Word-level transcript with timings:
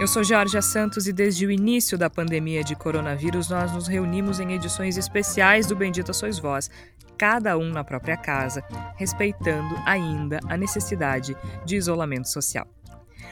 Eu 0.00 0.08
sou 0.08 0.24
Georgia 0.24 0.62
Santos 0.62 1.06
e 1.06 1.12
desde 1.12 1.44
o 1.44 1.50
início 1.50 1.98
da 1.98 2.08
pandemia 2.08 2.64
de 2.64 2.74
coronavírus 2.74 3.50
nós 3.50 3.70
nos 3.70 3.86
reunimos 3.86 4.40
em 4.40 4.54
edições 4.54 4.96
especiais 4.96 5.66
do 5.66 5.76
Bendita 5.76 6.14
Sois 6.14 6.38
Vós, 6.38 6.70
cada 7.18 7.58
um 7.58 7.68
na 7.68 7.84
própria 7.84 8.16
casa, 8.16 8.64
respeitando 8.96 9.76
ainda 9.84 10.40
a 10.48 10.56
necessidade 10.56 11.36
de 11.66 11.76
isolamento 11.76 12.30
social. 12.30 12.66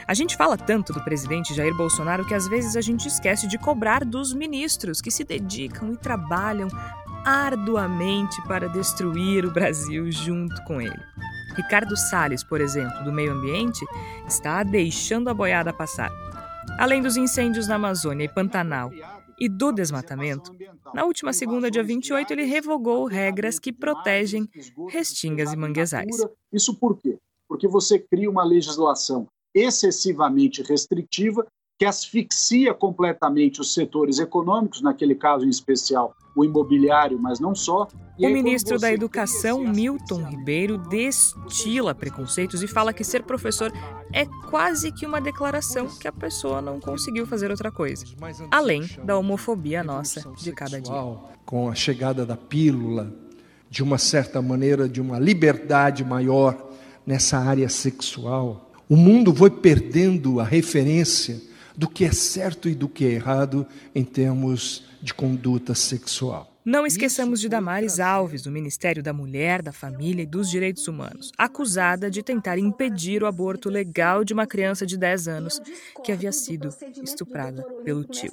A 0.07 0.13
gente 0.13 0.37
fala 0.37 0.55
tanto 0.55 0.93
do 0.93 1.03
presidente 1.03 1.55
Jair 1.55 1.73
Bolsonaro 1.73 2.23
que 2.23 2.35
às 2.35 2.47
vezes 2.47 2.75
a 2.75 2.81
gente 2.81 3.07
esquece 3.07 3.47
de 3.47 3.57
cobrar 3.57 4.05
dos 4.05 4.31
ministros 4.31 5.01
que 5.01 5.09
se 5.09 5.23
dedicam 5.23 5.93
e 5.93 5.97
trabalham 5.97 6.67
arduamente 7.25 8.39
para 8.43 8.69
destruir 8.69 9.43
o 9.43 9.51
Brasil 9.51 10.11
junto 10.11 10.63
com 10.65 10.79
ele. 10.79 11.01
Ricardo 11.55 11.97
Salles, 11.97 12.43
por 12.43 12.61
exemplo, 12.61 13.03
do 13.03 13.11
Meio 13.11 13.33
Ambiente, 13.33 13.83
está 14.27 14.61
deixando 14.61 15.31
a 15.31 15.33
boiada 15.33 15.73
passar. 15.73 16.11
Além 16.79 17.01
dos 17.01 17.17
incêndios 17.17 17.67
na 17.67 17.75
Amazônia 17.75 18.23
e 18.23 18.33
Pantanal 18.33 18.89
e 19.37 19.49
do 19.49 19.69
desmatamento, 19.69 20.55
na 20.93 21.03
última 21.03 21.33
segunda, 21.33 21.69
dia 21.69 21.83
28, 21.83 22.31
ele 22.31 22.45
revogou 22.45 23.05
regras 23.05 23.59
que 23.59 23.73
protegem 23.73 24.47
restingas 24.87 25.51
e 25.51 25.57
manguezais. 25.57 26.25
Isso 26.53 26.73
por 26.73 26.97
quê? 26.97 27.17
Porque 27.49 27.67
você 27.67 27.99
cria 27.99 28.31
uma 28.31 28.45
legislação 28.45 29.27
excessivamente 29.53 30.63
restritiva 30.63 31.45
que 31.77 31.83
asfixia 31.83 32.73
completamente 32.73 33.59
os 33.59 33.73
setores 33.73 34.17
econômicos, 34.17 34.81
naquele 34.81 35.15
caso 35.15 35.45
em 35.45 35.49
especial 35.49 36.15
o 36.39 36.45
imobiliário, 36.45 37.19
mas 37.19 37.39
não 37.39 37.53
só. 37.53 37.87
E 38.17 38.25
o 38.25 38.31
ministro 38.31 38.79
da 38.79 38.91
Educação, 38.91 39.65
Milton 39.65 40.23
Ribeiro, 40.23 40.77
destila 40.77 41.93
preconceitos 41.93 42.63
e 42.63 42.67
fala 42.67 42.93
que 42.93 43.03
ser 43.03 43.23
professor 43.23 43.71
é 44.13 44.25
quase 44.49 44.91
que 44.91 45.05
uma 45.05 45.19
declaração 45.19 45.87
que 45.87 46.07
a 46.07 46.11
pessoa 46.11 46.61
não 46.61 46.79
conseguiu 46.79 47.25
fazer 47.25 47.51
outra 47.51 47.71
coisa, 47.71 48.05
além 48.51 48.89
da 49.03 49.17
homofobia 49.17 49.83
nossa 49.83 50.31
de 50.37 50.51
cada 50.51 50.79
dia. 50.79 50.93
Com 51.45 51.69
a 51.69 51.75
chegada 51.75 52.25
da 52.25 52.37
pílula, 52.37 53.13
de 53.69 53.83
uma 53.83 53.97
certa 53.97 54.41
maneira, 54.41 54.87
de 54.87 55.01
uma 55.01 55.19
liberdade 55.19 56.03
maior 56.03 56.69
nessa 57.05 57.37
área 57.37 57.69
sexual, 57.69 58.71
o 58.87 58.95
mundo 58.95 59.33
foi 59.33 59.49
perdendo 59.49 60.39
a 60.39 60.43
referência 60.43 61.48
do 61.79 61.87
que 61.87 62.03
é 62.03 62.11
certo 62.11 62.67
e 62.67 62.75
do 62.75 62.89
que 62.89 63.05
é 63.05 63.11
errado 63.11 63.65
em 63.95 64.03
termos 64.03 64.83
de 65.01 65.13
conduta 65.13 65.73
sexual. 65.73 66.58
Não 66.69 66.85
esqueçamos 66.85 67.41
de 67.41 67.49
Damares 67.49 67.99
Alves, 67.99 68.43
do 68.43 68.51
Ministério 68.51 69.01
da 69.01 69.11
Mulher, 69.11 69.59
da 69.59 69.71
Família 69.71 70.21
e 70.21 70.27
dos 70.27 70.47
Direitos 70.47 70.87
Humanos, 70.87 71.31
acusada 71.35 72.11
de 72.11 72.21
tentar 72.21 72.59
impedir 72.59 73.23
o 73.23 73.25
aborto 73.25 73.71
legal 73.71 74.23
de 74.23 74.35
uma 74.35 74.45
criança 74.45 74.85
de 74.85 74.95
10 74.95 75.27
anos 75.27 75.59
que 76.03 76.11
havia 76.11 76.31
sido 76.31 76.69
estuprada 77.01 77.63
pelo 77.83 78.03
tio. 78.03 78.31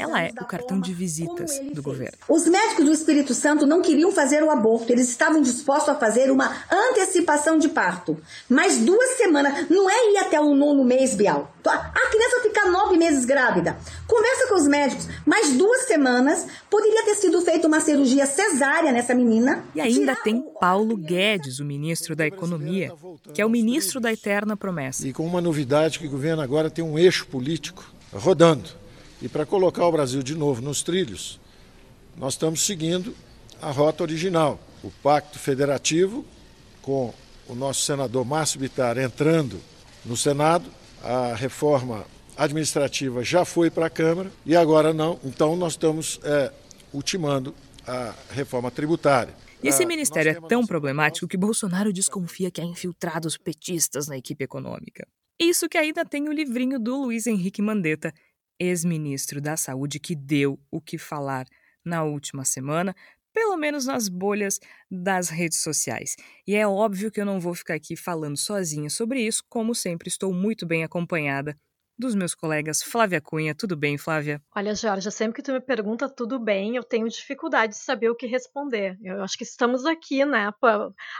Ela 0.00 0.24
é 0.24 0.32
o 0.40 0.44
cartão 0.44 0.80
de 0.80 0.92
visitas 0.92 1.60
do 1.72 1.80
governo. 1.80 2.18
Os 2.28 2.44
médicos 2.48 2.86
do 2.86 2.92
Espírito 2.92 3.32
Santo 3.32 3.68
não 3.68 3.80
queriam 3.80 4.10
fazer 4.10 4.42
o 4.42 4.50
aborto, 4.50 4.92
eles 4.92 5.08
estavam 5.08 5.40
dispostos 5.40 5.90
a 5.90 5.94
fazer 5.94 6.32
uma 6.32 6.52
antecipação 6.68 7.56
de 7.56 7.68
parto. 7.68 8.20
Mas 8.48 8.78
duas 8.78 9.10
semanas, 9.10 9.70
não 9.70 9.88
é 9.88 10.10
ir 10.10 10.16
até 10.16 10.40
o 10.40 10.56
nono 10.56 10.82
mês, 10.82 11.14
Bial. 11.14 11.54
A 11.64 12.10
criança 12.10 12.40
ficar 12.42 12.68
nove 12.68 12.96
meses 12.96 13.24
grávida. 13.24 13.78
Conversa 14.08 14.48
com 14.48 14.56
os 14.56 14.66
médicos, 14.66 15.08
mais 15.24 15.52
duas 15.52 15.86
semanas 15.86 16.46
poderia 16.68 17.04
ter 17.04 17.14
sido 17.14 17.43
feita 17.44 17.68
uma 17.68 17.80
cirurgia 17.80 18.26
cesárea 18.26 18.90
nessa 18.90 19.14
menina. 19.14 19.64
E 19.74 19.80
ainda 19.80 20.16
tem 20.16 20.42
Paulo 20.60 20.96
Guedes, 20.96 21.60
o 21.60 21.64
ministro 21.64 22.16
da 22.16 22.26
Economia, 22.26 22.92
que 23.32 23.40
é 23.40 23.46
o 23.46 23.50
ministro 23.50 24.00
da 24.00 24.12
eterna 24.12 24.56
promessa. 24.56 25.06
E 25.06 25.12
com 25.12 25.26
uma 25.26 25.40
novidade 25.40 25.98
que 25.98 26.06
o 26.06 26.10
governo 26.10 26.42
agora 26.42 26.70
tem 26.70 26.84
um 26.84 26.98
eixo 26.98 27.26
político 27.26 27.84
rodando. 28.12 28.68
E 29.20 29.28
para 29.28 29.46
colocar 29.46 29.86
o 29.86 29.92
Brasil 29.92 30.22
de 30.22 30.34
novo 30.34 30.60
nos 30.60 30.82
trilhos, 30.82 31.40
nós 32.16 32.34
estamos 32.34 32.64
seguindo 32.64 33.14
a 33.60 33.70
rota 33.70 34.02
original, 34.02 34.60
o 34.82 34.90
Pacto 35.02 35.38
Federativo, 35.38 36.24
com 36.82 37.12
o 37.48 37.54
nosso 37.54 37.82
senador 37.82 38.24
Márcio 38.24 38.60
Bittar 38.60 38.98
entrando 38.98 39.60
no 40.04 40.16
Senado, 40.16 40.64
a 41.02 41.34
reforma 41.34 42.04
administrativa 42.36 43.22
já 43.22 43.44
foi 43.44 43.70
para 43.70 43.86
a 43.86 43.90
Câmara 43.90 44.30
e 44.44 44.56
agora 44.56 44.92
não. 44.92 45.18
Então 45.24 45.56
nós 45.56 45.74
estamos 45.74 46.20
é, 46.22 46.52
ultimando 46.94 47.54
a 47.86 48.14
reforma 48.30 48.70
tributária. 48.70 49.34
E 49.62 49.68
esse 49.68 49.84
ministério 49.84 50.30
é 50.30 50.48
tão 50.48 50.66
problemático 50.66 51.26
que 51.26 51.36
Bolsonaro 51.36 51.92
desconfia 51.92 52.50
que 52.50 52.60
há 52.60 52.64
infiltrados 52.64 53.36
petistas 53.36 54.06
na 54.06 54.16
equipe 54.16 54.44
econômica. 54.44 55.06
Isso 55.40 55.68
que 55.68 55.78
ainda 55.78 56.04
tem 56.04 56.28
o 56.28 56.32
livrinho 56.32 56.78
do 56.78 56.96
Luiz 57.02 57.26
Henrique 57.26 57.60
Mandetta, 57.60 58.12
ex-ministro 58.58 59.40
da 59.40 59.56
Saúde, 59.56 59.98
que 59.98 60.14
deu 60.14 60.60
o 60.70 60.80
que 60.80 60.96
falar 60.96 61.46
na 61.84 62.04
última 62.04 62.44
semana, 62.44 62.94
pelo 63.32 63.56
menos 63.56 63.86
nas 63.86 64.08
bolhas 64.08 64.60
das 64.90 65.28
redes 65.28 65.60
sociais. 65.60 66.14
E 66.46 66.54
é 66.54 66.66
óbvio 66.66 67.10
que 67.10 67.20
eu 67.20 67.26
não 67.26 67.40
vou 67.40 67.54
ficar 67.54 67.74
aqui 67.74 67.96
falando 67.96 68.36
sozinha 68.36 68.88
sobre 68.88 69.20
isso, 69.20 69.42
como 69.48 69.74
sempre 69.74 70.08
estou 70.08 70.32
muito 70.32 70.64
bem 70.64 70.84
acompanhada 70.84 71.58
dos 71.98 72.14
meus 72.14 72.34
colegas 72.34 72.82
Flávia 72.82 73.20
Cunha. 73.20 73.54
Tudo 73.54 73.76
bem, 73.76 73.96
Flávia? 73.96 74.40
Olha, 74.54 74.74
Jorge, 74.74 75.10
sempre 75.10 75.36
que 75.36 75.42
tu 75.42 75.52
me 75.52 75.60
pergunta 75.60 76.08
tudo 76.08 76.38
bem, 76.38 76.76
eu 76.76 76.82
tenho 76.82 77.08
dificuldade 77.08 77.72
de 77.72 77.78
saber 77.78 78.10
o 78.10 78.16
que 78.16 78.26
responder. 78.26 78.96
Eu 79.02 79.22
acho 79.22 79.36
que 79.38 79.44
estamos 79.44 79.84
aqui, 79.86 80.24
né, 80.24 80.50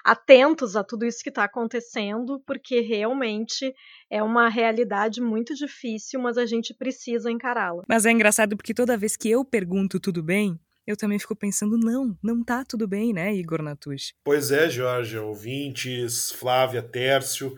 atentos 0.04 0.76
a 0.76 0.84
tudo 0.84 1.04
isso 1.06 1.22
que 1.22 1.28
está 1.28 1.44
acontecendo, 1.44 2.42
porque 2.46 2.80
realmente 2.80 3.72
é 4.10 4.22
uma 4.22 4.48
realidade 4.48 5.20
muito 5.20 5.54
difícil, 5.54 6.20
mas 6.20 6.36
a 6.36 6.46
gente 6.46 6.74
precisa 6.74 7.30
encará-la. 7.30 7.82
Mas 7.88 8.04
é 8.06 8.10
engraçado 8.10 8.56
porque 8.56 8.74
toda 8.74 8.96
vez 8.96 9.16
que 9.16 9.30
eu 9.30 9.44
pergunto 9.44 10.00
tudo 10.00 10.22
bem, 10.22 10.58
eu 10.86 10.96
também 10.96 11.18
fico 11.18 11.34
pensando, 11.34 11.78
não, 11.78 12.16
não 12.22 12.44
tá 12.44 12.64
tudo 12.64 12.86
bem, 12.86 13.12
né, 13.12 13.34
Igor 13.34 13.62
Natush? 13.62 14.12
Pois 14.22 14.50
é, 14.50 14.68
Jorge, 14.68 15.16
ouvintes, 15.18 16.30
Flávia, 16.30 16.82
Tércio, 16.82 17.56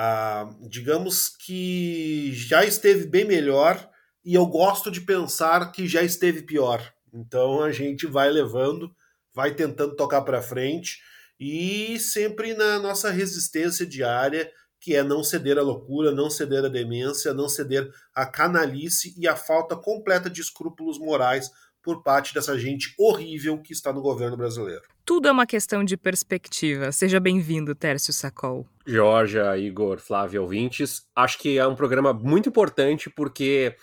ah, 0.00 0.48
digamos 0.60 1.28
que 1.28 2.30
já 2.32 2.64
esteve 2.64 3.04
bem 3.04 3.24
melhor 3.24 3.90
e 4.24 4.32
eu 4.32 4.46
gosto 4.46 4.92
de 4.92 5.00
pensar 5.00 5.72
que 5.72 5.88
já 5.88 6.04
esteve 6.04 6.42
pior. 6.42 6.80
Então 7.12 7.64
a 7.64 7.72
gente 7.72 8.06
vai 8.06 8.30
levando, 8.30 8.94
vai 9.34 9.52
tentando 9.56 9.96
tocar 9.96 10.22
para 10.22 10.40
frente 10.40 11.00
e 11.40 11.98
sempre 11.98 12.54
na 12.54 12.78
nossa 12.78 13.10
resistência 13.10 13.84
diária, 13.84 14.48
que 14.80 14.94
é 14.94 15.02
não 15.02 15.24
ceder 15.24 15.58
à 15.58 15.62
loucura, 15.62 16.12
não 16.12 16.30
ceder 16.30 16.64
à 16.64 16.68
demência, 16.68 17.34
não 17.34 17.48
ceder 17.48 17.90
à 18.14 18.24
canalice 18.24 19.12
e 19.18 19.26
à 19.26 19.34
falta 19.34 19.74
completa 19.74 20.30
de 20.30 20.40
escrúpulos 20.40 20.96
morais 20.96 21.50
por 21.88 22.02
parte 22.02 22.34
dessa 22.34 22.58
gente 22.58 22.92
horrível 22.98 23.56
que 23.62 23.72
está 23.72 23.90
no 23.90 24.02
governo 24.02 24.36
brasileiro. 24.36 24.82
Tudo 25.06 25.26
é 25.26 25.32
uma 25.32 25.46
questão 25.46 25.82
de 25.82 25.96
perspectiva. 25.96 26.92
Seja 26.92 27.18
bem-vindo, 27.18 27.74
Tércio 27.74 28.12
Sacol. 28.12 28.66
Georgia, 28.86 29.56
Igor, 29.56 29.98
Flávio, 29.98 30.42
ouvintes. 30.42 31.06
Acho 31.16 31.38
que 31.38 31.56
é 31.56 31.66
um 31.66 31.74
programa 31.74 32.12
muito 32.12 32.50
importante 32.50 33.08
porque 33.08 33.74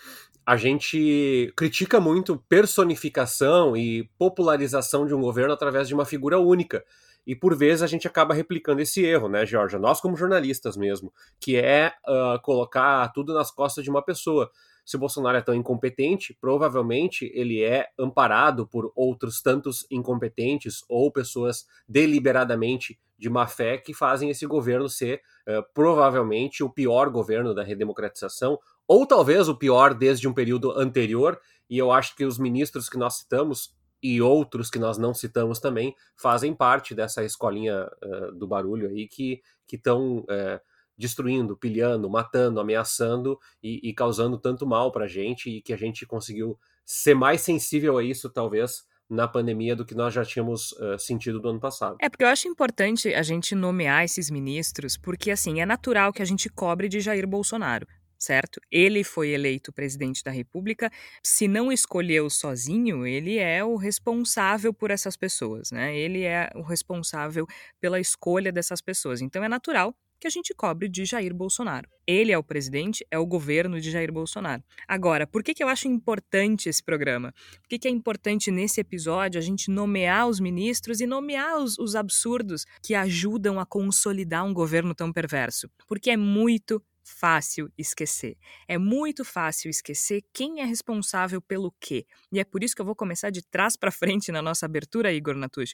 a 0.46 0.56
gente 0.56 1.52
critica 1.56 1.98
muito 1.98 2.36
personificação 2.48 3.76
e 3.76 4.08
popularização 4.16 5.04
de 5.04 5.12
um 5.12 5.20
governo 5.20 5.52
através 5.52 5.88
de 5.88 5.94
uma 5.94 6.04
figura 6.04 6.38
única. 6.38 6.84
E 7.26 7.34
por 7.34 7.56
vezes 7.56 7.82
a 7.82 7.88
gente 7.88 8.06
acaba 8.06 8.34
replicando 8.34 8.80
esse 8.80 9.04
erro, 9.04 9.28
né, 9.28 9.44
Georgia? 9.44 9.80
Nós, 9.80 10.00
como 10.00 10.16
jornalistas 10.16 10.76
mesmo, 10.76 11.12
que 11.40 11.56
é 11.56 11.92
uh, 12.06 12.40
colocar 12.40 13.08
tudo 13.08 13.34
nas 13.34 13.50
costas 13.50 13.82
de 13.82 13.90
uma 13.90 14.00
pessoa 14.00 14.48
se 14.86 14.94
o 14.94 15.00
Bolsonaro 15.00 15.36
é 15.36 15.42
tão 15.42 15.52
incompetente, 15.52 16.32
provavelmente 16.40 17.28
ele 17.34 17.60
é 17.60 17.88
amparado 17.98 18.68
por 18.68 18.92
outros 18.94 19.42
tantos 19.42 19.84
incompetentes 19.90 20.84
ou 20.88 21.10
pessoas 21.10 21.66
deliberadamente 21.88 22.96
de 23.18 23.28
má 23.28 23.48
fé 23.48 23.78
que 23.78 23.92
fazem 23.92 24.30
esse 24.30 24.46
governo 24.46 24.88
ser 24.88 25.20
uh, 25.48 25.64
provavelmente 25.74 26.62
o 26.62 26.70
pior 26.70 27.10
governo 27.10 27.52
da 27.52 27.64
redemocratização, 27.64 28.60
ou 28.86 29.04
talvez 29.04 29.48
o 29.48 29.56
pior 29.56 29.92
desde 29.92 30.28
um 30.28 30.32
período 30.32 30.70
anterior. 30.78 31.40
E 31.68 31.76
eu 31.76 31.90
acho 31.90 32.14
que 32.14 32.24
os 32.24 32.38
ministros 32.38 32.88
que 32.88 32.96
nós 32.96 33.16
citamos 33.16 33.74
e 34.00 34.22
outros 34.22 34.70
que 34.70 34.78
nós 34.78 34.98
não 34.98 35.12
citamos 35.12 35.58
também 35.58 35.96
fazem 36.14 36.54
parte 36.54 36.94
dessa 36.94 37.24
escolinha 37.24 37.90
uh, 38.04 38.32
do 38.32 38.46
barulho 38.46 38.88
aí 38.88 39.08
que 39.08 39.42
estão 39.72 40.18
uh, 40.18 40.60
destruindo, 40.96 41.56
pilhando, 41.56 42.08
matando, 42.08 42.60
ameaçando 42.60 43.38
e, 43.62 43.80
e 43.88 43.92
causando 43.92 44.38
tanto 44.38 44.66
mal 44.66 44.90
para 44.90 45.04
a 45.04 45.08
gente 45.08 45.50
e 45.50 45.62
que 45.62 45.72
a 45.72 45.76
gente 45.76 46.06
conseguiu 46.06 46.58
ser 46.84 47.14
mais 47.14 47.40
sensível 47.40 47.98
a 47.98 48.04
isso, 48.04 48.30
talvez, 48.30 48.84
na 49.08 49.28
pandemia 49.28 49.76
do 49.76 49.84
que 49.84 49.94
nós 49.94 50.14
já 50.14 50.24
tínhamos 50.24 50.72
uh, 50.72 50.98
sentido 50.98 51.40
do 51.40 51.48
ano 51.48 51.60
passado. 51.60 51.96
É 52.00 52.08
porque 52.08 52.24
eu 52.24 52.28
acho 52.28 52.48
importante 52.48 53.12
a 53.14 53.22
gente 53.22 53.54
nomear 53.54 54.04
esses 54.04 54.30
ministros, 54.30 54.96
porque 54.96 55.30
assim 55.30 55.60
é 55.60 55.66
natural 55.66 56.12
que 56.12 56.22
a 56.22 56.24
gente 56.24 56.48
cobre 56.48 56.88
de 56.88 57.00
Jair 57.00 57.26
Bolsonaro 57.26 57.86
certo? 58.18 58.60
Ele 58.70 59.04
foi 59.04 59.30
eleito 59.30 59.72
presidente 59.72 60.22
da 60.24 60.30
República. 60.30 60.90
Se 61.22 61.46
não 61.46 61.70
escolheu 61.70 62.28
sozinho, 62.30 63.06
ele 63.06 63.38
é 63.38 63.64
o 63.64 63.76
responsável 63.76 64.72
por 64.72 64.90
essas 64.90 65.16
pessoas, 65.16 65.70
né? 65.70 65.96
Ele 65.96 66.22
é 66.22 66.50
o 66.54 66.62
responsável 66.62 67.46
pela 67.80 68.00
escolha 68.00 68.50
dessas 68.50 68.80
pessoas. 68.80 69.20
Então 69.20 69.44
é 69.44 69.48
natural 69.48 69.94
que 70.20 70.26
a 70.26 70.30
gente 70.30 70.54
cobre 70.54 70.88
de 70.88 71.04
Jair 71.04 71.34
Bolsonaro. 71.34 71.88
Ele 72.06 72.32
é 72.32 72.38
o 72.38 72.42
presidente, 72.42 73.04
é 73.10 73.18
o 73.18 73.26
governo 73.26 73.80
de 73.80 73.90
Jair 73.90 74.12
Bolsonaro. 74.12 74.62
Agora, 74.86 75.26
por 75.26 75.42
que, 75.42 75.52
que 75.52 75.62
eu 75.62 75.68
acho 75.68 75.88
importante 75.88 76.68
esse 76.68 76.82
programa? 76.82 77.32
Por 77.60 77.68
que, 77.68 77.78
que 77.78 77.88
é 77.88 77.90
importante 77.90 78.50
nesse 78.50 78.80
episódio 78.80 79.38
a 79.38 79.42
gente 79.42 79.70
nomear 79.70 80.28
os 80.28 80.38
ministros 80.38 81.00
e 81.00 81.06
nomear 81.06 81.58
os, 81.58 81.78
os 81.78 81.96
absurdos 81.96 82.64
que 82.82 82.94
ajudam 82.94 83.58
a 83.58 83.66
consolidar 83.66 84.44
um 84.44 84.54
governo 84.54 84.94
tão 84.94 85.12
perverso? 85.12 85.68
Porque 85.86 86.10
é 86.10 86.16
muito 86.16 86.82
fácil 87.06 87.70
esquecer. 87.78 88.36
É 88.66 88.76
muito 88.76 89.24
fácil 89.24 89.70
esquecer 89.70 90.24
quem 90.32 90.60
é 90.60 90.64
responsável 90.64 91.40
pelo 91.40 91.72
quê. 91.78 92.04
E 92.32 92.40
é 92.40 92.44
por 92.44 92.64
isso 92.64 92.74
que 92.74 92.82
eu 92.82 92.86
vou 92.86 92.96
começar 92.96 93.30
de 93.30 93.42
trás 93.42 93.76
para 93.76 93.92
frente 93.92 94.32
na 94.32 94.42
nossa 94.42 94.66
abertura, 94.66 95.12
Igor 95.12 95.36
Natush, 95.36 95.72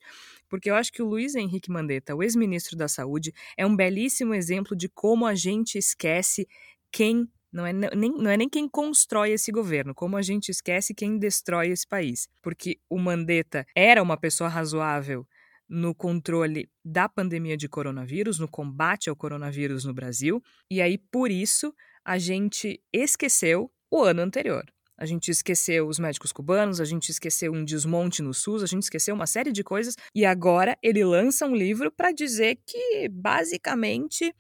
porque 0.49 0.71
eu 0.71 0.75
acho 0.75 0.93
que 0.93 1.03
o 1.03 1.07
Luiz 1.07 1.35
Henrique 1.35 1.71
Mandetta, 1.71 2.15
o 2.15 2.23
ex-ministro 2.23 2.77
da 2.77 2.87
Saúde, 2.87 3.33
é 3.57 3.65
um 3.65 3.75
belíssimo 3.75 4.35
exemplo 4.35 4.77
de 4.77 4.89
como 4.89 5.27
a 5.27 5.35
gente 5.35 5.79
esquece 5.79 6.47
quem 6.91 7.27
não 7.51 7.67
é, 7.67 7.73
nem, 7.73 8.11
não 8.11 8.31
é 8.31 8.37
nem 8.37 8.49
quem 8.49 8.67
constrói 8.67 9.33
esse 9.33 9.53
governo, 9.53 9.95
como 9.95 10.17
a 10.17 10.23
gente 10.23 10.49
esquece 10.49 10.95
quem 10.95 11.19
destrói 11.19 11.69
esse 11.69 11.87
país. 11.87 12.27
Porque 12.41 12.79
o 12.89 12.99
Mandetta 12.99 13.67
era 13.75 14.03
uma 14.03 14.17
pessoa 14.17 14.49
razoável 14.49 15.27
no 15.73 15.95
controle 15.95 16.71
da 16.85 17.09
pandemia 17.09 17.57
de 17.57 17.67
coronavírus, 17.67 18.39
no 18.39 18.47
combate 18.47 19.09
ao 19.09 19.17
coronavírus 19.17 19.87
no 19.87 19.95
Brasil, 19.95 20.43
e 20.71 20.83
aí 20.83 20.99
por 20.99 21.31
isso 21.31 21.75
a 22.05 22.19
gente 22.19 22.79
esqueceu 22.93 23.73
o 23.91 24.03
ano 24.03 24.21
anterior. 24.21 24.65
A 24.99 25.07
gente 25.07 25.31
esqueceu 25.31 25.89
os 25.89 25.99
médicos 25.99 26.31
cubanos, 26.31 26.79
a 26.79 26.85
gente 26.85 27.09
esqueceu 27.09 27.53
um 27.53 27.65
desmonte 27.65 28.21
no 28.21 28.35
SUS, 28.35 28.63
a 28.63 28.67
gente 28.67 28.83
esqueceu 28.83 29.15
uma 29.15 29.27
série 29.27 29.51
de 29.51 29.65
coisas 29.65 29.97
e 30.15 30.27
agora 30.27 30.77
ele 30.83 31.03
lança 31.03 31.47
um 31.47 31.57
livro 31.57 31.91
para 31.91 32.13
dizer 32.13 32.59
que 32.67 33.09
basicamente 33.09 34.35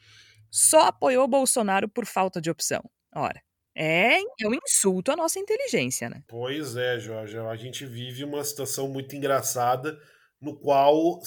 só 0.50 0.88
apoiou 0.88 1.26
Bolsonaro 1.26 1.88
por 1.88 2.04
falta 2.04 2.42
de 2.42 2.50
opção. 2.50 2.82
Ora, 3.14 3.40
é, 3.74 4.18
é 4.20 4.48
um 4.48 4.54
insulto 4.54 5.10
à 5.10 5.16
nossa 5.16 5.38
inteligência, 5.38 6.10
né? 6.10 6.22
Pois 6.28 6.76
é, 6.76 7.00
Jorge. 7.00 7.38
A 7.38 7.56
gente 7.56 7.86
vive 7.86 8.22
uma 8.22 8.44
situação 8.44 8.86
muito 8.86 9.16
engraçada 9.16 9.98
no 10.42 10.56
qual 10.56 11.20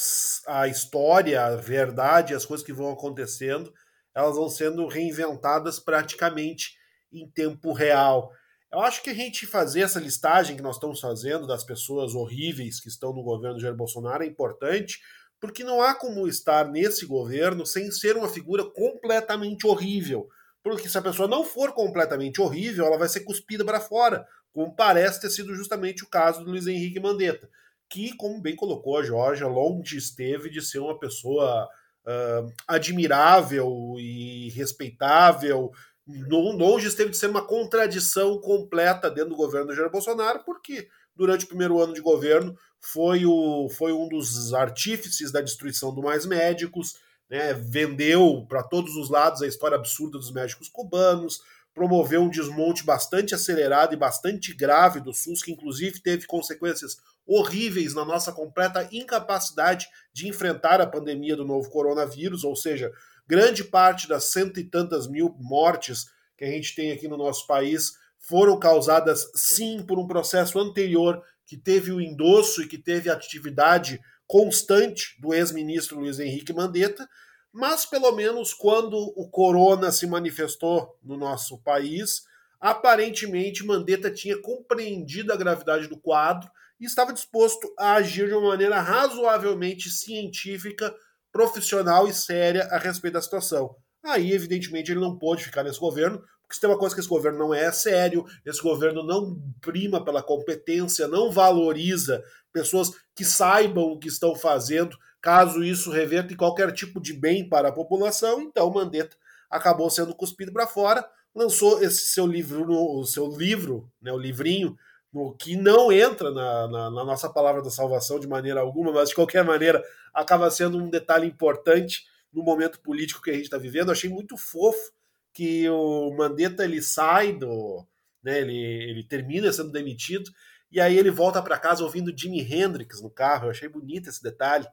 a 0.46 0.68
história, 0.68 1.46
a 1.46 1.56
verdade, 1.56 2.36
as 2.36 2.46
coisas 2.46 2.66
que 2.66 2.74
vão 2.74 2.92
acontecendo, 2.92 3.74
elas 4.14 4.36
vão 4.36 4.50
sendo 4.50 4.86
reinventadas 4.88 5.80
praticamente 5.80 6.76
em 7.14 7.26
tempo 7.30 7.72
real. 7.72 8.30
Eu 8.72 8.82
acho 8.82 9.02
que 9.02 9.10
a 9.10 9.14
gente 9.14 9.48
fazer 9.48 9.82
essa 9.82 10.02
listagem 10.02 10.58
que 10.58 10.62
nós 10.62 10.76
estamos 10.76 11.00
fazendo 11.00 11.48
das 11.48 11.64
pessoas 11.64 12.14
horríveis 12.14 12.82
que 12.82 12.90
estão 12.90 13.14
no 13.14 13.24
governo 13.24 13.56
de 13.56 13.62
Jair 13.62 13.76
Bolsonaro 13.76 14.22
é 14.22 14.28
importante, 14.28 15.00
porque 15.40 15.64
não 15.64 15.82
há 15.82 15.96
como 15.96 16.28
estar 16.28 16.70
nesse 16.70 17.06
governo 17.06 17.66
sem 17.66 17.90
ser 17.92 18.18
uma 18.18 18.28
figura 18.28 18.66
completamente 18.66 19.66
horrível. 19.66 20.28
Porque 20.62 20.90
se 20.90 20.98
a 20.98 21.02
pessoa 21.02 21.28
não 21.28 21.46
for 21.46 21.72
completamente 21.72 22.42
horrível, 22.42 22.86
ela 22.86 22.98
vai 22.98 23.08
ser 23.08 23.22
cuspida 23.22 23.64
para 23.64 23.80
fora, 23.80 24.28
como 24.52 24.76
parece 24.76 25.22
ter 25.22 25.30
sido 25.30 25.56
justamente 25.56 26.04
o 26.04 26.10
caso 26.10 26.44
do 26.44 26.52
Luiz 26.52 26.68
Henrique 26.68 27.00
Mandetta 27.00 27.50
que, 27.90 28.16
como 28.16 28.42
bem 28.42 28.56
colocou 28.56 28.98
a 28.98 29.04
Georgia, 29.04 29.48
longe 29.48 29.98
esteve 29.98 30.50
de 30.50 30.62
ser 30.62 30.80
uma 30.80 30.98
pessoa 30.98 31.68
uh, 32.06 32.54
admirável 32.68 33.96
e 33.98 34.50
respeitável, 34.50 35.72
longe 36.08 36.88
esteve 36.88 37.10
de 37.10 37.18
ser 37.18 37.30
uma 37.30 37.46
contradição 37.46 38.40
completa 38.40 39.10
dentro 39.10 39.32
do 39.32 39.36
governo 39.36 39.68
do 39.68 39.76
Jair 39.76 39.90
Bolsonaro, 39.90 40.44
porque 40.46 40.88
durante 41.16 41.46
o 41.46 41.48
primeiro 41.48 41.82
ano 41.82 41.94
de 41.94 42.02
governo 42.02 42.56
foi, 42.80 43.26
o, 43.26 43.68
foi 43.70 43.92
um 43.92 44.08
dos 44.08 44.54
artífices 44.54 45.32
da 45.32 45.42
destruição 45.42 45.94
do 45.94 46.04
Mais 46.04 46.26
Médicos, 46.26 46.96
né, 47.30 47.54
vendeu 47.54 48.46
para 48.48 48.62
todos 48.62 48.96
os 48.96 49.10
lados 49.10 49.42
a 49.42 49.48
história 49.48 49.76
absurda 49.76 50.20
dos 50.20 50.32
médicos 50.32 50.70
cubanos, 50.70 51.42
promoveu 51.76 52.22
um 52.22 52.30
desmonte 52.30 52.86
bastante 52.86 53.36
acelerado 53.36 53.94
e 53.94 53.98
bastante 53.98 54.54
grave 54.56 55.02
do 55.02 55.14
SUS, 55.14 55.44
que 55.44 55.52
inclusive 55.52 56.02
teve 56.02 56.26
consequências 56.26 56.96
horríveis 57.28 57.94
na 57.94 58.06
nossa 58.06 58.32
completa 58.32 58.88
incapacidade 58.92 59.88
de 60.14 60.28
enfrentar 60.28 60.80
a 60.80 60.88
pandemia 60.88 61.36
do 61.36 61.46
novo 61.46 61.70
coronavírus, 61.70 62.46
ou 62.46 62.56
seja, 62.56 62.92
grande 63.28 63.64
parte 63.64 64.08
das 64.08 64.32
cento 64.32 64.60
e 64.60 64.64
tantas 64.64 65.06
mil 65.08 65.36
mortes 65.38 66.06
que 66.38 66.46
a 66.46 66.50
gente 66.50 66.74
tem 66.74 66.92
aqui 66.92 67.10
no 67.10 67.18
nosso 67.18 67.46
país 67.46 67.94
foram 68.18 68.58
causadas 68.58 69.30
sim 69.36 69.84
por 69.86 70.00
um 70.00 70.08
processo 70.08 70.58
anterior 70.58 71.22
que 71.46 71.58
teve 71.58 71.92
o 71.92 72.02
endosso 72.02 72.64
e 72.64 72.68
que 72.68 72.78
teve 72.78 73.10
a 73.10 73.14
atividade 73.14 74.00
constante 74.26 75.16
do 75.20 75.34
ex-ministro 75.34 76.00
Luiz 76.00 76.20
Henrique 76.20 76.54
Mandetta, 76.54 77.08
mas 77.56 77.86
pelo 77.86 78.12
menos 78.12 78.54
quando 78.54 78.98
o 79.16 79.30
corona 79.30 79.90
se 79.90 80.06
manifestou 80.06 81.00
no 81.02 81.16
nosso 81.16 81.58
país, 81.60 82.24
aparentemente 82.60 83.66
Mandetta 83.66 84.12
tinha 84.12 84.38
compreendido 84.42 85.32
a 85.32 85.38
gravidade 85.38 85.88
do 85.88 85.98
quadro 85.98 86.52
e 86.78 86.84
estava 86.84 87.14
disposto 87.14 87.74
a 87.80 87.94
agir 87.94 88.28
de 88.28 88.34
uma 88.34 88.50
maneira 88.50 88.82
razoavelmente 88.82 89.90
científica, 89.90 90.94
profissional 91.32 92.10
e 92.10 92.14
séria 92.14 92.68
a 92.72 92.78
respeito 92.78 93.14
da 93.14 93.22
situação. 93.22 93.74
Aí, 94.04 94.34
evidentemente, 94.34 94.92
ele 94.92 95.00
não 95.00 95.18
pôde 95.18 95.46
ficar 95.46 95.64
nesse 95.64 95.80
governo, 95.80 96.22
porque 96.42 96.56
se 96.56 96.60
tem 96.60 96.70
uma 96.70 96.78
coisa 96.78 96.94
que 96.94 97.00
esse 97.00 97.10
governo 97.10 97.40
não 97.40 97.54
é, 97.54 97.64
é 97.64 97.72
sério, 97.72 98.26
esse 98.46 98.62
governo 98.62 99.02
não 99.02 99.42
prima 99.62 100.04
pela 100.04 100.22
competência, 100.22 101.08
não 101.08 101.32
valoriza 101.32 102.22
pessoas 102.52 102.92
que 103.16 103.24
saibam 103.24 103.86
o 103.86 103.98
que 103.98 104.10
estão 104.10 104.36
fazendo, 104.36 104.98
caso 105.26 105.64
isso 105.64 105.90
reverta 105.90 106.32
em 106.32 106.38
qualquer 106.38 106.72
tipo 106.72 107.02
de 107.02 107.12
bem 107.12 107.50
para 107.50 107.70
a 107.70 107.72
população, 107.72 108.44
então 108.44 108.72
Mandetta 108.72 109.18
acabou 109.50 109.90
sendo 109.90 110.14
cuspido 110.14 110.54
para 110.54 110.68
fora, 110.68 111.04
lançou 111.34 111.82
esse 111.82 112.10
seu 112.10 112.28
livro, 112.28 112.72
o 112.72 113.04
seu 113.06 113.28
livro, 113.36 113.92
né, 114.00 114.12
o 114.12 114.20
livrinho 114.20 114.78
no, 115.12 115.36
que 115.36 115.56
não 115.56 115.92
entra 115.92 116.30
na, 116.30 116.68
na, 116.68 116.92
na, 116.92 117.04
nossa 117.04 117.28
palavra 117.28 117.64
da 117.64 117.72
salvação 117.72 118.20
de 118.20 118.28
maneira 118.28 118.60
alguma, 118.60 118.92
mas 118.92 119.10
de 119.10 119.16
qualquer 119.16 119.44
maneira 119.44 119.84
acaba 120.14 120.52
sendo 120.52 120.78
um 120.78 120.92
detalhe 120.92 121.26
importante 121.26 122.06
no 122.32 122.44
momento 122.44 122.80
político 122.80 123.24
que 123.24 123.32
a 123.32 123.34
gente 123.34 123.46
está 123.46 123.58
vivendo. 123.58 123.92
Achei 123.92 124.12
muito 124.12 124.38
fofo 124.38 124.92
que 125.34 125.68
o 125.68 126.12
Mandetta 126.16 126.64
ele 126.64 126.84
sai 126.84 127.34
do. 127.34 127.84
Né, 128.22 128.42
ele, 128.42 128.56
ele 128.56 129.04
termina 129.04 129.52
sendo 129.52 129.72
demitido 129.72 130.30
e 130.72 130.80
aí 130.80 130.98
ele 130.98 131.10
volta 131.10 131.42
para 131.42 131.58
casa 131.58 131.84
ouvindo 131.84 132.16
Jimi 132.16 132.42
Hendrix 132.42 133.02
no 133.02 133.10
carro. 133.10 133.48
Eu 133.48 133.52
achei 133.52 133.68
bonito 133.68 134.08
esse 134.10 134.22
detalhe. 134.22 134.68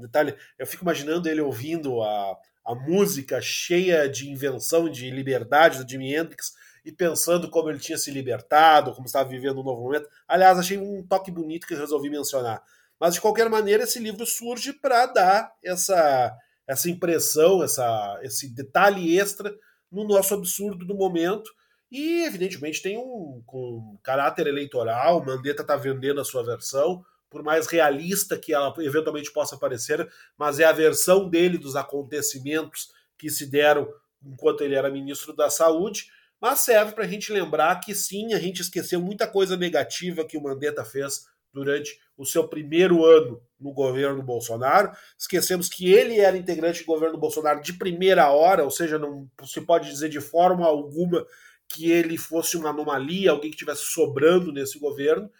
Detalhe 0.00 0.34
eu 0.58 0.66
fico 0.66 0.84
imaginando 0.84 1.28
ele 1.28 1.40
ouvindo 1.40 2.02
a, 2.02 2.36
a 2.64 2.74
música 2.74 3.40
cheia 3.40 4.08
de 4.08 4.30
invenção, 4.30 4.88
de 4.88 5.10
liberdade 5.10 5.82
do 5.82 5.88
Jimi 5.88 6.14
Hendrix 6.14 6.52
e 6.84 6.92
pensando 6.92 7.50
como 7.50 7.68
ele 7.68 7.78
tinha 7.78 7.98
se 7.98 8.10
libertado, 8.10 8.92
como 8.94 9.06
estava 9.06 9.28
vivendo 9.28 9.60
um 9.60 9.64
novo 9.64 9.82
momento. 9.82 10.08
Aliás, 10.26 10.58
achei 10.58 10.78
um 10.78 11.06
toque 11.06 11.30
bonito 11.30 11.66
que 11.66 11.74
resolvi 11.74 12.08
mencionar. 12.08 12.62
Mas 12.98 13.14
de 13.14 13.20
qualquer 13.20 13.48
maneira, 13.48 13.84
esse 13.84 13.98
livro 13.98 14.26
surge 14.26 14.72
para 14.72 15.06
dar 15.06 15.52
essa, 15.64 16.36
essa 16.66 16.90
impressão, 16.90 17.62
essa, 17.62 18.18
esse 18.22 18.48
detalhe 18.48 19.18
extra 19.18 19.54
no 19.90 20.04
nosso 20.04 20.34
absurdo 20.34 20.84
do 20.84 20.94
momento. 20.94 21.50
E, 21.90 22.24
evidentemente, 22.24 22.82
tem 22.82 22.96
um, 22.98 23.42
um 23.52 23.98
caráter 24.02 24.46
eleitoral. 24.46 25.24
Mandetta 25.24 25.62
está 25.62 25.76
vendendo 25.76 26.20
a 26.20 26.24
sua 26.24 26.44
versão, 26.44 27.04
por 27.30 27.42
mais 27.42 27.66
realista 27.66 28.36
que 28.36 28.52
ela 28.52 28.74
eventualmente 28.80 29.32
possa 29.32 29.56
parecer, 29.56 30.06
mas 30.36 30.60
é 30.60 30.64
a 30.64 30.72
versão 30.72 31.28
dele 31.28 31.56
dos 31.56 31.76
acontecimentos 31.76 32.90
que 33.16 33.30
se 33.30 33.46
deram 33.46 33.88
enquanto 34.22 34.62
ele 34.62 34.74
era 34.74 34.90
ministro 34.90 35.34
da 35.34 35.48
Saúde 35.48 36.10
mas 36.40 36.60
serve 36.60 36.92
para 36.92 37.04
a 37.04 37.06
gente 37.06 37.32
lembrar 37.32 37.78
que 37.80 37.94
sim, 37.94 38.32
a 38.32 38.38
gente 38.38 38.62
esqueceu 38.62 39.00
muita 39.00 39.26
coisa 39.26 39.56
negativa 39.56 40.24
que 40.24 40.38
o 40.38 40.42
Mandetta 40.42 40.84
fez 40.84 41.26
durante 41.52 42.00
o 42.16 42.24
seu 42.24 42.48
primeiro 42.48 43.04
ano 43.04 43.42
no 43.60 43.72
governo 43.72 44.22
Bolsonaro. 44.22 44.92
Esquecemos 45.18 45.68
que 45.68 45.92
ele 45.92 46.18
era 46.18 46.36
integrante 46.36 46.80
do 46.80 46.86
governo 46.86 47.18
Bolsonaro 47.18 47.60
de 47.60 47.74
primeira 47.74 48.30
hora, 48.30 48.64
ou 48.64 48.70
seja, 48.70 48.98
não 48.98 49.28
se 49.44 49.60
pode 49.60 49.90
dizer 49.90 50.08
de 50.08 50.20
forma 50.20 50.64
alguma 50.64 51.26
que 51.68 51.90
ele 51.90 52.16
fosse 52.16 52.56
uma 52.56 52.70
anomalia, 52.70 53.30
alguém 53.30 53.50
que 53.50 53.56
estivesse 53.56 53.84
sobrando 53.84 54.50
nesse 54.50 54.78
governo. 54.78 55.30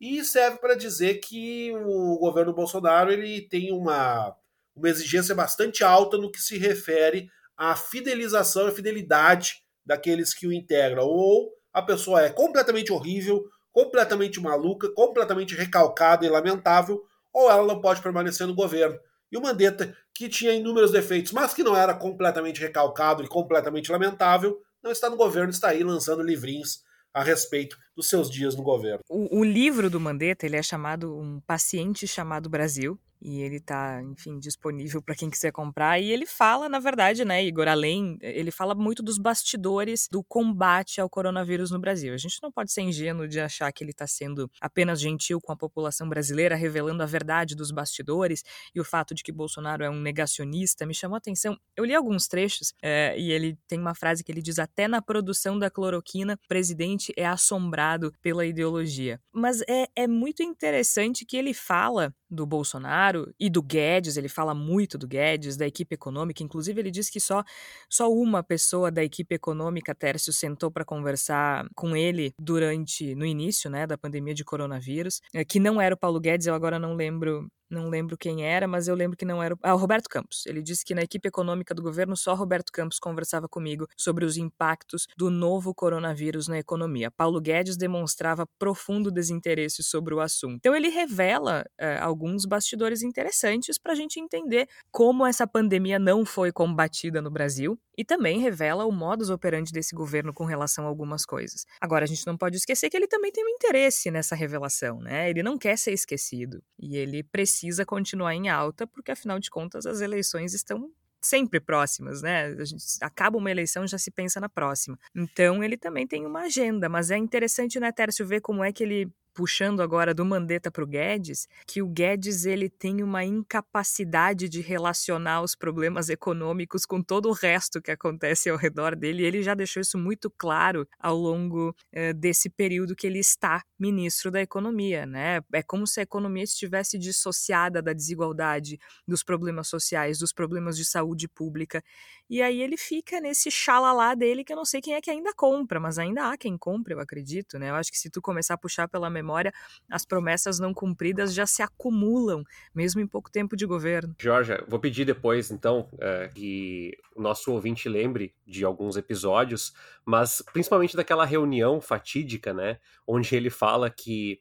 E 0.00 0.24
serve 0.24 0.58
para 0.58 0.76
dizer 0.76 1.14
que 1.14 1.72
o 1.74 2.18
governo 2.18 2.54
Bolsonaro 2.54 3.12
ele 3.12 3.40
tem 3.42 3.72
uma, 3.72 4.34
uma 4.76 4.88
exigência 4.88 5.34
bastante 5.34 5.82
alta 5.82 6.16
no 6.16 6.30
que 6.30 6.40
se 6.40 6.56
refere 6.56 7.28
a 7.56 7.74
fidelização 7.74 8.68
e 8.68 8.72
fidelidade 8.72 9.56
daqueles 9.84 10.32
que 10.32 10.46
o 10.46 10.52
integram. 10.52 11.04
Ou 11.04 11.50
a 11.72 11.82
pessoa 11.82 12.22
é 12.22 12.30
completamente 12.30 12.92
horrível, 12.92 13.44
completamente 13.72 14.40
maluca, 14.40 14.88
completamente 14.94 15.54
recalcada 15.54 16.24
e 16.24 16.28
lamentável, 16.28 17.02
ou 17.32 17.50
ela 17.50 17.66
não 17.66 17.80
pode 17.80 18.00
permanecer 18.00 18.46
no 18.46 18.54
governo. 18.54 18.98
E 19.30 19.36
o 19.36 19.42
Mandetta, 19.42 19.94
que 20.14 20.28
tinha 20.28 20.52
inúmeros 20.52 20.90
defeitos, 20.90 21.32
mas 21.32 21.52
que 21.52 21.62
não 21.62 21.76
era 21.76 21.92
completamente 21.92 22.60
recalcado 22.60 23.22
e 23.22 23.28
completamente 23.28 23.90
lamentável, 23.92 24.60
não 24.82 24.90
está 24.90 25.10
no 25.10 25.16
governo, 25.16 25.50
está 25.50 25.68
aí 25.68 25.82
lançando 25.82 26.22
livrinhos 26.22 26.82
a 27.12 27.22
respeito 27.22 27.76
dos 27.96 28.08
seus 28.08 28.30
dias 28.30 28.54
no 28.54 28.62
governo. 28.62 29.00
O, 29.08 29.40
o 29.40 29.44
livro 29.44 29.90
do 29.90 30.00
Mandetta 30.00 30.46
ele 30.46 30.56
é 30.56 30.62
chamado 30.62 31.16
Um 31.16 31.40
Paciente 31.40 32.06
Chamado 32.06 32.48
Brasil 32.48 32.98
e 33.20 33.40
ele 33.40 33.60
tá, 33.60 34.02
enfim, 34.02 34.38
disponível 34.38 35.02
para 35.02 35.14
quem 35.14 35.28
quiser 35.28 35.52
comprar. 35.52 36.00
E 36.00 36.10
ele 36.10 36.26
fala, 36.26 36.68
na 36.68 36.78
verdade, 36.78 37.24
né, 37.24 37.44
Igor, 37.44 37.68
além, 37.68 38.16
ele 38.20 38.50
fala 38.50 38.74
muito 38.74 39.02
dos 39.02 39.18
bastidores 39.18 40.08
do 40.10 40.22
combate 40.22 41.00
ao 41.00 41.08
coronavírus 41.08 41.70
no 41.70 41.78
Brasil. 41.78 42.14
A 42.14 42.18
gente 42.18 42.38
não 42.42 42.50
pode 42.50 42.72
ser 42.72 42.82
ingênuo 42.82 43.26
de 43.26 43.40
achar 43.40 43.72
que 43.72 43.82
ele 43.82 43.90
está 43.90 44.06
sendo 44.06 44.50
apenas 44.60 45.00
gentil 45.00 45.40
com 45.40 45.52
a 45.52 45.56
população 45.56 46.08
brasileira, 46.08 46.54
revelando 46.54 47.02
a 47.02 47.06
verdade 47.06 47.54
dos 47.54 47.70
bastidores 47.70 48.44
e 48.74 48.80
o 48.80 48.84
fato 48.84 49.14
de 49.14 49.22
que 49.22 49.32
Bolsonaro 49.32 49.84
é 49.84 49.90
um 49.90 50.00
negacionista. 50.00 50.86
Me 50.86 50.94
chamou 50.94 51.16
a 51.16 51.18
atenção. 51.18 51.58
Eu 51.76 51.84
li 51.84 51.94
alguns 51.94 52.28
trechos 52.28 52.72
é, 52.82 53.18
e 53.18 53.30
ele 53.30 53.58
tem 53.66 53.78
uma 53.78 53.94
frase 53.94 54.22
que 54.22 54.30
ele 54.30 54.42
diz: 54.42 54.58
até 54.58 54.86
na 54.86 55.02
produção 55.02 55.58
da 55.58 55.70
cloroquina, 55.70 56.34
o 56.34 56.48
presidente 56.48 57.12
é 57.16 57.26
assombrado 57.26 58.12
pela 58.22 58.46
ideologia. 58.46 59.20
Mas 59.32 59.60
é, 59.68 59.88
é 59.94 60.06
muito 60.06 60.42
interessante 60.42 61.24
que 61.24 61.36
ele 61.36 61.54
fala 61.54 62.14
do 62.30 62.46
Bolsonaro 62.46 63.07
e 63.38 63.50
do 63.50 63.62
Guedes, 63.62 64.16
ele 64.16 64.28
fala 64.28 64.54
muito 64.54 64.98
do 64.98 65.06
Guedes, 65.06 65.56
da 65.56 65.66
equipe 65.66 65.94
econômica, 65.94 66.42
inclusive 66.42 66.80
ele 66.80 66.90
diz 66.90 67.10
que 67.10 67.20
só, 67.20 67.44
só 67.88 68.10
uma 68.12 68.42
pessoa 68.42 68.90
da 68.90 69.02
equipe 69.04 69.34
econômica, 69.34 69.94
Tércio, 69.94 70.32
sentou 70.32 70.70
para 70.70 70.84
conversar 70.84 71.66
com 71.74 71.96
ele 71.96 72.32
durante, 72.40 73.14
no 73.14 73.24
início, 73.26 73.70
né, 73.70 73.86
da 73.86 73.98
pandemia 73.98 74.34
de 74.34 74.44
coronavírus, 74.44 75.20
eh, 75.34 75.44
que 75.44 75.58
não 75.60 75.80
era 75.80 75.94
o 75.94 75.98
Paulo 75.98 76.20
Guedes, 76.20 76.46
eu 76.46 76.54
agora 76.54 76.78
não 76.78 76.94
lembro 76.94 77.48
não 77.70 77.88
lembro 77.88 78.16
quem 78.16 78.44
era, 78.44 78.66
mas 78.66 78.88
eu 78.88 78.94
lembro 78.94 79.16
que 79.16 79.24
não 79.24 79.42
era 79.42 79.54
o... 79.54 79.58
Ah, 79.62 79.74
o 79.74 79.78
Roberto 79.78 80.08
Campos. 80.08 80.46
Ele 80.46 80.62
disse 80.62 80.84
que 80.84 80.94
na 80.94 81.02
equipe 81.02 81.28
econômica 81.28 81.74
do 81.74 81.82
governo 81.82 82.16
só 82.16 82.34
Roberto 82.34 82.72
Campos 82.72 82.98
conversava 82.98 83.48
comigo 83.48 83.86
sobre 83.96 84.24
os 84.24 84.36
impactos 84.36 85.06
do 85.16 85.30
novo 85.30 85.74
coronavírus 85.74 86.48
na 86.48 86.58
economia. 86.58 87.10
Paulo 87.10 87.40
Guedes 87.40 87.76
demonstrava 87.76 88.46
profundo 88.58 89.10
desinteresse 89.10 89.82
sobre 89.82 90.14
o 90.14 90.20
assunto. 90.20 90.56
Então 90.56 90.74
ele 90.74 90.88
revela 90.88 91.64
é, 91.78 91.98
alguns 91.98 92.44
bastidores 92.44 93.02
interessantes 93.02 93.78
para 93.78 93.92
a 93.92 93.96
gente 93.96 94.18
entender 94.18 94.68
como 94.90 95.26
essa 95.26 95.46
pandemia 95.46 95.98
não 95.98 96.24
foi 96.24 96.50
combatida 96.50 97.20
no 97.20 97.30
Brasil 97.30 97.78
e 97.98 98.04
também 98.04 98.38
revela 98.38 98.84
o 98.84 98.92
modus 98.92 99.28
operandi 99.28 99.72
desse 99.72 99.92
governo 99.92 100.32
com 100.32 100.44
relação 100.44 100.84
a 100.84 100.88
algumas 100.88 101.26
coisas. 101.26 101.66
Agora, 101.80 102.04
a 102.04 102.06
gente 102.06 102.24
não 102.24 102.36
pode 102.36 102.56
esquecer 102.56 102.88
que 102.88 102.96
ele 102.96 103.08
também 103.08 103.32
tem 103.32 103.44
um 103.44 103.48
interesse 103.48 104.08
nessa 104.08 104.36
revelação, 104.36 105.00
né? 105.00 105.28
Ele 105.28 105.42
não 105.42 105.58
quer 105.58 105.76
ser 105.76 105.92
esquecido 105.92 106.62
e 106.78 106.96
ele 106.96 107.24
precisa 107.24 107.84
continuar 107.84 108.36
em 108.36 108.48
alta, 108.48 108.86
porque 108.86 109.10
afinal 109.10 109.40
de 109.40 109.50
contas 109.50 109.84
as 109.84 110.00
eleições 110.00 110.54
estão 110.54 110.88
sempre 111.20 111.58
próximas, 111.58 112.22
né? 112.22 112.46
A 112.46 112.64
gente 112.64 112.84
acaba 113.00 113.36
uma 113.36 113.50
eleição 113.50 113.84
já 113.84 113.98
se 113.98 114.12
pensa 114.12 114.38
na 114.38 114.48
próxima. 114.48 114.96
Então 115.12 115.64
ele 115.64 115.76
também 115.76 116.06
tem 116.06 116.24
uma 116.24 116.42
agenda, 116.42 116.88
mas 116.88 117.10
é 117.10 117.16
interessante, 117.16 117.80
né, 117.80 117.90
Tércio, 117.90 118.24
ver 118.24 118.40
como 118.40 118.62
é 118.62 118.72
que 118.72 118.84
ele 118.84 119.10
puxando 119.38 119.82
agora 119.82 120.12
do 120.12 120.24
Mandetta 120.24 120.68
para 120.68 120.82
o 120.82 120.86
Guedes, 120.86 121.46
que 121.64 121.80
o 121.80 121.86
Guedes 121.86 122.44
ele 122.44 122.68
tem 122.68 123.04
uma 123.04 123.24
incapacidade 123.24 124.48
de 124.48 124.60
relacionar 124.60 125.42
os 125.42 125.54
problemas 125.54 126.08
econômicos 126.08 126.84
com 126.84 127.00
todo 127.00 127.28
o 127.28 127.32
resto 127.32 127.80
que 127.80 127.92
acontece 127.92 128.50
ao 128.50 128.56
redor 128.56 128.96
dele. 128.96 129.22
E 129.22 129.26
ele 129.26 129.40
já 129.40 129.54
deixou 129.54 129.80
isso 129.80 129.96
muito 129.96 130.28
claro 130.28 130.88
ao 130.98 131.16
longo 131.16 131.72
eh, 131.92 132.12
desse 132.12 132.50
período 132.50 132.96
que 132.96 133.06
ele 133.06 133.20
está 133.20 133.62
ministro 133.78 134.28
da 134.28 134.42
Economia, 134.42 135.06
né? 135.06 135.40
É 135.52 135.62
como 135.62 135.86
se 135.86 136.00
a 136.00 136.02
economia 136.02 136.42
estivesse 136.42 136.98
dissociada 136.98 137.80
da 137.80 137.92
desigualdade, 137.92 138.76
dos 139.06 139.22
problemas 139.22 139.68
sociais, 139.68 140.18
dos 140.18 140.32
problemas 140.32 140.76
de 140.76 140.84
saúde 140.84 141.28
pública. 141.28 141.80
E 142.28 142.42
aí 142.42 142.60
ele 142.60 142.76
fica 142.76 143.20
nesse 143.20 143.52
xalalá 143.52 144.16
dele 144.16 144.42
que 144.42 144.52
eu 144.52 144.56
não 144.56 144.64
sei 144.64 144.80
quem 144.80 144.94
é 144.94 145.00
que 145.00 145.10
ainda 145.10 145.32
compra, 145.32 145.78
mas 145.78 145.96
ainda 145.96 146.28
há 146.28 146.36
quem 146.36 146.58
compra, 146.58 146.94
eu 146.94 147.00
acredito, 147.00 147.56
né? 147.56 147.70
Eu 147.70 147.76
acho 147.76 147.92
que 147.92 147.98
se 147.98 148.10
tu 148.10 148.20
começar 148.20 148.54
a 148.54 148.58
puxar 148.58 148.88
pela 148.88 149.08
memória 149.08 149.27
memória, 149.28 149.52
as 149.90 150.06
promessas 150.06 150.58
não 150.58 150.72
cumpridas 150.72 151.34
já 151.34 151.46
se 151.46 151.62
acumulam, 151.62 152.42
mesmo 152.74 153.00
em 153.00 153.06
pouco 153.06 153.30
tempo 153.30 153.54
de 153.54 153.66
governo. 153.66 154.14
Jorge, 154.18 154.54
vou 154.66 154.80
pedir 154.80 155.04
depois, 155.04 155.50
então, 155.50 155.88
é, 156.00 156.28
que 156.34 156.96
o 157.14 157.20
nosso 157.20 157.52
ouvinte 157.52 157.88
lembre 157.88 158.34
de 158.46 158.64
alguns 158.64 158.96
episódios, 158.96 159.74
mas 160.04 160.42
principalmente 160.52 160.96
daquela 160.96 161.26
reunião 161.26 161.80
fatídica, 161.80 162.54
né, 162.54 162.78
onde 163.06 163.34
ele 163.36 163.50
fala 163.50 163.90
que 163.90 164.40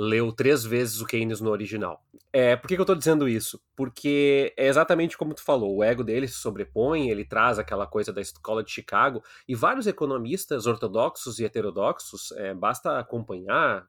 leu 0.00 0.32
três 0.32 0.64
vezes 0.64 0.98
o 1.02 1.06
Keynes 1.06 1.42
no 1.42 1.50
original. 1.50 2.02
É, 2.32 2.56
por 2.56 2.68
que, 2.68 2.74
que 2.74 2.80
eu 2.80 2.84
estou 2.84 2.96
dizendo 2.96 3.28
isso? 3.28 3.60
Porque 3.76 4.54
é 4.56 4.66
exatamente 4.66 5.18
como 5.18 5.34
tu 5.34 5.42
falou, 5.42 5.76
o 5.76 5.84
ego 5.84 6.02
dele 6.02 6.26
se 6.26 6.36
sobrepõe, 6.36 7.10
ele 7.10 7.24
traz 7.24 7.58
aquela 7.58 7.86
coisa 7.86 8.10
da 8.10 8.20
escola 8.20 8.64
de 8.64 8.70
Chicago, 8.70 9.22
e 9.46 9.54
vários 9.54 9.86
economistas 9.86 10.66
ortodoxos 10.66 11.38
e 11.38 11.44
heterodoxos, 11.44 12.32
é, 12.32 12.54
basta 12.54 12.98
acompanhar 12.98 13.86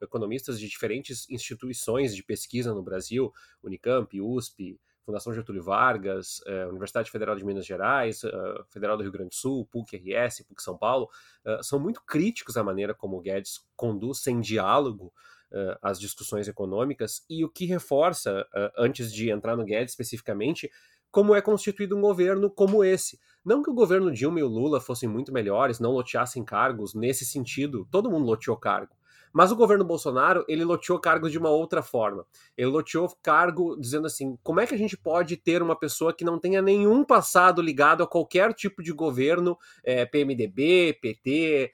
economistas 0.00 0.58
de 0.58 0.66
diferentes 0.66 1.28
instituições 1.28 2.16
de 2.16 2.22
pesquisa 2.22 2.72
no 2.72 2.82
Brasil, 2.82 3.30
Unicamp, 3.62 4.18
USP, 4.18 4.80
Fundação 5.04 5.34
Getúlio 5.34 5.62
Vargas, 5.62 6.40
é, 6.46 6.66
Universidade 6.66 7.10
Federal 7.10 7.34
de 7.34 7.44
Minas 7.44 7.66
Gerais, 7.66 8.22
uh, 8.22 8.64
Federal 8.70 8.96
do 8.96 9.02
Rio 9.02 9.10
Grande 9.10 9.30
do 9.30 9.34
Sul, 9.34 9.66
PUC-RS, 9.66 10.44
PUC 10.46 10.62
São 10.62 10.78
Paulo, 10.78 11.10
uh, 11.44 11.62
são 11.62 11.80
muito 11.80 12.00
críticos 12.06 12.56
à 12.56 12.62
maneira 12.62 12.94
como 12.94 13.16
o 13.16 13.20
Guedes 13.20 13.60
conduz 13.74 14.18
sem 14.22 14.40
diálogo 14.40 15.12
uh, 15.52 15.78
as 15.82 16.00
discussões 16.00 16.48
econômicas 16.48 17.24
e 17.28 17.44
o 17.44 17.48
que 17.48 17.66
reforça, 17.66 18.46
uh, 18.54 18.70
antes 18.76 19.12
de 19.12 19.30
entrar 19.30 19.56
no 19.56 19.64
Guedes 19.64 19.92
especificamente, 19.92 20.70
como 21.10 21.34
é 21.34 21.42
constituído 21.42 21.96
um 21.96 22.00
governo 22.00 22.50
como 22.50 22.82
esse. 22.82 23.20
Não 23.44 23.62
que 23.62 23.70
o 23.70 23.74
governo 23.74 24.10
Dilma 24.10 24.40
e 24.40 24.42
o 24.42 24.48
Lula 24.48 24.80
fossem 24.80 25.08
muito 25.08 25.32
melhores, 25.32 25.78
não 25.78 25.92
loteassem 25.92 26.42
cargos 26.42 26.94
nesse 26.94 27.24
sentido, 27.24 27.86
todo 27.90 28.10
mundo 28.10 28.24
loteou 28.24 28.56
cargo. 28.56 28.96
Mas 29.32 29.50
o 29.50 29.56
governo 29.56 29.84
Bolsonaro, 29.84 30.44
ele 30.46 30.64
loteou 30.64 30.98
cargos 30.98 31.32
de 31.32 31.38
uma 31.38 31.48
outra 31.48 31.82
forma. 31.82 32.26
Ele 32.56 32.68
loteou 32.68 33.08
cargo 33.22 33.76
dizendo 33.80 34.06
assim: 34.06 34.36
como 34.42 34.60
é 34.60 34.66
que 34.66 34.74
a 34.74 34.78
gente 34.78 34.96
pode 34.96 35.36
ter 35.36 35.62
uma 35.62 35.74
pessoa 35.74 36.12
que 36.12 36.24
não 36.24 36.38
tenha 36.38 36.60
nenhum 36.60 37.02
passado 37.02 37.62
ligado 37.62 38.02
a 38.02 38.06
qualquer 38.06 38.52
tipo 38.52 38.82
de 38.82 38.92
governo, 38.92 39.56
é, 39.82 40.04
PMDB, 40.04 40.98
PT, 41.00 41.72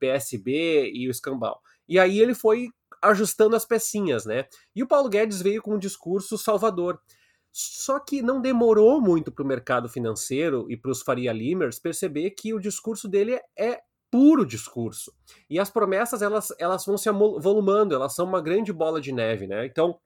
PSB 0.00 0.90
e 0.92 1.06
o 1.06 1.10
escambau? 1.10 1.60
E 1.88 1.98
aí 1.98 2.20
ele 2.20 2.34
foi 2.34 2.70
ajustando 3.02 3.56
as 3.56 3.64
pecinhas, 3.64 4.24
né? 4.24 4.46
E 4.74 4.82
o 4.82 4.86
Paulo 4.86 5.08
Guedes 5.08 5.40
veio 5.40 5.62
com 5.62 5.74
um 5.74 5.78
discurso 5.78 6.36
salvador. 6.36 7.00
Só 7.52 7.98
que 7.98 8.20
não 8.20 8.40
demorou 8.40 9.00
muito 9.00 9.32
para 9.32 9.42
o 9.42 9.46
mercado 9.46 9.88
financeiro 9.88 10.66
e 10.68 10.76
para 10.76 10.90
os 10.90 11.00
Faria 11.00 11.32
Limers 11.32 11.78
perceber 11.78 12.30
que 12.32 12.52
o 12.52 12.60
discurso 12.60 13.08
dele 13.08 13.40
é 13.56 13.80
puro 14.10 14.44
discurso. 14.44 15.12
E 15.48 15.58
as 15.58 15.70
promessas 15.70 16.22
elas, 16.22 16.52
elas 16.58 16.84
vão 16.84 16.98
se 16.98 17.08
avolumando, 17.08 17.94
elas 17.94 18.14
são 18.14 18.26
uma 18.26 18.42
grande 18.42 18.72
bola 18.72 19.00
de 19.00 19.12
neve, 19.12 19.46
né? 19.46 19.64
Então, 19.64 19.98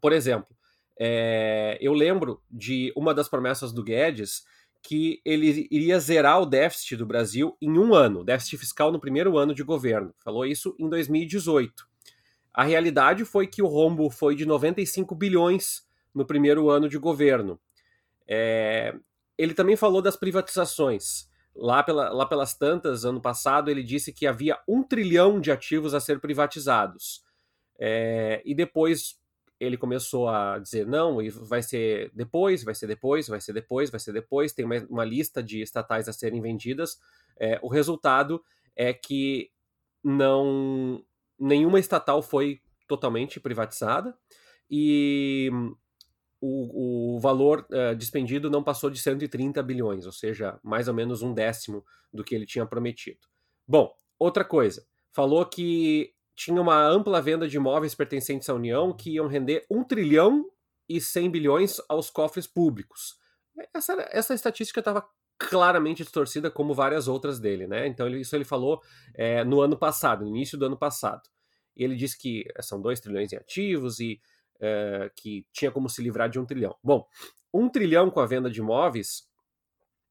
por 0.00 0.12
exemplo, 0.12 0.56
é, 0.98 1.78
eu 1.80 1.92
lembro 1.92 2.42
de 2.50 2.92
uma 2.96 3.14
das 3.14 3.28
promessas 3.28 3.72
do 3.72 3.82
Guedes 3.82 4.42
que 4.82 5.20
ele 5.24 5.68
iria 5.70 6.00
zerar 6.00 6.40
o 6.40 6.46
déficit 6.46 6.96
do 6.96 7.06
Brasil 7.06 7.56
em 7.60 7.78
um 7.78 7.94
ano, 7.94 8.24
déficit 8.24 8.58
fiscal 8.58 8.90
no 8.90 9.00
primeiro 9.00 9.36
ano 9.36 9.54
de 9.54 9.62
governo. 9.62 10.14
Falou 10.24 10.46
isso 10.46 10.74
em 10.78 10.88
2018. 10.88 11.89
A 12.52 12.64
realidade 12.64 13.24
foi 13.24 13.46
que 13.46 13.62
o 13.62 13.66
rombo 13.66 14.10
foi 14.10 14.34
de 14.34 14.44
95 14.44 15.14
bilhões 15.14 15.86
no 16.14 16.26
primeiro 16.26 16.68
ano 16.68 16.88
de 16.88 16.98
governo. 16.98 17.60
É, 18.26 18.94
ele 19.38 19.54
também 19.54 19.76
falou 19.76 20.02
das 20.02 20.16
privatizações. 20.16 21.28
Lá, 21.54 21.82
pela, 21.82 22.10
lá 22.10 22.26
pelas 22.26 22.54
tantas, 22.54 23.04
ano 23.04 23.20
passado, 23.20 23.70
ele 23.70 23.82
disse 23.82 24.12
que 24.12 24.26
havia 24.26 24.58
um 24.68 24.82
trilhão 24.82 25.40
de 25.40 25.50
ativos 25.50 25.94
a 25.94 26.00
ser 26.00 26.20
privatizados. 26.20 27.24
É, 27.78 28.42
e 28.44 28.54
depois 28.54 29.18
ele 29.58 29.76
começou 29.76 30.28
a 30.28 30.58
dizer: 30.58 30.86
não, 30.86 31.18
vai 31.42 31.62
ser 31.62 32.10
depois, 32.14 32.64
vai 32.64 32.74
ser 32.74 32.86
depois, 32.86 33.28
vai 33.28 33.40
ser 33.40 33.52
depois, 33.52 33.90
vai 33.90 34.00
ser 34.00 34.12
depois. 34.12 34.52
Tem 34.52 34.64
uma, 34.64 34.76
uma 34.88 35.04
lista 35.04 35.42
de 35.42 35.60
estatais 35.60 36.08
a 36.08 36.12
serem 36.12 36.40
vendidas. 36.40 36.98
É, 37.38 37.58
o 37.62 37.68
resultado 37.68 38.42
é 38.74 38.92
que 38.92 39.50
não 40.02 41.04
nenhuma 41.40 41.80
estatal 41.80 42.22
foi 42.22 42.60
totalmente 42.86 43.40
privatizada 43.40 44.16
e 44.70 45.50
o, 46.40 47.14
o 47.16 47.20
valor 47.20 47.66
uh, 47.70 47.94
despendido 47.96 48.50
não 48.50 48.62
passou 48.62 48.90
de 48.90 49.00
130 49.00 49.62
bilhões, 49.62 50.06
ou 50.06 50.12
seja, 50.12 50.58
mais 50.62 50.88
ou 50.88 50.94
menos 50.94 51.22
um 51.22 51.32
décimo 51.32 51.84
do 52.12 52.22
que 52.22 52.34
ele 52.34 52.46
tinha 52.46 52.66
prometido. 52.66 53.18
Bom, 53.66 53.92
outra 54.18 54.44
coisa, 54.44 54.86
falou 55.12 55.44
que 55.46 56.12
tinha 56.34 56.60
uma 56.60 56.86
ampla 56.86 57.20
venda 57.20 57.46
de 57.46 57.56
imóveis 57.56 57.94
pertencentes 57.94 58.48
à 58.48 58.54
União 58.54 58.92
que 58.92 59.10
iam 59.10 59.26
render 59.26 59.66
1 59.70 59.84
trilhão 59.84 60.46
e 60.88 61.00
100 61.00 61.30
bilhões 61.30 61.76
aos 61.88 62.10
cofres 62.10 62.46
públicos. 62.46 63.18
Essa, 63.74 64.08
essa 64.10 64.34
estatística 64.34 64.80
estava 64.80 65.06
claramente 65.40 66.02
distorcida, 66.02 66.50
como 66.50 66.74
várias 66.74 67.08
outras 67.08 67.40
dele, 67.40 67.66
né? 67.66 67.86
Então, 67.86 68.06
ele, 68.06 68.20
isso 68.20 68.36
ele 68.36 68.44
falou 68.44 68.82
é, 69.14 69.42
no 69.42 69.62
ano 69.62 69.76
passado, 69.76 70.22
no 70.22 70.28
início 70.28 70.58
do 70.58 70.66
ano 70.66 70.76
passado. 70.76 71.22
Ele 71.74 71.96
disse 71.96 72.18
que 72.18 72.44
são 72.60 72.80
2 72.80 73.00
trilhões 73.00 73.32
em 73.32 73.36
ativos 73.36 74.00
e 74.00 74.20
é, 74.60 75.10
que 75.16 75.46
tinha 75.50 75.70
como 75.70 75.88
se 75.88 76.02
livrar 76.02 76.28
de 76.28 76.38
um 76.38 76.44
trilhão. 76.44 76.76
Bom, 76.84 77.06
um 77.54 77.70
trilhão 77.70 78.10
com 78.10 78.20
a 78.20 78.26
venda 78.26 78.50
de 78.50 78.60
imóveis 78.60 79.24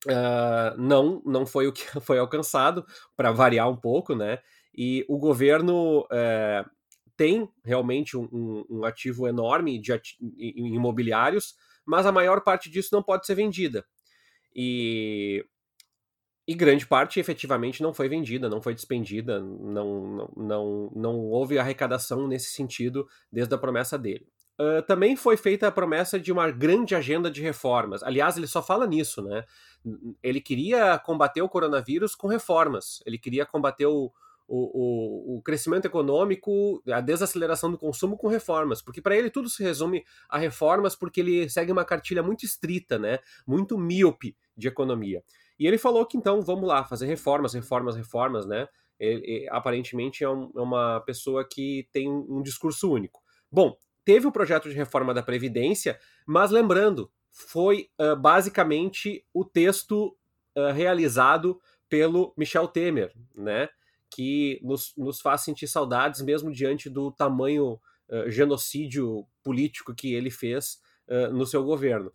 uh, 0.07 0.75
não, 0.81 1.21
não 1.23 1.45
foi 1.45 1.67
o 1.67 1.73
que 1.73 1.83
foi 2.01 2.17
alcançado, 2.17 2.83
para 3.15 3.31
variar 3.31 3.69
um 3.69 3.77
pouco, 3.77 4.15
né? 4.15 4.39
E 4.75 5.05
o 5.07 5.17
governo 5.17 6.07
tem 7.17 7.49
realmente 7.65 8.15
um, 8.15 8.29
um, 8.31 8.65
um 8.69 8.85
ativo 8.85 9.27
enorme 9.27 9.77
de 9.77 9.91
ati 9.91 10.15
imobiliários, 10.37 11.53
mas 11.85 12.05
a 12.05 12.11
maior 12.11 12.41
parte 12.41 12.69
disso 12.69 12.89
não 12.93 13.03
pode 13.03 13.25
ser 13.25 13.35
vendida. 13.35 13.85
E, 14.55 15.45
e 16.47 16.53
grande 16.55 16.85
parte 16.87 17.19
efetivamente 17.19 17.83
não 17.83 17.93
foi 17.93 18.09
vendida, 18.09 18.49
não 18.49 18.61
foi 18.61 18.73
despendida, 18.73 19.39
não, 19.39 20.07
não, 20.07 20.33
não, 20.35 20.91
não 20.95 21.19
houve 21.27 21.59
arrecadação 21.59 22.27
nesse 22.27 22.51
sentido 22.51 23.07
desde 23.31 23.53
a 23.53 23.57
promessa 23.57 23.97
dele. 23.97 24.27
Uh, 24.59 24.81
também 24.81 25.15
foi 25.15 25.37
feita 25.37 25.67
a 25.67 25.71
promessa 25.71 26.19
de 26.19 26.33
uma 26.33 26.51
grande 26.51 26.93
agenda 26.93 27.31
de 27.31 27.41
reformas. 27.41 28.03
Aliás, 28.03 28.35
ele 28.35 28.47
só 28.47 28.61
fala 28.61 28.85
nisso, 28.85 29.21
né? 29.21 29.45
Ele 30.21 30.41
queria 30.41 30.99
combater 30.99 31.41
o 31.41 31.47
coronavírus 31.47 32.13
com 32.13 32.27
reformas. 32.27 33.01
Ele 33.05 33.17
queria 33.17 33.45
combater 33.45 33.85
o, 33.85 34.11
o, 34.49 35.37
o, 35.37 35.41
crescimento 35.41 35.85
econômico, 35.85 36.81
a 36.91 36.99
desaceleração 36.99 37.69
do 37.69 37.77
consumo 37.77 38.17
com 38.17 38.27
reformas, 38.27 38.81
porque 38.81 39.01
para 39.01 39.15
ele 39.15 39.29
tudo 39.29 39.47
se 39.47 39.61
resume 39.61 40.03
a 40.27 40.37
reformas, 40.37 40.95
porque 40.95 41.19
ele 41.19 41.49
segue 41.49 41.71
uma 41.71 41.85
cartilha 41.85 42.23
muito 42.23 42.43
estrita, 42.45 42.97
né? 42.97 43.19
Muito 43.45 43.77
míope 43.77 44.35
de 44.57 44.67
economia. 44.67 45.23
E 45.59 45.67
ele 45.67 45.77
falou 45.77 46.05
que 46.05 46.17
então 46.17 46.41
vamos 46.41 46.67
lá 46.67 46.83
fazer 46.83 47.05
reformas, 47.05 47.53
reformas, 47.53 47.95
reformas, 47.95 48.45
né? 48.45 48.67
Ele, 48.99 49.23
ele, 49.23 49.49
aparentemente 49.49 50.23
é, 50.23 50.29
um, 50.29 50.51
é, 50.55 50.59
uma 50.59 50.99
pessoa 51.01 51.47
que 51.47 51.87
tem 51.91 52.09
um 52.09 52.41
discurso 52.41 52.91
único. 52.91 53.21
Bom, 53.51 53.77
teve 54.03 54.25
o 54.25 54.31
projeto 54.31 54.69
de 54.69 54.75
reforma 54.75 55.13
da 55.13 55.23
Previdência, 55.23 55.99
mas 56.25 56.49
lembrando, 56.49 57.11
foi 57.29 57.89
uh, 57.99 58.15
basicamente 58.15 59.23
o 59.33 59.45
texto 59.45 60.17
uh, 60.57 60.71
realizado 60.73 61.59
pelo 61.87 62.33
Michel 62.37 62.67
Temer, 62.67 63.13
né? 63.35 63.69
Que 64.09 64.59
nos, 64.63 64.93
nos 64.97 65.21
faz 65.21 65.41
sentir 65.41 65.67
saudades 65.67 66.21
mesmo 66.21 66.51
diante 66.51 66.89
do 66.89 67.11
tamanho 67.11 67.79
uh, 68.09 68.29
genocídio 68.29 69.25
político 69.43 69.93
que 69.93 70.13
ele 70.13 70.31
fez 70.31 70.81
no 71.31 71.43
seu 71.43 71.63
governo. 71.63 72.13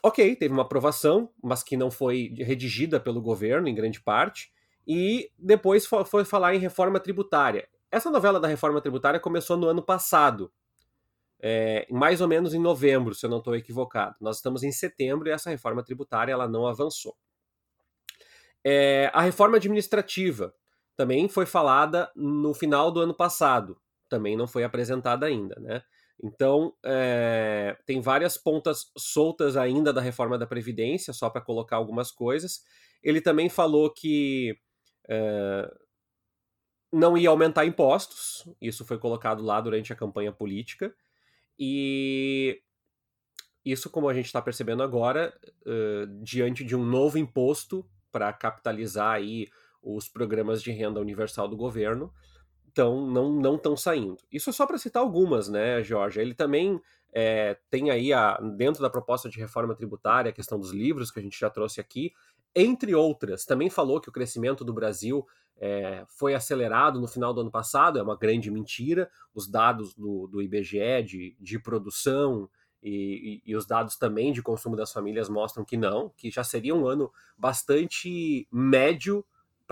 Ok, 0.00 0.36
teve 0.36 0.54
uma 0.54 0.62
aprovação, 0.62 1.28
mas 1.42 1.64
que 1.64 1.76
não 1.76 1.90
foi 1.90 2.32
redigida 2.38 3.00
pelo 3.00 3.20
governo 3.20 3.66
em 3.66 3.74
grande 3.74 4.00
parte, 4.00 4.52
e 4.86 5.28
depois 5.36 5.84
foi, 5.84 6.04
foi 6.04 6.24
falar 6.24 6.54
em 6.54 6.58
reforma 6.58 7.00
tributária. 7.00 7.68
Essa 7.90 8.10
novela 8.10 8.38
da 8.38 8.46
reforma 8.46 8.80
tributária 8.80 9.18
começou 9.18 9.56
no 9.56 9.66
ano 9.66 9.82
passado, 9.82 10.52
é, 11.40 11.86
mais 11.90 12.20
ou 12.20 12.28
menos 12.28 12.54
em 12.54 12.60
novembro, 12.60 13.14
se 13.14 13.26
eu 13.26 13.30
não 13.30 13.38
estou 13.38 13.56
equivocado. 13.56 14.14
Nós 14.20 14.36
estamos 14.36 14.62
em 14.62 14.70
setembro 14.70 15.26
e 15.26 15.32
essa 15.32 15.50
reforma 15.50 15.82
tributária 15.82 16.32
ela 16.32 16.46
não 16.46 16.66
avançou. 16.66 17.16
É, 18.62 19.10
a 19.12 19.20
reforma 19.20 19.56
administrativa 19.56 20.54
também 20.96 21.28
foi 21.28 21.46
falada 21.46 22.10
no 22.14 22.54
final 22.54 22.90
do 22.90 23.00
ano 23.00 23.14
passado, 23.14 23.76
também 24.08 24.36
não 24.36 24.46
foi 24.46 24.64
apresentada 24.64 25.26
ainda, 25.26 25.56
né? 25.60 25.82
Então, 26.22 26.72
é, 26.84 27.76
tem 27.84 28.00
várias 28.00 28.38
pontas 28.38 28.90
soltas 28.96 29.56
ainda 29.56 29.92
da 29.92 30.00
reforma 30.00 30.38
da 30.38 30.46
Previdência, 30.46 31.12
só 31.12 31.28
para 31.28 31.40
colocar 31.40 31.76
algumas 31.76 32.10
coisas. 32.10 32.62
Ele 33.02 33.20
também 33.20 33.48
falou 33.48 33.92
que 33.92 34.56
é, 35.08 35.70
não 36.92 37.18
ia 37.18 37.28
aumentar 37.28 37.66
impostos, 37.66 38.48
isso 38.60 38.84
foi 38.84 38.98
colocado 38.98 39.42
lá 39.42 39.60
durante 39.60 39.92
a 39.92 39.96
campanha 39.96 40.32
política. 40.32 40.94
E 41.58 42.62
isso, 43.64 43.90
como 43.90 44.08
a 44.08 44.14
gente 44.14 44.26
está 44.26 44.40
percebendo 44.40 44.82
agora, 44.82 45.34
uh, 45.66 46.22
diante 46.22 46.62
de 46.64 46.76
um 46.76 46.84
novo 46.84 47.18
imposto 47.18 47.84
para 48.12 48.32
capitalizar 48.32 49.14
aí 49.14 49.48
os 49.84 50.08
programas 50.08 50.62
de 50.62 50.72
renda 50.72 51.00
universal 51.00 51.46
do 51.46 51.56
governo, 51.56 52.12
então 52.70 53.06
não 53.06 53.32
não 53.32 53.56
estão 53.56 53.76
saindo. 53.76 54.16
Isso 54.32 54.50
é 54.50 54.52
só 54.52 54.66
para 54.66 54.78
citar 54.78 55.02
algumas, 55.02 55.48
né, 55.48 55.82
Jorge? 55.82 56.20
Ele 56.20 56.34
também 56.34 56.80
é, 57.12 57.56
tem 57.70 57.90
aí 57.90 58.12
a, 58.12 58.38
dentro 58.56 58.82
da 58.82 58.90
proposta 58.90 59.28
de 59.28 59.38
reforma 59.38 59.74
tributária 59.74 60.30
a 60.30 60.34
questão 60.34 60.58
dos 60.58 60.72
livros 60.72 61.10
que 61.10 61.20
a 61.20 61.22
gente 61.22 61.38
já 61.38 61.48
trouxe 61.48 61.80
aqui, 61.80 62.12
entre 62.54 62.94
outras. 62.94 63.44
Também 63.44 63.70
falou 63.70 64.00
que 64.00 64.08
o 64.08 64.12
crescimento 64.12 64.64
do 64.64 64.72
Brasil 64.72 65.24
é, 65.56 66.04
foi 66.08 66.34
acelerado 66.34 67.00
no 67.00 67.06
final 67.06 67.32
do 67.32 67.42
ano 67.42 67.50
passado, 67.50 67.98
é 67.98 68.02
uma 68.02 68.16
grande 68.16 68.50
mentira. 68.50 69.08
Os 69.32 69.48
dados 69.48 69.94
do, 69.94 70.26
do 70.26 70.42
IBGE 70.42 71.02
de, 71.04 71.36
de 71.38 71.58
produção 71.58 72.50
e, 72.82 73.42
e, 73.46 73.50
e, 73.52 73.56
os 73.56 73.64
dados 73.64 73.96
também 73.96 74.32
de 74.32 74.42
consumo 74.42 74.76
das 74.76 74.92
famílias 74.92 75.28
mostram 75.28 75.64
que 75.64 75.76
não, 75.76 76.10
que 76.16 76.30
já 76.30 76.44
seria 76.44 76.74
um 76.74 76.86
ano 76.86 77.10
bastante 77.38 78.46
médio 78.52 79.24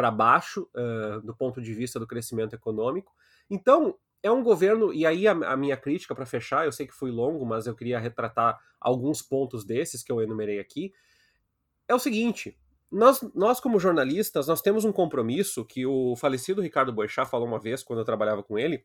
para 0.02 0.10
baixo 0.10 0.68
uh, 0.74 1.20
do 1.20 1.32
ponto 1.32 1.62
de 1.62 1.72
vista 1.72 2.00
do 2.00 2.08
crescimento 2.08 2.56
econômico. 2.56 3.12
Então, 3.48 3.96
é 4.20 4.28
um 4.32 4.42
governo, 4.42 4.92
e 4.92 5.06
aí 5.06 5.28
a, 5.28 5.30
a 5.30 5.56
minha 5.56 5.76
crítica 5.76 6.12
para 6.12 6.26
fechar, 6.26 6.64
eu 6.64 6.72
sei 6.72 6.88
que 6.88 6.92
fui 6.92 7.12
longo, 7.12 7.46
mas 7.46 7.68
eu 7.68 7.74
queria 7.76 8.00
retratar 8.00 8.58
alguns 8.80 9.22
pontos 9.22 9.64
desses 9.64 10.02
que 10.02 10.10
eu 10.10 10.20
enumerei 10.20 10.58
aqui. 10.58 10.92
É 11.86 11.94
o 11.94 12.00
seguinte: 12.00 12.58
nós, 12.90 13.20
nós, 13.32 13.60
como 13.60 13.78
jornalistas, 13.78 14.48
nós 14.48 14.60
temos 14.60 14.84
um 14.84 14.90
compromisso 14.90 15.64
que 15.64 15.86
o 15.86 16.16
falecido 16.16 16.60
Ricardo 16.60 16.92
Boechat 16.92 17.30
falou 17.30 17.46
uma 17.46 17.60
vez, 17.60 17.84
quando 17.84 18.00
eu 18.00 18.04
trabalhava 18.04 18.42
com 18.42 18.58
ele, 18.58 18.82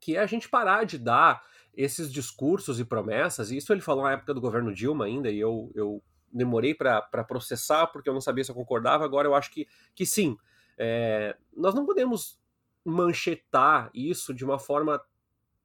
que 0.00 0.16
é 0.16 0.18
a 0.18 0.26
gente 0.26 0.48
parar 0.48 0.82
de 0.82 0.98
dar 0.98 1.44
esses 1.72 2.12
discursos 2.12 2.80
e 2.80 2.84
promessas, 2.84 3.52
e 3.52 3.58
isso 3.58 3.72
ele 3.72 3.80
falou 3.80 4.02
na 4.02 4.14
época 4.14 4.34
do 4.34 4.40
governo 4.40 4.74
Dilma 4.74 5.04
ainda, 5.04 5.30
e 5.30 5.38
eu, 5.38 5.70
eu 5.76 6.02
demorei 6.34 6.74
para 6.74 7.24
processar, 7.24 7.86
porque 7.86 8.08
eu 8.08 8.14
não 8.14 8.20
sabia 8.20 8.42
se 8.42 8.50
eu 8.50 8.54
concordava, 8.54 9.04
agora 9.04 9.28
eu 9.28 9.34
acho 9.34 9.50
que, 9.50 9.68
que 9.94 10.04
sim. 10.04 10.36
É, 10.76 11.36
nós 11.56 11.74
não 11.74 11.86
podemos 11.86 12.38
manchetar 12.84 13.90
isso 13.94 14.34
de 14.34 14.44
uma 14.44 14.58
forma 14.58 15.00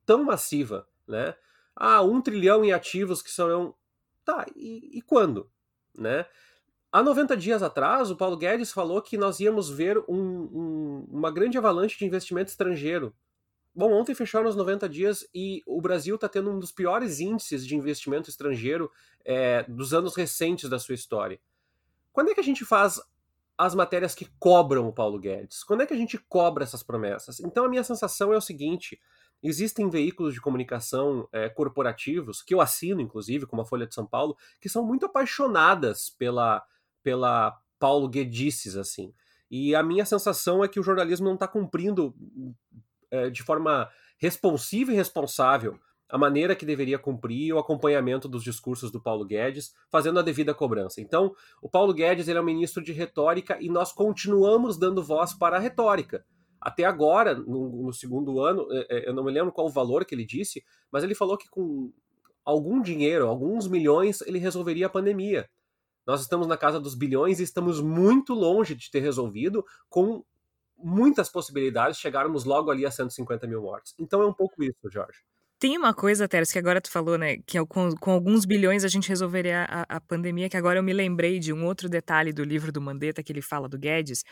tão 0.06 0.24
massiva, 0.24 0.88
né? 1.08 1.36
Ah, 1.76 2.02
um 2.02 2.22
trilhão 2.22 2.64
em 2.64 2.72
ativos 2.72 3.22
que 3.22 3.32
serão... 3.32 3.74
Tá, 4.24 4.46
e, 4.56 4.98
e 4.98 5.02
quando? 5.02 5.50
Né? 5.98 6.26
Há 6.92 7.02
90 7.02 7.38
dias 7.38 7.64
atrás, 7.64 8.12
o 8.12 8.16
Paulo 8.16 8.38
Guedes 8.38 8.72
falou 8.72 9.02
que 9.02 9.18
nós 9.18 9.40
íamos 9.40 9.70
ver 9.70 9.98
um, 10.08 10.18
um, 10.18 11.08
uma 11.10 11.32
grande 11.32 11.58
avalanche 11.58 11.98
de 11.98 12.06
investimento 12.06 12.50
estrangeiro. 12.50 13.16
Bom, 13.74 13.94
ontem 13.94 14.16
fecharam 14.16 14.50
os 14.50 14.56
90 14.56 14.90
dias 14.90 15.28
e 15.34 15.62
o 15.66 15.80
Brasil 15.82 16.16
está 16.16 16.28
tendo 16.28 16.52
um 16.52 16.60
dos 16.60 16.72
piores 16.72 17.20
índices 17.20 17.66
de 17.66 17.76
investimento 17.76 18.30
estrangeiro 18.30 18.92
é, 19.24 19.64
dos 19.64 19.94
anos 19.94 20.16
recentes 20.16 20.70
da 20.70 20.80
sua 20.80 20.96
história. 20.96 21.40
Quando 22.12 22.32
é 22.32 22.34
que 22.34 22.40
a 22.40 22.44
gente 22.44 22.66
faz 22.66 23.00
as 23.58 23.76
matérias 23.76 24.16
que 24.16 24.28
cobram 24.40 24.88
o 24.88 24.94
Paulo 24.94 25.20
Guedes? 25.20 25.64
Quando 25.64 25.82
é 25.82 25.86
que 25.86 25.94
a 25.94 25.98
gente 25.98 26.18
cobra 26.18 26.64
essas 26.64 26.82
promessas? 26.82 27.40
Então 27.40 27.66
a 27.66 27.70
minha 27.70 27.84
sensação 27.84 28.34
é 28.34 28.38
o 28.38 28.42
seguinte: 28.42 29.00
existem 29.44 29.90
veículos 29.90 30.34
de 30.34 30.42
comunicação 30.42 31.28
é, 31.32 31.48
corporativos, 31.48 32.42
que 32.42 32.54
eu 32.54 32.62
assino, 32.62 33.02
inclusive, 33.02 33.46
como 33.46 33.62
a 33.62 33.66
Folha 33.66 33.86
de 33.86 33.94
São 33.94 34.06
Paulo, 34.06 34.36
que 34.60 34.68
são 34.68 34.84
muito 34.84 35.06
apaixonadas 35.06 36.10
pela 36.10 36.66
pela 37.02 37.58
Paulo 37.80 38.10
Guedices, 38.10 38.76
assim. 38.76 39.14
E 39.50 39.74
a 39.74 39.82
minha 39.82 40.06
sensação 40.06 40.64
é 40.64 40.68
que 40.68 40.80
o 40.80 40.84
jornalismo 40.84 41.26
não 41.26 41.34
está 41.34 41.48
cumprindo 41.48 42.14
é, 43.12 43.30
de 43.30 43.44
forma 43.44 43.90
responsiva 44.18 44.92
e 44.92 44.96
responsável 44.96 45.80
a 46.10 46.18
maneira 46.18 46.56
que 46.56 46.66
deveria 46.66 46.98
cumprir 46.98 47.54
o 47.54 47.60
acompanhamento 47.60 48.28
dos 48.28 48.44
discursos 48.44 48.92
do 48.92 49.00
Paulo 49.00 49.24
Guedes, 49.24 49.76
fazendo 49.92 50.18
a 50.18 50.24
devida 50.24 50.56
cobrança. 50.56 51.00
Então, 51.00 51.36
o 51.62 51.70
Paulo 51.70 51.94
Guedes 51.94 52.28
ele 52.28 52.40
é 52.40 52.42
um 52.42 52.46
ministro 52.46 52.84
de 52.84 52.92
retórica 52.92 53.58
e 53.62 53.70
nós 53.70 53.92
continuamos 53.92 54.78
dando 54.78 55.04
voz 55.04 55.34
para 55.34 55.58
a 55.58 55.60
retórica. 55.60 56.26
Até 56.60 56.84
agora, 56.84 57.36
no, 57.36 57.84
no 57.84 57.94
segundo 57.94 58.42
ano, 58.42 58.68
é, 58.72 58.88
é, 58.90 59.10
eu 59.10 59.14
não 59.14 59.24
me 59.24 59.32
lembro 59.32 59.52
qual 59.52 59.68
o 59.68 59.72
valor 59.72 60.04
que 60.04 60.16
ele 60.16 60.26
disse, 60.26 60.64
mas 60.92 61.04
ele 61.04 61.14
falou 61.14 61.38
que 61.38 61.48
com 61.48 61.94
algum 62.44 62.82
dinheiro, 62.82 63.28
alguns 63.28 63.68
milhões, 63.68 64.22
ele 64.22 64.40
resolveria 64.40 64.88
a 64.88 64.90
pandemia. 64.90 65.48
Nós 66.08 66.22
estamos 66.22 66.48
na 66.48 66.58
casa 66.58 66.80
dos 66.80 66.96
bilhões 66.96 67.40
e 67.40 67.44
estamos 67.44 67.80
muito 67.80 68.34
longe 68.34 68.74
de 68.74 68.90
ter 68.90 69.00
resolvido, 69.00 69.64
com 69.88 70.24
muitas 70.82 71.30
possibilidades, 71.30 72.00
chegarmos 72.00 72.46
logo 72.46 72.72
ali 72.72 72.86
a 72.86 72.92
150 72.92 73.48
mil 73.48 73.62
mortes. 73.62 73.94
Então 74.00 74.22
é 74.22 74.26
um 74.26 74.34
pouco 74.34 74.64
isso, 74.64 74.90
Jorge. 74.92 75.20
Tem 75.60 75.78
uma 75.78 75.94
coisa, 75.94 76.26
Teres, 76.26 76.54
que 76.54 76.58
agora 76.58 76.80
tu 76.80 76.90
falou, 76.90 77.18
né? 77.18 77.38
Que 77.46 77.58
é 77.58 77.66
com, 77.66 77.94
com 77.98 78.12
alguns 78.12 78.46
bilhões 78.46 78.86
a 78.86 78.88
gente 78.88 79.10
resolveria 79.10 79.66
a, 79.70 79.98
a, 79.98 80.00
pandemia, 80.00 80.48
que 80.48 80.56
agora 80.56 80.80
eu 80.80 80.84
me 80.84 80.94
lembrei 80.94 81.38
de 81.38 81.52
um 81.52 81.66
outro 81.66 81.90
detalhe 81.90 82.32
do 82.32 82.46
livro 82.46 82.72
do 82.72 82.80
Mandetta, 82.80 83.22
que 83.22 83.32
ele 83.34 83.42
fala 83.42 83.68
do 83.68 83.78
Guedes, 83.78 84.24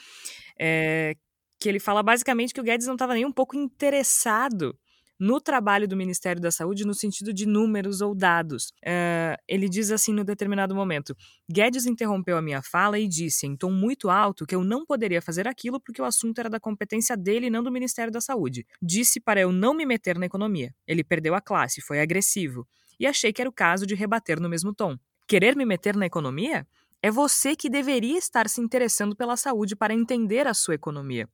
é, 0.57 1.15
que 1.59 1.67
ele 1.67 1.79
fala 1.79 2.01
basicamente 2.01 2.53
que 2.53 2.61
o 2.61 2.63
Guedes 2.63 2.87
não 2.87 2.95
estava 2.95 3.13
nem 3.13 3.25
um 3.25 3.31
pouco 3.31 3.57
interessado 3.57 4.73
no 5.19 5.41
trabalho 5.41 5.87
do 5.87 5.95
Ministério 5.95 6.41
da 6.41 6.51
Saúde 6.51 6.85
no 6.85 6.93
sentido 6.93 7.33
de 7.33 7.45
números 7.45 8.01
ou 8.01 8.13
dados. 8.13 8.67
Uh, 8.85 9.35
ele 9.47 9.67
diz 9.67 9.91
assim 9.91 10.13
no 10.13 10.23
determinado 10.23 10.75
momento: 10.75 11.15
Guedes 11.51 11.85
interrompeu 11.85 12.37
a 12.37 12.41
minha 12.41 12.61
fala 12.61 12.99
e 12.99 13.07
disse, 13.07 13.47
em 13.47 13.55
tom 13.55 13.71
muito 13.71 14.09
alto, 14.09 14.45
que 14.45 14.55
eu 14.55 14.63
não 14.63 14.85
poderia 14.85 15.21
fazer 15.21 15.47
aquilo 15.47 15.79
porque 15.79 16.01
o 16.01 16.05
assunto 16.05 16.39
era 16.39 16.49
da 16.49 16.59
competência 16.59 17.15
dele 17.17 17.47
e 17.47 17.49
não 17.49 17.63
do 17.63 17.71
Ministério 17.71 18.11
da 18.11 18.21
Saúde. 18.21 18.65
Disse 18.81 19.19
para 19.19 19.41
eu 19.41 19.51
não 19.51 19.73
me 19.73 19.85
meter 19.85 20.17
na 20.17 20.25
economia. 20.25 20.73
Ele 20.87 21.03
perdeu 21.03 21.35
a 21.35 21.41
classe, 21.41 21.81
foi 21.81 21.99
agressivo. 21.99 22.67
E 22.99 23.05
achei 23.05 23.31
que 23.31 23.41
era 23.41 23.49
o 23.49 23.53
caso 23.53 23.85
de 23.85 23.95
rebater 23.95 24.39
no 24.39 24.49
mesmo 24.49 24.73
tom. 24.73 24.97
Querer 25.27 25.55
me 25.55 25.65
meter 25.65 25.95
na 25.95 26.05
economia? 26.05 26.65
É 27.01 27.11
você 27.11 27.55
que 27.55 27.69
deveria 27.69 28.17
estar 28.17 28.49
se 28.49 28.59
interessando 28.59 29.15
pela 29.15 29.37
saúde 29.37 29.75
para 29.75 29.93
entender 29.93 30.47
a 30.47 30.53
sua 30.53 30.73
economia, 30.73 31.29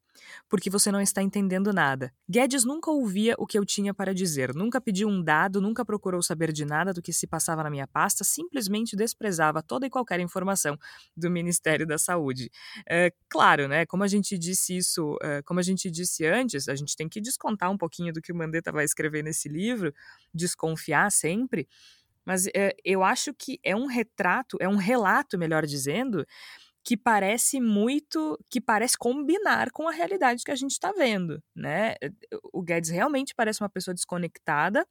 porque 0.49 0.69
você 0.69 0.91
não 0.91 0.99
está 0.99 1.23
entendendo 1.23 1.71
nada. 1.71 2.13
Guedes 2.29 2.65
nunca 2.65 2.91
ouvia 2.91 3.33
o 3.39 3.47
que 3.47 3.57
eu 3.57 3.65
tinha 3.65 3.93
para 3.93 4.13
dizer, 4.13 4.53
nunca 4.53 4.81
pediu 4.81 5.07
um 5.07 5.23
dado, 5.23 5.61
nunca 5.61 5.85
procurou 5.85 6.21
saber 6.21 6.51
de 6.51 6.65
nada 6.65 6.91
do 6.91 7.01
que 7.01 7.13
se 7.13 7.25
passava 7.25 7.63
na 7.63 7.69
minha 7.69 7.87
pasta, 7.87 8.25
simplesmente 8.25 8.93
desprezava 8.93 9.63
toda 9.63 9.87
e 9.87 9.89
qualquer 9.89 10.19
informação 10.19 10.77
do 11.15 11.31
Ministério 11.31 11.87
da 11.87 11.97
Saúde. 11.97 12.51
É, 12.85 13.13
claro, 13.29 13.69
né? 13.69 13.85
Como 13.85 14.03
a 14.03 14.07
gente 14.07 14.37
disse 14.37 14.75
isso, 14.75 15.17
é, 15.23 15.41
como 15.43 15.61
a 15.61 15.63
gente 15.63 15.89
disse 15.89 16.25
antes, 16.25 16.67
a 16.67 16.75
gente 16.75 16.93
tem 16.93 17.07
que 17.07 17.21
descontar 17.21 17.71
um 17.71 17.77
pouquinho 17.77 18.11
do 18.11 18.21
que 18.21 18.33
o 18.33 18.35
Mandetta 18.35 18.69
vai 18.69 18.83
escrever 18.83 19.23
nesse 19.23 19.47
livro, 19.47 19.93
desconfiar 20.33 21.09
sempre. 21.09 21.69
Mas 22.25 22.47
é, 22.55 22.75
eu 22.83 23.03
acho 23.03 23.33
que 23.33 23.59
é 23.63 23.75
um 23.75 23.85
retrato, 23.85 24.57
é 24.59 24.67
um 24.67 24.75
relato, 24.75 25.37
melhor 25.37 25.65
dizendo, 25.65 26.25
que 26.83 26.97
parece 26.97 27.61
muito, 27.61 28.37
que 28.49 28.59
parece 28.59 28.97
combinar 28.97 29.71
com 29.71 29.87
a 29.87 29.91
realidade 29.91 30.43
que 30.43 30.51
a 30.51 30.55
gente 30.55 30.71
está 30.71 30.91
vendo, 30.91 31.41
né? 31.55 31.95
Eh, 32.01 32.11
o 32.51 32.61
Guedes 32.61 32.89
realmente 32.89 33.33
parece 33.33 33.61
uma 33.61 33.69
pessoa 33.69 33.93
desconectada 33.93 34.85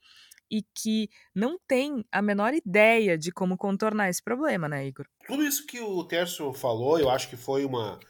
e 0.50 0.62
que 0.74 1.08
não 1.34 1.58
tem 1.66 2.04
a 2.10 2.22
menor 2.22 2.54
ideia 2.54 3.18
de 3.18 3.30
como 3.30 3.58
contornar 3.58 4.08
esse 4.08 4.22
problema, 4.22 4.68
né, 4.68 4.86
Igor? 4.86 5.06
Tudo 5.26 5.44
isso 5.44 5.66
que 5.66 5.80
o 5.80 6.04
Terço 6.04 6.52
falou, 6.54 6.98
eu 6.98 7.10
acho 7.10 7.28
que 7.28 7.36
foi 7.36 7.64
uma, 7.64 8.00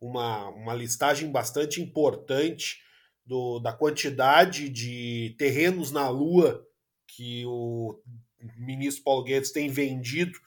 uma, 0.00 0.48
uma 0.50 0.74
listagem 0.74 1.30
bastante 1.30 1.80
importante 1.80 2.80
do, 3.24 3.58
da 3.58 3.72
quantidade 3.72 4.68
de 4.68 5.34
terrenos 5.38 5.90
na 5.90 6.08
Lua 6.08 6.64
que 7.06 7.44
o 7.46 8.00
ministro 8.56 9.04
Paulo 9.04 9.24
Guedes 9.24 9.52
tem 9.52 9.68
vendido 9.68 10.38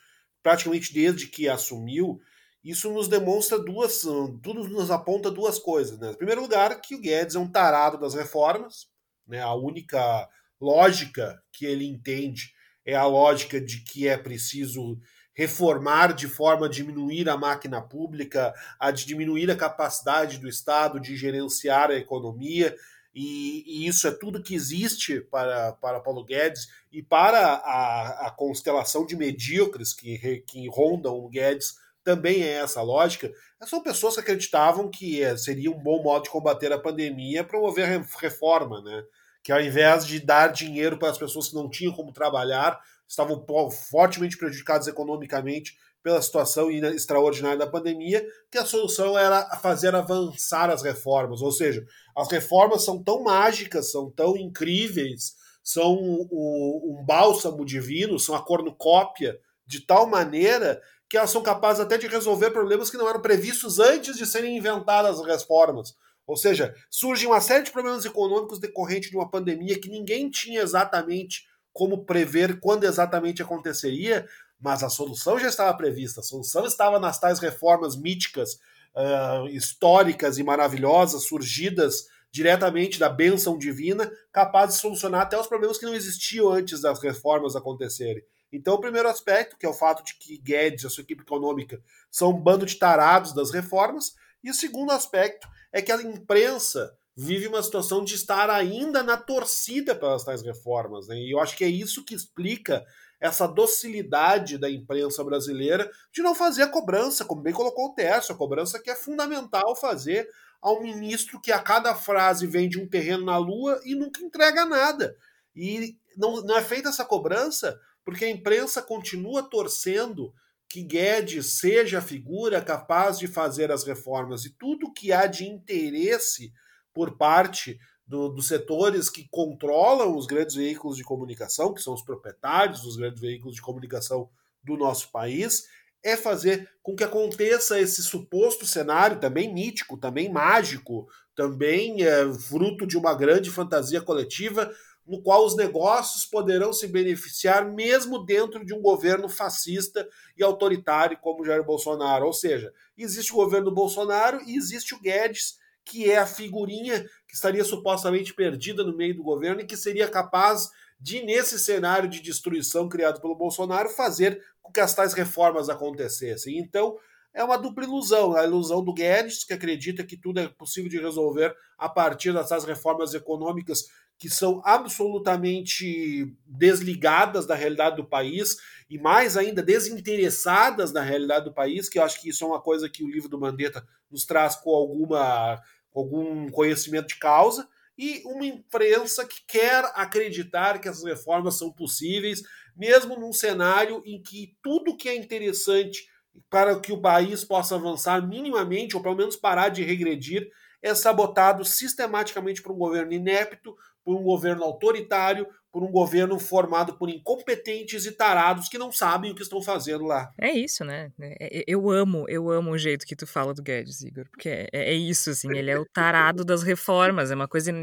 praticamente 0.42 0.94
desde 0.94 1.28
que 1.28 1.50
assumiu, 1.50 2.20
isso 2.64 2.92
nos 2.92 3.08
demonstra 3.08 3.60
duas, 3.60 4.02
tudo 4.02 4.68
nos 4.68 4.92
aponta 4.92 5.30
duas 5.32 5.60
coisas. 5.60 6.00
Né? 6.00 6.12
Em 6.12 6.16
primeiro 6.16 6.42
lugar, 6.42 6.82
que 6.82 6.96
o 6.96 7.00
Guedes 7.00 7.36
é 7.36 7.40
um 7.40 7.50
tarado 7.50 8.00
das 8.00 8.14
reformas, 8.14 8.88
né? 9.28 9.42
a 9.42 9.54
única 9.54 10.28
lógica 10.60 11.42
que 11.52 11.66
ele 11.66 11.86
entende 11.86 12.52
é 12.86 12.96
a 12.96 13.06
lógica 13.06 13.60
de 13.60 13.84
que 13.84 14.08
é 14.08 14.18
preciso 14.18 15.00
reformar 15.34 16.14
de 16.14 16.28
forma 16.28 16.68
a 16.68 16.70
diminuir 16.70 17.30
a 17.30 17.36
máquina 17.36 17.82
pública, 17.82 18.54
a 18.80 18.90
diminuir 18.90 19.52
a 19.52 19.56
capacidade 19.56 20.38
do 20.38 20.48
Estado 20.48 21.00
de 21.00 21.18
gerenciar 21.18 21.92
a 21.92 21.96
economia, 21.96 22.76
e, 23.16 23.64
e, 23.66 23.88
isso 23.88 24.06
é 24.08 24.12
tudo 24.12 24.44
que 24.44 24.54
existe 24.54 25.22
para, 25.22 25.72
para 25.72 26.02
Paulo 26.02 26.26
Guedes 26.26 26.68
e 26.92 27.02
para 27.02 27.40
a, 27.40 28.28
a 28.28 28.32
constelação 28.32 29.06
de 29.06 29.16
medíocres 29.16 29.94
que, 29.94 30.44
que 30.46 30.68
rondam 30.68 31.16
o 31.16 31.30
Guedes 31.30 31.76
também 32.04 32.44
é 32.44 32.56
essa 32.56 32.82
lógica. 32.82 33.32
São 33.64 33.82
pessoas 33.82 34.16
que 34.16 34.20
acreditavam 34.20 34.92
que 34.92 35.24
é, 35.24 35.36
seria 35.38 35.72
um 35.72 35.82
bom 35.82 36.04
modo 36.04 36.24
de 36.24 36.30
combater 36.30 36.72
a 36.72 36.78
pandemia 36.78 37.44
promover 37.44 37.86
a 37.86 38.20
reforma, 38.20 38.82
né? 38.82 39.04
Que 39.42 39.52
ao 39.52 39.62
invés 39.62 40.06
de 40.06 40.20
dar 40.20 40.50
dinheiro 40.50 41.00
para 41.00 41.10
as 41.10 41.18
pessoas 41.18 41.48
que 41.50 41.56
não 41.56 41.70
tinham 41.70 41.94
como 41.94 42.12
trabalhar, 42.12 42.80
estavam 43.08 43.44
fortemente 43.72 44.38
prejudicadas 44.38 44.88
economicamente, 44.88 45.78
pela 46.06 46.22
situação 46.22 46.70
extraordinária 46.70 47.58
da 47.58 47.66
pandemia, 47.66 48.24
que 48.52 48.60
a 48.60 48.64
solução 48.64 49.18
era 49.18 49.44
fazer 49.58 49.96
avançar 49.96 50.70
as 50.70 50.84
reformas. 50.84 51.42
Ou 51.42 51.52
seja, 51.52 51.84
as 52.16 52.30
reformas 52.30 52.86
são 52.86 53.02
tão 53.02 53.24
mágicas, 53.24 53.92
são 53.92 54.12
tão 54.12 54.38
incríveis, 54.38 55.34
são 55.64 55.96
um, 55.96 57.04
bálsamo 57.08 57.66
divino, 57.66 58.20
são 58.20 58.36
a 58.36 58.46
cornucópia 58.46 59.40
de 59.66 59.80
tal 59.80 60.06
maneira 60.06 60.80
que 61.10 61.18
elas 61.18 61.32
são 61.32 61.42
capazes 61.42 61.82
até 61.82 61.98
de 61.98 62.06
resolver 62.06 62.52
problemas 62.52 62.92
que 62.92 62.98
não 62.98 63.10
eram 63.10 63.20
previstos 63.20 63.80
antes 63.80 64.16
de 64.16 64.28
serem 64.28 64.56
inventadas 64.56 65.20
as 65.20 65.26
reformas. 65.26 65.96
Ou 66.28 66.38
seja, 66.38 66.76
surge 66.88 67.26
uma 67.26 67.42
série 67.42 67.64
de 67.64 67.72
problemas 67.72 68.06
econômicos 68.06 68.60
decorrentes 68.60 69.10
de 69.10 69.18
uma 69.18 69.32
pandemia 69.32 69.82
que 69.82 69.90
ninguém 69.90 70.30
tinha 70.30 70.62
exatamente 70.62 71.48
como 71.76 72.06
prever 72.06 72.62
quando 72.62 72.86
exatamente 72.86 73.42
aconteceria, 73.42 74.26
mas 74.60 74.84
a 74.84 74.90
solução 74.90 75.40
já 75.40 75.48
estava 75.48 75.76
prevista, 75.78 76.22
a 76.22 76.24
solução 76.24 76.66
estava 76.66 77.00
nas 77.00 77.20
tais 77.20 77.40
reformas 77.40 77.96
míticas, 77.96 78.60
uh, 78.96 79.48
históricas 79.50 80.38
e 80.38 80.44
maravilhosas, 80.44 81.26
surgidas 81.26 82.08
diretamente 82.32 83.00
da 83.00 83.08
bênção 83.08 83.58
divina, 83.58 84.12
capazes 84.32 84.76
de 84.76 84.82
solucionar 84.82 85.22
até 85.22 85.40
os 85.40 85.48
problemas 85.48 85.78
que 85.78 85.86
não 85.86 85.96
existiam 85.96 86.50
antes 86.50 86.82
das 86.82 87.02
reformas 87.02 87.56
acontecerem. 87.56 88.24
Então, 88.52 88.76
o 88.76 88.82
primeiro 88.82 89.08
aspecto, 89.08 89.58
que 89.58 89.66
é 89.66 89.70
o 89.70 89.74
fato 89.74 90.04
de 90.04 90.16
que 90.18 90.38
Guedes 90.38 90.84
e 90.84 90.88
a 90.88 90.90
sua 90.90 91.04
equipe 91.04 91.24
econômica 91.24 91.82
são 92.12 92.32
um 92.32 92.42
bando 92.42 92.66
de 92.66 92.76
tarados 92.76 93.34
das 93.34 93.52
reformas, 93.52 94.14
e 94.44 94.50
o 94.50 94.54
segundo 94.54 94.92
aspecto 94.92 95.48
é 95.72 95.82
que 95.82 95.92
a 95.92 96.02
imprensa 96.02 96.94
vive 97.16 97.48
uma 97.48 97.64
situação 97.64 98.04
de 98.04 98.16
estar 98.16 98.50
ainda 98.50 99.02
na 99.02 99.16
torcida 99.16 99.96
pelas 99.96 100.24
tais 100.24 100.42
reformas. 100.42 101.08
Né? 101.08 101.18
E 101.18 101.32
eu 101.32 101.40
acho 101.40 101.56
que 101.56 101.64
é 101.64 101.70
isso 101.70 102.04
que 102.04 102.14
explica 102.14 102.86
essa 103.20 103.48
docilidade 103.48 104.58
da 104.58 104.70
imprensa 104.70 105.24
brasileira 105.24 105.90
de 106.12 106.22
não 106.22 106.36
fazer 106.36 106.64
a 106.64 106.68
cobrança, 106.68 107.26
como 107.26 107.42
bem 107.42 107.54
colocou 107.54 107.88
o 107.88 107.94
Tércio, 107.94 108.34
a 108.34 108.38
cobrança 108.38 108.80
que 108.80 108.90
é 108.90 108.96
fundamental 108.96 109.76
fazer 109.76 110.30
ao 110.62 110.82
ministro 110.82 111.40
que 111.40 111.52
a 111.52 111.60
cada 111.60 111.94
frase 111.94 112.48
vende 112.48 112.80
um 112.80 112.88
terreno 112.88 113.26
na 113.26 113.38
lua 113.38 113.80
e 113.84 113.96
nunca 113.96 114.24
entrega 114.24 114.66
nada. 114.66 115.16
E 115.56 115.98
não, 116.18 116.42
não 116.42 116.58
é 116.58 116.64
feita 116.64 116.90
essa 116.90 117.06
cobrança 117.06 117.80
porque 118.04 118.26
a 118.26 118.30
imprensa 118.30 118.82
continua 118.82 119.44
torcendo 119.44 120.34
que 120.68 120.84
Guedes 120.84 121.60
seja 121.60 122.00
a 122.00 122.02
figura 122.02 122.62
capaz 122.62 123.18
de 123.18 123.28
fazer 123.28 123.72
as 123.72 123.84
reformas 123.84 124.46
e 124.46 124.50
tudo 124.50 124.94
que 124.94 125.12
há 125.12 125.26
de 125.26 125.46
interesse 125.46 126.52
por 126.94 127.18
parte 127.18 127.80
do, 128.08 128.30
dos 128.30 128.48
setores 128.48 129.10
que 129.10 129.28
controlam 129.30 130.16
os 130.16 130.26
grandes 130.26 130.56
veículos 130.56 130.98
de 130.98 131.04
comunicação, 131.04 131.74
que 131.74 131.82
são 131.82 131.94
os 131.94 132.04
proprietários 132.04 132.82
dos 132.82 132.96
grandes 132.98 133.20
veículos 133.20 133.56
de 133.56 133.62
comunicação 133.62 134.30
do 134.64 134.78
nosso 134.78 135.12
país, 135.12 135.68
é 136.04 136.16
fazer 136.16 136.70
com 136.84 136.96
que 136.96 137.04
aconteça 137.04 137.80
esse 137.80 138.04
suposto 138.04 138.66
cenário, 138.66 139.20
também 139.20 139.52
mítico, 139.52 139.98
também 139.98 140.32
mágico, 140.32 141.08
também 141.36 142.04
é, 142.04 142.32
fruto 142.32 142.86
de 142.86 142.96
uma 142.96 143.16
grande 143.16 143.50
fantasia 143.50 144.00
coletiva, 144.00 144.72
no 145.06 145.22
qual 145.22 145.46
os 145.46 145.56
negócios 145.56 146.26
poderão 146.26 146.74
se 146.74 146.88
beneficiar 146.88 147.72
mesmo 147.72 148.24
dentro 148.24 148.66
de 148.66 148.74
um 148.74 148.82
governo 148.82 149.30
fascista 149.30 150.08
e 150.38 150.44
autoritário 150.44 151.18
como 151.18 151.46
Jair 151.46 151.64
Bolsonaro. 151.64 152.26
Ou 152.26 152.34
seja, 152.34 152.74
existe 152.98 153.32
o 153.32 153.36
governo 153.36 153.72
Bolsonaro 153.72 154.42
e 154.48 154.56
existe 154.56 154.96
o 154.96 155.00
Guedes, 155.00 155.58
que 155.84 156.10
é 156.10 156.18
a 156.18 156.26
figurinha 156.26 157.08
que 157.36 157.40
estaria 157.40 157.66
supostamente 157.66 158.34
perdida 158.34 158.82
no 158.82 158.96
meio 158.96 159.14
do 159.14 159.22
governo 159.22 159.60
e 159.60 159.66
que 159.66 159.76
seria 159.76 160.08
capaz 160.08 160.70
de, 160.98 161.22
nesse 161.22 161.60
cenário 161.60 162.10
de 162.10 162.22
destruição 162.22 162.88
criado 162.88 163.20
pelo 163.20 163.36
Bolsonaro, 163.36 163.90
fazer 163.90 164.42
com 164.62 164.72
que 164.72 164.80
as 164.80 164.96
tais 164.96 165.12
reformas 165.12 165.68
acontecessem. 165.68 166.58
Então, 166.58 166.96
é 167.34 167.44
uma 167.44 167.58
dupla 167.58 167.84
ilusão. 167.84 168.38
A 168.38 168.46
ilusão 168.46 168.82
do 168.82 168.94
Guedes, 168.94 169.44
que 169.44 169.54
acredita 169.54 170.02
que 170.06 170.16
tudo 170.16 170.40
é 170.40 170.48
possível 170.48 170.90
de 170.90 170.98
resolver 170.98 171.54
a 171.78 171.90
partir 171.90 172.32
dessas 172.32 172.64
reformas 172.64 173.14
econômicas 173.14 173.84
que 174.18 174.30
são 174.30 174.62
absolutamente 174.64 176.34
desligadas 176.46 177.46
da 177.46 177.54
realidade 177.54 177.98
do 177.98 178.06
país 178.06 178.56
e 178.90 178.98
mais 178.98 179.36
ainda 179.36 179.62
desinteressadas 179.62 180.94
na 180.94 181.02
realidade 181.02 181.44
do 181.44 181.54
país, 181.54 181.90
que 181.90 182.00
eu 182.00 182.04
acho 182.04 182.22
que 182.22 182.30
isso 182.30 182.46
é 182.46 182.48
uma 182.48 182.62
coisa 182.62 182.90
que 182.90 183.04
o 183.04 183.10
livro 183.10 183.28
do 183.28 183.38
Mandetta 183.38 183.86
nos 184.10 184.26
traz 184.26 184.56
com 184.56 184.70
alguma 184.70 185.62
algum 185.96 186.50
conhecimento 186.50 187.08
de 187.08 187.18
causa, 187.18 187.68
e 187.98 188.22
uma 188.26 188.46
imprensa 188.46 189.26
que 189.26 189.42
quer 189.48 189.86
acreditar 189.96 190.80
que 190.80 190.88
essas 190.88 191.04
reformas 191.04 191.58
são 191.58 191.72
possíveis, 191.72 192.42
mesmo 192.76 193.18
num 193.18 193.32
cenário 193.32 194.02
em 194.06 194.22
que 194.22 194.58
tudo 194.62 194.98
que 194.98 195.08
é 195.08 195.16
interessante 195.16 196.06
para 196.50 196.78
que 196.80 196.92
o 196.92 197.02
país 197.02 197.46
possa 197.46 197.76
avançar 197.76 198.28
minimamente, 198.28 198.96
ou 198.98 199.02
pelo 199.02 199.16
menos 199.16 199.38
parar 199.38 199.70
de 199.70 199.84
regredir, 199.84 200.50
é 200.82 200.94
sabotado 200.94 201.64
sistematicamente 201.64 202.62
por 202.62 202.74
um 202.74 202.78
governo 202.78 203.14
inepto, 203.14 203.76
por 204.04 204.16
um 204.16 204.24
governo 204.24 204.64
autoritário, 204.64 205.48
por 205.76 205.84
um 205.84 205.92
governo 205.92 206.40
formado 206.40 206.94
por 206.94 207.10
incompetentes 207.10 208.06
e 208.06 208.14
tarados 208.14 208.70
que 208.70 208.78
não 208.78 208.94
sabem 208.94 209.32
o 209.32 209.36
que 209.36 209.42
estão 209.42 209.62
fazendo 209.62 210.06
lá. 210.06 210.32
É 210.40 210.50
isso, 210.50 210.86
né? 210.86 211.12
É, 211.20 211.60
é, 211.60 211.64
eu 211.68 211.92
amo, 211.92 212.24
eu 212.30 212.50
amo 212.50 212.72
o 212.72 212.78
jeito 212.78 213.06
que 213.06 213.14
tu 213.14 213.28
fala 213.28 213.54
do 213.54 213.62
Guedes, 213.62 214.02
Igor, 214.02 214.24
porque 214.30 214.48
é, 214.48 214.70
é 214.72 214.94
isso, 214.94 215.32
assim, 215.32 215.50
ele 215.54 215.70
é 215.70 215.78
o 215.78 215.84
tarado 215.84 216.46
das 216.46 216.64
reformas, 216.64 217.30
é 217.30 217.36
uma 217.36 217.46
coisa 217.46 217.74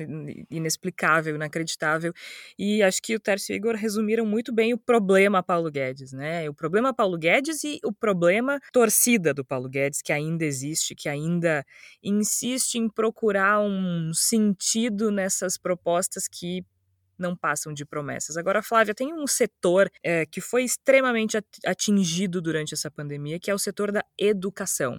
inexplicável, 0.51 1.35
inacreditável, 1.35 2.15
e 2.59 2.83
acho 2.83 3.03
que 3.03 3.15
o 3.15 3.21
Tércio 3.21 3.53
e 3.53 3.57
o 3.57 3.59
Igor 3.59 3.75
resumiram 3.75 4.25
muito 4.25 4.55
bem 4.55 4.73
o 4.73 4.79
problema 4.79 5.43
Paulo 5.43 5.71
Guedes, 5.71 6.15
né? 6.15 6.49
O 6.49 6.55
problema 6.55 6.95
Paulo 6.95 7.19
Guedes 7.19 7.63
e 7.63 7.79
o 7.85 7.93
problema 7.93 8.59
torcida 8.73 9.35
do 9.35 9.45
Paulo 9.45 9.69
Guedes, 9.69 10.01
que 10.01 10.15
ainda 10.15 10.47
existe, 10.47 10.95
que 10.95 11.11
ainda 11.11 11.63
insiste 12.03 12.77
em 12.77 12.89
procurar 12.89 13.61
um 13.61 14.15
sentido 14.15 15.11
nessas 15.11 15.59
propostas 15.59 16.27
que 16.27 16.65
não 17.23 17.37
passam 17.37 17.73
de 17.73 17.87
promessas. 17.87 18.37
Agora, 18.37 18.63
Flávia, 18.63 18.95
tem 18.95 19.15
um 19.15 19.27
setor 19.27 19.91
é, 20.03 20.27
que 20.27 20.41
foi 20.41 20.65
extremamente 20.65 21.39
atingido 21.65 22.43
durante 22.43 22.75
essa 22.75 22.91
pandemia, 22.91 23.41
que 23.41 23.51
é 23.51 23.55
o 23.55 23.59
setor 23.59 23.91
da 23.91 24.05
educação. 24.19 24.99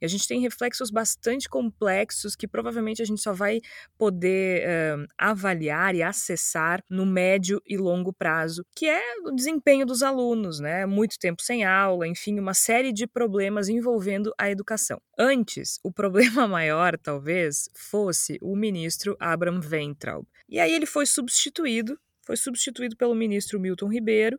E 0.00 0.04
a 0.04 0.08
gente 0.08 0.26
tem 0.26 0.40
reflexos 0.40 0.90
bastante 0.90 1.48
complexos 1.48 2.34
que 2.34 2.48
provavelmente 2.48 3.02
a 3.02 3.04
gente 3.04 3.20
só 3.20 3.32
vai 3.32 3.60
poder 3.98 4.66
uh, 4.66 5.06
avaliar 5.18 5.94
e 5.94 6.02
acessar 6.02 6.82
no 6.88 7.04
médio 7.04 7.60
e 7.66 7.76
longo 7.76 8.12
prazo, 8.12 8.64
que 8.74 8.86
é 8.86 9.02
o 9.24 9.30
desempenho 9.30 9.84
dos 9.84 10.02
alunos, 10.02 10.60
né? 10.60 10.86
Muito 10.86 11.18
tempo 11.18 11.42
sem 11.42 11.64
aula, 11.64 12.06
enfim, 12.06 12.38
uma 12.38 12.54
série 12.54 12.92
de 12.92 13.06
problemas 13.06 13.68
envolvendo 13.68 14.32
a 14.38 14.50
educação. 14.50 15.00
Antes, 15.18 15.78
o 15.82 15.92
problema 15.92 16.46
maior, 16.48 16.96
talvez, 16.98 17.68
fosse 17.74 18.38
o 18.40 18.56
ministro 18.56 19.16
Abraham 19.20 19.60
Weintraub. 19.60 20.26
E 20.48 20.58
aí 20.58 20.72
ele 20.72 20.86
foi 20.86 21.06
substituído, 21.06 21.98
foi 22.22 22.36
substituído 22.36 22.96
pelo 22.96 23.14
ministro 23.14 23.60
Milton 23.60 23.88
Ribeiro, 23.88 24.38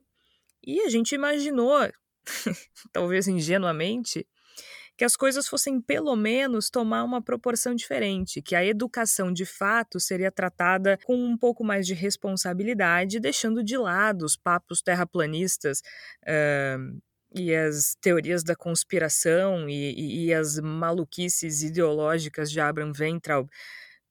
e 0.65 0.81
a 0.81 0.89
gente 0.89 1.15
imaginou, 1.15 1.89
talvez 2.93 3.27
ingenuamente, 3.27 4.27
que 4.97 5.05
as 5.05 5.15
coisas 5.15 5.47
fossem 5.47 5.81
pelo 5.81 6.15
menos 6.15 6.69
tomar 6.69 7.03
uma 7.03 7.21
proporção 7.21 7.73
diferente, 7.73 8.41
que 8.41 8.55
a 8.55 8.63
educação 8.63 9.31
de 9.31 9.45
fato 9.45 9.99
seria 9.99 10.31
tratada 10.31 10.97
com 11.05 11.15
um 11.15 11.37
pouco 11.37 11.63
mais 11.63 11.87
de 11.87 11.93
responsabilidade, 11.93 13.19
deixando 13.19 13.63
de 13.63 13.77
lado 13.77 14.23
os 14.23 14.37
papos 14.37 14.81
terraplanistas. 14.81 15.81
Uh, 16.23 17.01
e 17.33 17.55
as 17.55 17.95
teorias 18.01 18.43
da 18.43 18.55
conspiração 18.55 19.69
e, 19.69 19.93
e, 19.93 20.25
e, 20.25 20.33
as 20.33 20.59
maluquices 20.59 21.63
ideológicas 21.63 22.51
de 22.51 22.59
Abraham 22.59 22.91
Weintraub, 22.91 23.49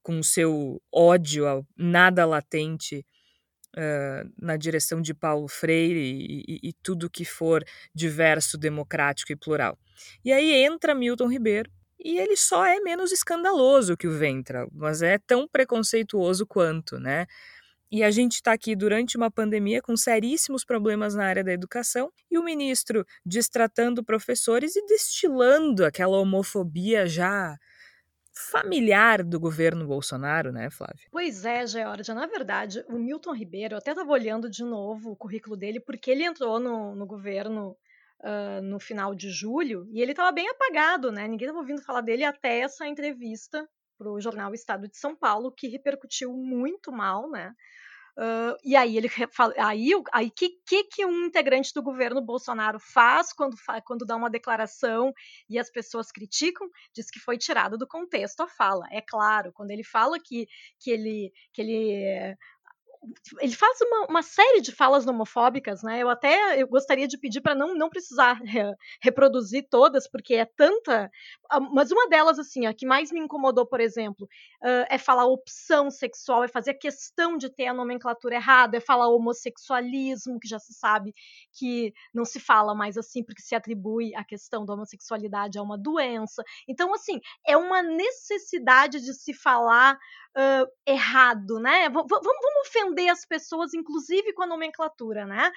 com 0.03 0.23
seu 0.23 0.81
ódio 0.91 1.47
ao 1.47 1.67
nada 1.77 2.25
latente 2.25 3.05
na 4.39 4.57
direção 4.57 5.01
de 5.01 5.15
Paulo 5.15 5.49
Freire 5.49 6.01
e, 6.01 6.45
e, 6.47 6.69
e 6.69 6.73
tudo 6.83 7.11
que 7.11 7.25
for 7.25 7.65
diverso, 7.95 8.59
democrático 8.59 9.33
e 9.33 9.37
plural. 9.37 9.79
E 10.25 10.33
aí 10.33 10.53
entra 10.65 10.95
Milton 10.95 11.29
Ribeiro, 11.29 11.71
e 12.03 12.19
ele 12.19 12.37
só 12.37 12.65
é 12.65 12.81
menos 12.81 13.13
escandaloso 13.13 13.97
que 13.97 14.09
o 14.09 14.17
Ventra, 14.17 14.67
mas 14.73 15.03
é 15.03 15.19
tão 15.19 15.47
preconceituoso 15.47 16.47
quanto, 16.47 16.99
né? 16.99 17.27
E 17.93 18.05
a 18.05 18.11
gente 18.11 18.35
está 18.35 18.53
aqui 18.53 18.77
durante 18.77 19.17
uma 19.17 19.31
pandemia 19.31 19.83
com 19.83 19.97
seríssimos 19.97 20.65
problemas 20.65 21.15
na 21.15 21.25
área 21.27 21.43
da 21.43 21.53
educação 21.53 22.11
e 22.31 22.39
o 22.39 22.45
ministro 22.45 23.05
destratando 23.27 24.05
professores 24.05 24.77
e 24.77 24.87
destilando 24.87 25.85
aquela 25.85 26.17
homofobia 26.19 27.07
já 27.07 27.59
familiar 28.51 29.23
do 29.23 29.39
governo 29.39 29.87
Bolsonaro, 29.87 30.53
né, 30.53 30.71
Flávia? 30.71 31.09
Pois 31.11 31.45
é, 31.45 31.67
Georgia. 31.67 32.15
Na 32.15 32.27
verdade, 32.27 32.85
o 32.89 32.99
Milton 32.99 33.35
Ribeiro, 33.35 33.75
eu 33.75 33.79
até 33.79 33.91
estava 33.91 34.11
olhando 34.11 34.49
de 34.49 34.65
novo 34.65 35.11
o 35.11 35.17
currículo 35.17 35.57
dele, 35.57 35.81
porque 35.81 36.11
ele 36.11 36.25
entrou 36.25 36.59
no, 36.59 36.95
no 36.95 37.07
governo 37.07 37.77
uh, 38.21 38.63
no 38.63 38.79
final 38.79 39.15
de 39.15 39.31
julho 39.31 39.87
e 39.91 40.01
ele 40.01 40.13
estava 40.13 40.33
bem 40.33 40.49
apagado, 40.49 41.13
né? 41.13 41.27
Ninguém 41.27 41.47
estava 41.47 41.61
ouvindo 41.61 41.83
falar 41.83 42.01
dele 42.01 42.25
até 42.25 42.61
essa 42.61 42.87
entrevista 42.87 43.69
para 43.99 44.11
o 44.11 44.21
jornal 44.21 44.55
Estado 44.55 44.89
de 44.89 44.97
São 44.97 45.15
Paulo, 45.15 45.53
que 45.53 45.69
repercutiu 45.69 46.33
muito 46.33 46.91
mal, 46.91 47.31
né? 47.31 47.53
Uh, 48.17 48.57
e 48.65 48.77
aí 48.77 48.97
ele 48.97 49.09
fala, 49.09 49.55
aí 49.59 49.91
aí 50.13 50.31
que, 50.31 50.51
que 50.67 50.85
que 50.85 51.07
um 51.07 51.27
integrante 51.27 51.73
do 51.75 51.83
governo 51.83 52.21
Bolsonaro 52.21 52.79
faz 52.79 53.33
quando 53.33 53.57
quando 53.85 54.05
dá 54.05 54.17
uma 54.17 54.31
declaração 54.31 55.13
e 55.49 55.59
as 55.59 55.71
pessoas 55.71 56.11
criticam? 56.11 56.69
Diz 56.95 57.11
que 57.11 57.21
foi 57.21 57.39
tirado 57.39 57.79
do 57.79 57.87
contexto 57.87 58.41
a 58.43 58.49
fala. 58.49 58.87
É 58.91 59.01
claro 59.01 59.53
quando 59.53 59.71
ele 59.71 59.85
fala 59.85 60.19
que 60.19 60.47
que 60.79 60.91
ele 60.91 61.33
que 61.53 61.63
ele 61.63 62.37
ele 63.41 63.55
faz 63.55 63.81
uma, 63.81 64.07
uma, 64.09 64.23
série 64.23 64.61
de 64.61 64.73
falas 64.73 65.07
homofóbicas, 65.07 65.83
né? 65.83 66.03
Eu 66.03 66.11
até 66.11 66.61
eu 66.61 66.69
gostaria 66.69 67.09
de 67.09 67.17
pedir 67.17 67.41
para 67.41 67.55
não, 67.55 67.75
não 67.75 67.89
precisar 67.89 68.35
re, 68.45 68.75
reproduzir 69.01 69.67
todas, 69.71 70.07
porque 70.07 70.35
é 70.35 70.45
tanta. 70.45 71.11
Ah, 71.51 71.61
mas 71.61 71.91
uma 71.91 72.09
delas, 72.09 72.39
assim, 72.39 72.67
a 72.67 72.75
que 72.75 72.85
mais 72.85 73.11
me 73.11 73.19
incomodou, 73.19 73.67
por 73.67 73.81
exemplo, 73.81 74.27
uh, 74.63 74.87
é 74.91 74.99
falar 74.99 75.25
opção 75.25 75.91
sexual, 75.91 76.45
é 76.45 76.49
fazer 76.49 76.73
a 76.73 76.79
questão 76.79 77.39
de 77.39 77.49
ter 77.49 77.69
a 77.69 77.75
nomenclatura 77.75 78.35
errada, 78.35 78.77
é 78.77 78.81
falar 78.81 79.09
homossexualismo, 79.09 80.39
que 80.39 80.49
já 80.49 80.59
se 80.59 80.75
sabe 80.75 81.15
que 81.53 81.95
não 82.13 82.27
se 82.27 82.39
fala 82.39 82.75
mais 82.75 82.99
assim, 82.99 83.25
porque 83.25 83.41
se 83.41 83.55
atribui 83.55 84.15
a 84.15 84.25
questão 84.25 84.67
da 84.67 84.75
homossexualidade 84.75 85.59
a 85.59 85.63
uma 85.63 85.79
doença. 85.79 86.43
Então, 86.69 86.93
assim, 86.93 87.19
é 87.47 87.57
uma 87.57 87.83
necessidade 87.83 89.01
de 89.01 89.15
se 89.15 89.33
falar 89.33 89.99
uh, 90.37 90.71
errado, 90.87 91.59
né? 91.61 91.89
V 91.89 91.95
vamos, 91.95 92.21
vamos 92.23 92.67
ofender 92.67 92.90
as 93.09 93.25
pessoas, 93.25 93.75
inclusive 93.75 94.33
com 94.33 94.43
a 94.43 94.47
nomenclatura, 94.47 95.27
né? 95.27 95.51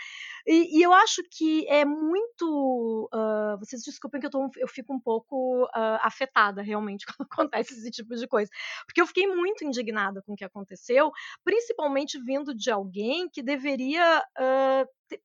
E, 0.45 0.79
e 0.79 0.81
eu 0.81 0.93
acho 0.93 1.23
que 1.31 1.67
é 1.67 1.85
muito. 1.85 3.09
Uh, 3.13 3.57
vocês 3.59 3.81
desculpem 3.83 4.19
que 4.19 4.27
eu, 4.27 4.31
tô, 4.31 4.49
eu 4.57 4.67
fico 4.67 4.93
um 4.93 4.99
pouco 4.99 5.63
uh, 5.65 5.99
afetada 6.01 6.61
realmente 6.61 7.05
quando 7.17 7.27
acontece 7.31 7.73
esse 7.73 7.91
tipo 7.91 8.15
de 8.15 8.27
coisa. 8.27 8.51
Porque 8.85 9.01
eu 9.01 9.07
fiquei 9.07 9.27
muito 9.27 9.63
indignada 9.63 10.21
com 10.21 10.33
o 10.33 10.35
que 10.35 10.45
aconteceu, 10.45 11.11
principalmente 11.43 12.19
vindo 12.23 12.53
de 12.53 12.71
alguém 12.71 13.29
que 13.29 13.41
deveria 13.41 14.23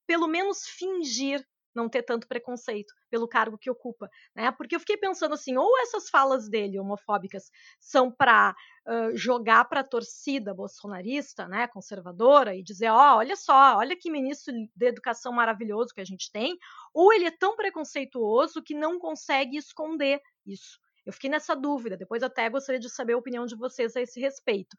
pelo 0.07 0.27
menos 0.27 0.67
fingir 0.67 1.45
não 1.79 1.89
ter 1.89 2.03
tanto 2.03 2.27
preconceito 2.27 2.93
pelo 3.09 3.29
cargo 3.29 3.57
que 3.57 3.71
ocupa, 3.71 4.11
né? 4.35 4.51
Porque 4.53 4.75
eu 4.75 4.81
fiquei 4.81 4.97
pensando 4.97 5.35
assim, 5.35 5.57
ou 5.57 5.79
essas 5.81 6.11
falas 6.11 6.49
dele 6.49 6.79
homofóbicas 6.79 7.51
são 7.81 8.11
para 8.11 8.55
uh, 8.87 9.17
jogar 9.17 9.65
para 9.67 9.81
a 9.81 9.85
torcida 9.85 10.53
bolsonarista, 10.53 11.47
né, 11.47 11.67
conservadora 11.69 12.55
e 12.55 12.63
dizer, 12.63 12.91
ó, 12.91 13.15
oh, 13.15 13.19
olha 13.19 13.37
só, 13.37 13.77
olha 13.77 13.97
que 13.97 14.11
ministro 14.11 14.53
de 14.53 14.87
educação 14.87 15.33
maravilhoso 15.33 15.95
que 15.95 16.01
a 16.01 16.05
gente 16.05 16.31
tem, 16.33 16.57
ou 16.93 17.13
ele 17.13 17.27
é 17.27 17.31
tão 17.31 17.57
preconceituoso 17.57 18.63
que 18.63 18.75
não 18.75 18.99
consegue 18.99 19.57
esconder 19.57 20.21
isso. 20.45 20.79
Eu 21.09 21.13
fiquei 21.15 21.31
nessa 21.31 21.57
dúvida, 21.57 21.97
depois 21.97 22.23
até 22.23 22.51
gostaria 22.51 22.79
de 22.79 22.91
saber 22.91 23.15
a 23.15 23.17
opinião 23.17 23.47
de 23.47 23.57
vocês 23.57 23.97
a 23.97 24.03
esse 24.03 24.21
respeito. 24.21 24.77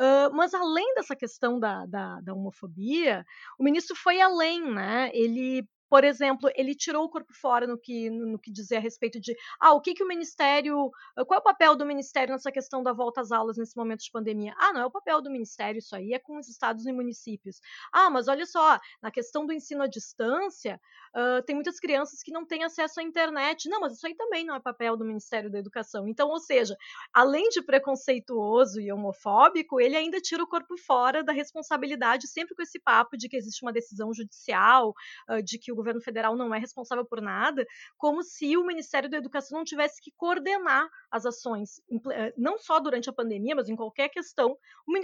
Uh, 0.00 0.34
mas 0.34 0.54
além 0.54 0.94
dessa 0.94 1.14
questão 1.14 1.60
da, 1.60 1.84
da, 1.84 2.18
da, 2.22 2.32
homofobia, 2.32 3.26
o 3.58 3.62
ministro 3.62 3.94
foi 3.94 4.18
além, 4.18 4.72
né? 4.72 5.10
Ele 5.12 5.68
por 5.88 6.04
exemplo, 6.04 6.50
ele 6.54 6.74
tirou 6.74 7.04
o 7.04 7.08
corpo 7.08 7.32
fora 7.34 7.66
no 7.66 7.78
que, 7.78 8.10
no 8.10 8.38
que 8.38 8.50
dizer 8.50 8.76
a 8.76 8.80
respeito 8.80 9.20
de 9.20 9.34
ah, 9.60 9.72
o 9.72 9.80
que, 9.80 9.94
que 9.94 10.02
o 10.02 10.08
Ministério. 10.08 10.90
Qual 11.26 11.38
é 11.38 11.40
o 11.40 11.42
papel 11.44 11.76
do 11.76 11.86
Ministério 11.86 12.32
nessa 12.32 12.50
questão 12.50 12.82
da 12.82 12.92
volta 12.92 13.20
às 13.20 13.30
aulas 13.30 13.56
nesse 13.56 13.76
momento 13.76 14.00
de 14.00 14.10
pandemia? 14.10 14.54
Ah, 14.58 14.72
não 14.72 14.80
é 14.80 14.86
o 14.86 14.90
papel 14.90 15.20
do 15.22 15.30
Ministério, 15.30 15.78
isso 15.78 15.94
aí 15.94 16.12
é 16.12 16.18
com 16.18 16.38
os 16.38 16.48
estados 16.48 16.86
e 16.86 16.92
municípios. 16.92 17.60
Ah, 17.92 18.10
mas 18.10 18.28
olha 18.28 18.46
só, 18.46 18.78
na 19.02 19.10
questão 19.10 19.46
do 19.46 19.52
ensino 19.52 19.82
à 19.82 19.86
distância, 19.86 20.80
uh, 21.14 21.42
tem 21.42 21.54
muitas 21.54 21.78
crianças 21.78 22.22
que 22.22 22.32
não 22.32 22.44
têm 22.44 22.64
acesso 22.64 23.00
à 23.00 23.02
internet. 23.02 23.68
Não, 23.68 23.80
mas 23.80 23.94
isso 23.94 24.06
aí 24.06 24.14
também 24.14 24.44
não 24.44 24.54
é 24.54 24.60
papel 24.60 24.96
do 24.96 25.04
Ministério 25.04 25.50
da 25.50 25.58
Educação. 25.58 26.08
Então, 26.08 26.28
ou 26.28 26.38
seja, 26.38 26.76
além 27.12 27.48
de 27.50 27.62
preconceituoso 27.62 28.80
e 28.80 28.90
homofóbico, 28.92 29.80
ele 29.80 29.96
ainda 29.96 30.20
tira 30.20 30.42
o 30.42 30.48
corpo 30.48 30.76
fora 30.76 31.22
da 31.22 31.32
responsabilidade, 31.32 32.28
sempre 32.28 32.54
com 32.54 32.62
esse 32.62 32.80
papo 32.80 33.16
de 33.16 33.28
que 33.28 33.36
existe 33.36 33.62
uma 33.62 33.72
decisão 33.72 34.12
judicial, 34.12 34.94
uh, 35.28 35.42
de 35.42 35.58
que 35.58 35.72
o 35.76 35.82
governo 35.82 36.00
federal 36.00 36.34
não 36.34 36.54
é 36.54 36.58
responsável 36.58 37.04
por 37.04 37.20
nada, 37.20 37.66
como 37.98 38.22
se 38.22 38.56
o 38.56 38.64
Ministério 38.64 39.10
da 39.10 39.18
Educação 39.18 39.58
não 39.58 39.64
tivesse 39.64 40.00
que 40.00 40.10
coordenar 40.16 40.88
as 41.10 41.26
ações, 41.26 41.80
eh, 42.12 42.32
não 42.36 42.58
só 42.58 42.80
durante 42.80 43.10
a 43.10 43.12
pandemia, 43.12 43.54
mas 43.54 43.68
em 43.68 43.76
qualquer 43.76 44.08
questão. 44.08 44.56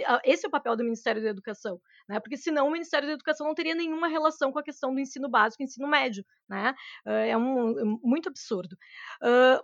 Ah, 0.07 0.19
esse 0.23 0.45
é 0.45 0.47
o 0.47 0.51
papel 0.51 0.75
do 0.75 0.83
Ministério 0.83 1.21
da 1.21 1.29
Educação, 1.29 1.79
né? 2.09 2.19
Porque 2.19 2.37
senão 2.37 2.67
o 2.67 2.71
Ministério 2.71 3.07
da 3.07 3.13
Educação 3.13 3.47
não 3.47 3.53
teria 3.53 3.75
nenhuma 3.75 4.07
relação 4.07 4.51
com 4.51 4.59
a 4.59 4.63
questão 4.63 4.93
do 4.93 4.99
ensino 4.99 5.29
básico 5.29 5.61
e 5.61 5.65
ensino 5.65 5.87
médio, 5.87 6.25
né? 6.49 6.73
Ah, 7.05 7.11
é 7.11 7.37
um, 7.37 7.99
muito 8.03 8.29
absurdo. 8.29 8.75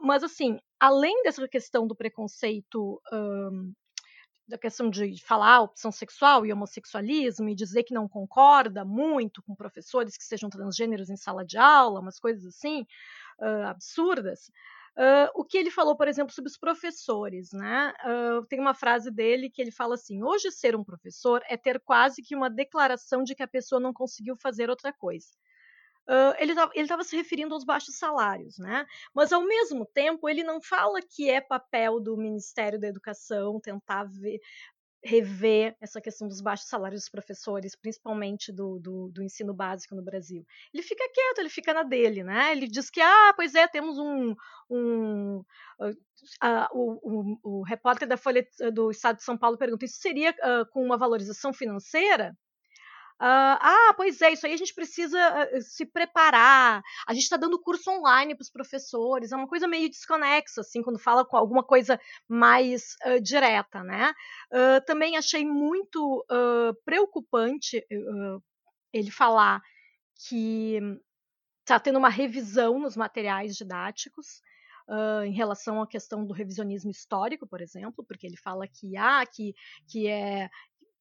Mas 0.01 0.23
assim, 0.23 0.59
além 0.79 1.23
dessa 1.23 1.47
questão 1.47 1.87
do 1.87 1.95
preconceito 1.95 3.01
da 4.49 4.57
questão 4.57 4.89
de 4.89 5.23
falar 5.23 5.61
opção 5.61 5.91
sexual 5.91 6.45
e 6.45 6.51
homossexualismo 6.51 7.47
e 7.47 7.55
dizer 7.55 7.83
que 7.83 7.93
não 7.93 8.07
concorda 8.07 8.83
muito 8.83 9.43
com 9.43 9.55
professores 9.55 10.17
que 10.17 10.23
sejam 10.23 10.49
transgêneros 10.49 11.09
em 11.09 11.15
sala 11.15 11.45
de 11.45 11.57
aula, 11.57 11.99
umas 11.99 12.19
coisas 12.19 12.45
assim 12.45 12.81
uh, 13.39 13.67
absurdas. 13.67 14.51
Uh, 14.97 15.29
o 15.35 15.45
que 15.45 15.57
ele 15.57 15.71
falou, 15.71 15.95
por 15.95 16.07
exemplo, 16.07 16.33
sobre 16.33 16.49
os 16.49 16.57
professores, 16.57 17.53
né? 17.53 17.93
Uh, 18.03 18.45
tem 18.47 18.59
uma 18.59 18.73
frase 18.73 19.11
dele 19.11 19.49
que 19.49 19.61
ele 19.61 19.71
fala 19.71 19.93
assim: 19.93 20.23
hoje 20.23 20.51
ser 20.51 20.75
um 20.75 20.83
professor 20.83 21.41
é 21.47 21.55
ter 21.55 21.79
quase 21.79 22.21
que 22.21 22.35
uma 22.35 22.49
declaração 22.49 23.23
de 23.23 23.35
que 23.35 23.43
a 23.43 23.47
pessoa 23.47 23.79
não 23.79 23.93
conseguiu 23.93 24.35
fazer 24.35 24.69
outra 24.69 24.91
coisa. 24.91 25.29
Uh, 26.07 26.33
ele 26.39 26.53
estava 26.75 27.03
se 27.03 27.15
referindo 27.15 27.53
aos 27.53 27.63
baixos 27.63 27.95
salários, 27.97 28.57
né? 28.57 28.85
Mas 29.13 29.31
ao 29.31 29.43
mesmo 29.43 29.85
tempo 29.85 30.27
ele 30.27 30.43
não 30.43 30.59
fala 30.59 30.99
que 31.01 31.29
é 31.29 31.39
papel 31.39 31.99
do 31.99 32.17
Ministério 32.17 32.79
da 32.79 32.87
Educação 32.87 33.59
tentar 33.61 34.05
ver, 34.05 34.39
rever 35.03 35.75
essa 35.79 36.01
questão 36.01 36.27
dos 36.27 36.41
baixos 36.41 36.67
salários 36.67 37.01
dos 37.01 37.09
professores, 37.09 37.75
principalmente 37.75 38.51
do, 38.51 38.79
do, 38.79 39.09
do, 39.09 39.23
ensino 39.23 39.53
básico 39.53 39.95
no 39.95 40.03
Brasil. 40.03 40.45
Ele 40.73 40.83
fica 40.83 41.09
quieto, 41.13 41.39
ele 41.39 41.49
fica 41.49 41.73
na 41.73 41.83
dele, 41.83 42.23
né? 42.23 42.51
Ele 42.51 42.67
diz 42.67 42.89
que, 42.89 43.01
ah, 43.01 43.33
pois 43.35 43.55
é, 43.55 43.67
temos 43.67 43.97
um. 43.97 44.35
um 44.69 45.43
o, 46.73 46.99
o, 47.03 47.39
o, 47.43 47.63
repórter 47.63 48.07
da 48.07 48.17
Folha 48.17 48.45
do 48.73 48.91
Estado 48.91 49.17
de 49.17 49.23
São 49.23 49.37
Paulo 49.37 49.57
pergunta: 49.57 49.85
isso 49.85 49.99
seria 49.99 50.31
uh, 50.31 50.65
com 50.71 50.83
uma 50.83 50.97
valorização 50.97 51.53
financeira? 51.53 52.37
Uh, 53.21 53.59
ah, 53.59 53.93
pois 53.97 54.21
é, 54.21 54.31
isso 54.31 54.45
aí 54.45 54.53
a 54.53 54.57
gente 54.57 54.73
precisa 54.73 55.19
uh, 55.19 55.61
se 55.61 55.85
preparar. 55.85 56.81
A 57.05 57.13
gente 57.13 57.23
está 57.23 57.35
dando 57.35 57.59
curso 57.59 57.91
online 57.91 58.33
para 58.33 58.43
os 58.43 58.49
professores, 58.49 59.33
é 59.33 59.35
uma 59.35 59.47
coisa 59.47 59.67
meio 59.67 59.89
desconexa, 59.89 60.61
assim, 60.61 60.81
quando 60.81 60.97
fala 60.97 61.25
com 61.25 61.35
alguma 61.35 61.61
coisa 61.61 61.99
mais 62.29 62.95
uh, 63.05 63.19
direta, 63.21 63.83
né? 63.83 64.13
também 64.85 65.17
achei 65.17 65.45
muito 65.45 66.25
preocupante 66.83 67.85
ele 68.91 69.11
falar 69.11 69.61
que 70.27 70.79
está 71.59 71.79
tendo 71.79 71.99
uma 71.99 72.09
revisão 72.09 72.79
nos 72.79 72.95
materiais 72.95 73.55
didáticos. 73.55 74.41
Uh, 74.91 75.21
em 75.23 75.31
relação 75.31 75.79
à 75.79 75.87
questão 75.87 76.25
do 76.25 76.33
revisionismo 76.33 76.89
histórico, 76.89 77.45
por 77.45 77.61
exemplo, 77.61 78.03
porque 78.03 78.25
ele 78.25 78.35
fala 78.35 78.67
que 78.67 78.97
ah, 78.97 79.23
que, 79.23 79.53
que 79.87 80.07
é 80.07 80.49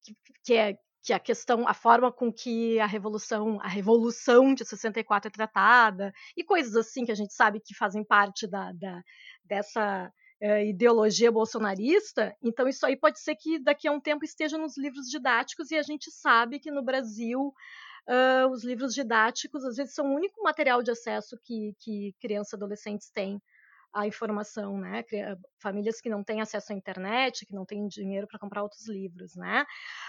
que, 0.02 0.14
que 0.44 0.54
é 0.54 0.78
que 1.02 1.12
a 1.12 1.18
questão, 1.18 1.66
a 1.66 1.74
forma 1.74 2.12
com 2.12 2.32
que 2.32 2.78
a 2.80 2.86
revolução, 2.86 3.60
a 3.62 3.68
revolução 3.68 4.54
de 4.54 4.64
64 4.64 5.28
é 5.28 5.30
tratada 5.30 6.12
e 6.36 6.44
coisas 6.44 6.74
assim 6.76 7.04
que 7.04 7.12
a 7.12 7.14
gente 7.14 7.32
sabe 7.32 7.60
que 7.60 7.74
fazem 7.74 8.04
parte 8.04 8.46
da, 8.46 8.72
da 8.72 9.02
dessa 9.44 10.12
uh, 10.42 10.58
ideologia 10.66 11.30
bolsonarista. 11.30 12.36
Então 12.42 12.68
isso 12.68 12.84
aí 12.84 12.96
pode 12.96 13.20
ser 13.20 13.36
que 13.36 13.58
daqui 13.58 13.88
a 13.88 13.92
um 13.92 14.00
tempo 14.00 14.24
esteja 14.24 14.58
nos 14.58 14.76
livros 14.76 15.06
didáticos 15.06 15.70
e 15.70 15.76
a 15.76 15.82
gente 15.82 16.10
sabe 16.10 16.58
que 16.58 16.70
no 16.70 16.82
Brasil 16.82 17.52
uh, 18.08 18.48
os 18.50 18.64
livros 18.64 18.94
didáticos 18.94 19.64
às 19.64 19.76
vezes 19.76 19.94
são 19.94 20.06
o 20.06 20.14
único 20.14 20.42
material 20.42 20.82
de 20.82 20.90
acesso 20.90 21.38
que, 21.42 21.74
que 21.78 22.14
crianças 22.20 22.52
e 22.52 22.56
adolescentes 22.56 23.10
têm 23.10 23.40
a 23.92 24.06
informação, 24.06 24.78
né? 24.78 25.04
Famílias 25.60 26.00
que 26.00 26.08
não 26.08 26.22
têm 26.22 26.40
acesso 26.40 26.72
à 26.72 26.76
internet, 26.76 27.46
que 27.46 27.54
não 27.54 27.64
têm 27.64 27.86
dinheiro 27.88 28.26
para 28.26 28.38
comprar 28.38 28.62
outros 28.62 28.86
livros, 28.88 29.34
né? 29.34 29.64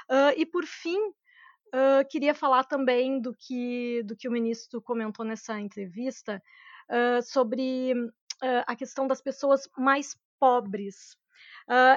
Uh, 0.10 0.34
e 0.38 0.46
por 0.46 0.66
fim, 0.66 1.00
uh, 1.00 2.08
queria 2.10 2.34
falar 2.34 2.66
também 2.66 3.22
do 3.22 3.34
que 3.34 4.04
do 4.04 4.16
que 4.16 4.28
o 4.28 4.32
ministro 4.32 4.82
comentou 4.82 5.26
nessa 5.26 5.60
entrevista 5.60 6.42
uh, 6.90 7.22
sobre 7.24 7.94
a 8.66 8.74
questão 8.74 9.06
das 9.06 9.22
pessoas 9.22 9.68
mais 9.78 10.16
pobres. 10.40 11.18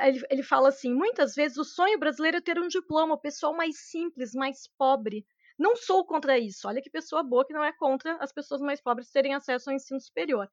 Ele, 0.05 0.21
ele 0.29 0.43
fala 0.43 0.71
assim: 0.71 0.93
muitas 0.93 1.37
vezes 1.37 1.57
o 1.57 1.65
sonho 1.65 2.01
brasileiro 2.01 2.39
é 2.39 2.41
ter 2.41 2.59
um 2.59 2.67
diploma, 2.67 3.15
o 3.15 3.21
pessoal 3.21 3.55
mais 3.55 3.79
simples, 3.79 4.35
mais 4.35 4.69
pobre. 4.77 5.25
Não 5.57 5.77
sou 5.77 6.05
contra 6.05 6.37
isso. 6.37 6.67
Olha 6.67 6.83
que 6.83 6.91
pessoa 6.91 7.23
boa 7.23 7.47
que 7.47 7.53
não 7.53 7.63
é 7.63 7.73
contra 7.73 8.17
as 8.17 8.33
pessoas 8.33 8.61
mais 8.61 8.81
pobres 8.81 9.11
terem 9.13 9.35
acesso 9.35 9.71
ao 9.71 9.77
ensino 9.77 10.01
superior 10.01 10.49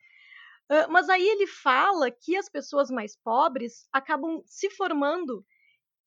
mas 0.89 1.09
aí 1.09 1.27
ele 1.27 1.47
fala 1.47 2.11
que 2.11 2.35
as 2.35 2.49
pessoas 2.49 2.91
mais 2.91 3.15
pobres 3.15 3.87
acabam 3.91 4.41
se 4.45 4.69
formando 4.69 5.43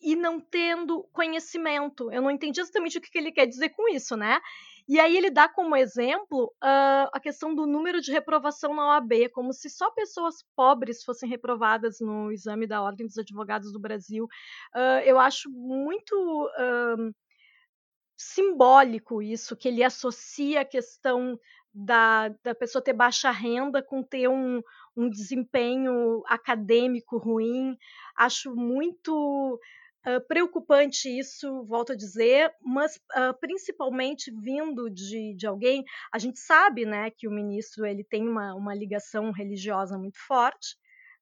e 0.02 0.16
não 0.16 0.40
tendo 0.40 1.04
conhecimento. 1.12 2.10
Eu 2.12 2.20
não 2.20 2.30
entendi 2.30 2.60
exatamente 2.60 2.98
o 2.98 3.00
que 3.00 3.16
ele 3.16 3.32
quer 3.32 3.46
dizer 3.46 3.70
com 3.70 3.88
isso, 3.88 4.16
né? 4.16 4.40
E 4.88 4.98
aí 4.98 5.16
ele 5.16 5.30
dá 5.30 5.48
como 5.48 5.76
exemplo 5.76 6.46
uh, 6.62 7.08
a 7.12 7.20
questão 7.20 7.54
do 7.54 7.66
número 7.66 8.00
de 8.00 8.10
reprovação 8.10 8.74
na 8.74 8.88
OAB, 8.88 9.30
como 9.32 9.52
se 9.52 9.70
só 9.70 9.90
pessoas 9.92 10.44
pobres 10.56 11.04
fossem 11.04 11.28
reprovadas 11.28 12.00
no 12.00 12.32
exame 12.32 12.66
da 12.66 12.82
Ordem 12.82 13.06
dos 13.06 13.16
Advogados 13.16 13.72
do 13.72 13.78
Brasil. 13.78 14.24
Uh, 14.74 15.00
eu 15.04 15.20
acho 15.20 15.48
muito 15.50 16.14
uh, 16.46 17.14
simbólico 18.16 19.22
isso, 19.22 19.56
que 19.56 19.68
ele 19.68 19.84
associa 19.84 20.62
a 20.62 20.64
questão 20.64 21.38
da, 21.74 22.28
da 22.42 22.54
pessoa 22.54 22.82
ter 22.82 22.92
baixa 22.92 23.30
renda 23.30 23.82
com 23.82 24.02
ter 24.02 24.28
um, 24.28 24.62
um 24.96 25.08
desempenho 25.08 26.22
acadêmico 26.26 27.16
ruim. 27.18 27.76
Acho 28.16 28.54
muito 28.54 29.58
uh, 30.06 30.20
preocupante 30.28 31.08
isso, 31.08 31.64
volto 31.64 31.92
a 31.92 31.96
dizer, 31.96 32.52
mas 32.60 32.96
uh, 32.96 33.38
principalmente 33.40 34.30
vindo 34.30 34.90
de, 34.90 35.34
de 35.34 35.46
alguém. 35.46 35.84
A 36.12 36.18
gente 36.18 36.38
sabe 36.38 36.84
né, 36.84 37.10
que 37.10 37.26
o 37.26 37.32
ministro 37.32 37.86
ele 37.86 38.04
tem 38.04 38.28
uma, 38.28 38.54
uma 38.54 38.74
ligação 38.74 39.30
religiosa 39.30 39.96
muito 39.96 40.18
forte, 40.26 40.76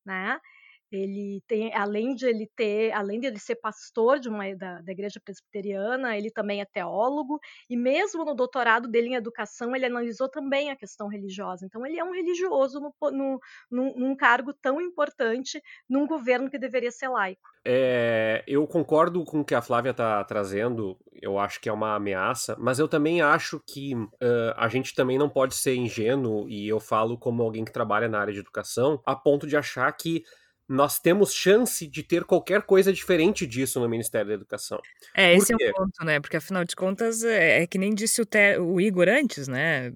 né? 0.05 0.41
Ele 0.91 1.43
tem, 1.47 1.75
além 1.75 2.15
de 2.15 2.27
ele 2.27 2.51
ter, 2.57 2.93
além 2.93 3.21
de 3.21 3.27
ele 3.27 3.39
ser 3.39 3.57
pastor 3.57 4.19
de 4.19 4.29
uma 4.29 4.55
da, 4.57 4.81
da 4.81 4.93
igreja 4.93 5.21
presbiteriana, 5.23 6.17
ele 6.17 6.31
também 6.31 6.61
é 6.61 6.65
teólogo 6.65 7.39
e 7.69 7.77
mesmo 7.77 8.25
no 8.25 8.35
doutorado 8.35 8.89
dele 8.89 9.09
em 9.09 9.15
educação 9.15 9.75
ele 9.75 9.87
analisou 9.87 10.29
também 10.29 10.71
a 10.71 10.77
questão 10.77 11.09
religiosa. 11.09 11.65
Então 11.65 11.87
ele 11.87 11.99
é 11.99 12.05
um 12.05 12.13
religioso 12.13 12.81
no, 12.81 12.95
no, 13.11 13.41
num, 13.71 13.95
num 13.97 14.17
cargo 14.17 14.53
tão 14.53 14.81
importante 14.81 15.63
num 15.89 16.07
governo 16.07 16.51
que 16.51 16.59
deveria 16.59 16.91
ser 16.91 17.09
laico. 17.09 17.49
É, 17.65 18.43
eu 18.47 18.67
concordo 18.67 19.23
com 19.25 19.41
o 19.41 19.45
que 19.45 19.55
a 19.55 19.63
Flávia 19.63 19.91
está 19.91 20.25
trazendo. 20.25 20.99
Eu 21.21 21.39
acho 21.39 21.61
que 21.61 21.69
é 21.69 21.73
uma 21.73 21.95
ameaça, 21.95 22.57
mas 22.59 22.79
eu 22.79 22.89
também 22.89 23.21
acho 23.21 23.61
que 23.61 23.95
uh, 23.95 24.09
a 24.57 24.69
gente 24.69 24.95
também 24.95 25.19
não 25.19 25.29
pode 25.29 25.55
ser 25.55 25.75
ingênuo 25.75 26.49
e 26.49 26.67
eu 26.67 26.81
falo 26.81 27.19
como 27.19 27.43
alguém 27.43 27.65
que 27.65 27.73
trabalha 27.73 28.09
na 28.09 28.19
área 28.19 28.33
de 28.33 28.41
educação 28.41 29.01
a 29.05 29.15
ponto 29.15 29.47
de 29.47 29.57
achar 29.57 29.93
que 29.93 30.25
nós 30.71 31.01
temos 31.01 31.35
chance 31.35 31.85
de 31.85 32.01
ter 32.01 32.23
qualquer 32.23 32.63
coisa 32.63 32.93
diferente 32.93 33.45
disso 33.45 33.81
no 33.81 33.89
Ministério 33.89 34.29
da 34.29 34.35
Educação. 34.35 34.81
É, 35.13 35.35
esse 35.35 35.53
é 35.53 35.57
o 35.57 35.73
ponto, 35.75 36.05
né? 36.05 36.21
Porque 36.21 36.37
afinal 36.37 36.65
de 36.65 36.77
contas, 36.77 37.25
é, 37.25 37.63
é 37.63 37.67
que 37.67 37.77
nem 37.77 37.93
disse 37.93 38.23
o, 38.23 38.27
o, 38.61 38.81
Igor 38.81 39.09
antes, 39.09 39.49
né? 39.49 39.93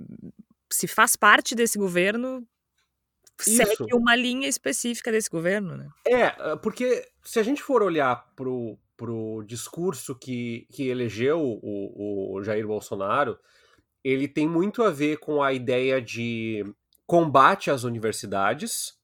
Se 0.73 0.89
faz 0.89 1.15
parte 1.15 1.55
desse 1.55 1.79
governo, 1.79 2.45
Isso. 3.41 3.57
segue 3.57 3.95
uma 3.95 4.17
linha 4.17 4.49
específica 4.49 5.13
desse 5.13 5.31
governo, 5.31 5.77
né? 5.77 5.89
É, 6.05 6.25
ah, 6.25 6.59
porque 6.61 7.09
se 7.23 7.39
a 7.39 7.45
gente 7.45 7.63
for 7.63 7.81
olhar 7.81 8.33
pro, 8.35 8.77
pro 8.97 9.45
discurso 9.47 10.13
que, 10.13 10.67
que 10.73 10.89
elegeu 10.89 11.41
o, 11.41 12.35
o 12.35 12.43
Jair 12.43 12.67
Bolsonaro, 12.67 13.39
ele 14.03 14.27
tem 14.27 14.49
muito 14.49 14.83
a 14.83 14.91
ver 14.91 15.19
com 15.19 15.41
a 15.41 15.53
ideia 15.53 16.03
de 16.03 16.65
combate 17.07 17.71
às 17.71 17.85
universidades, 17.85 18.99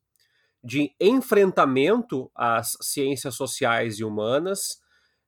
de 0.63 0.95
enfrentamento 1.01 2.31
às 2.35 2.77
ciências 2.81 3.35
sociais 3.35 3.99
e 3.99 4.05
humanas, 4.05 4.81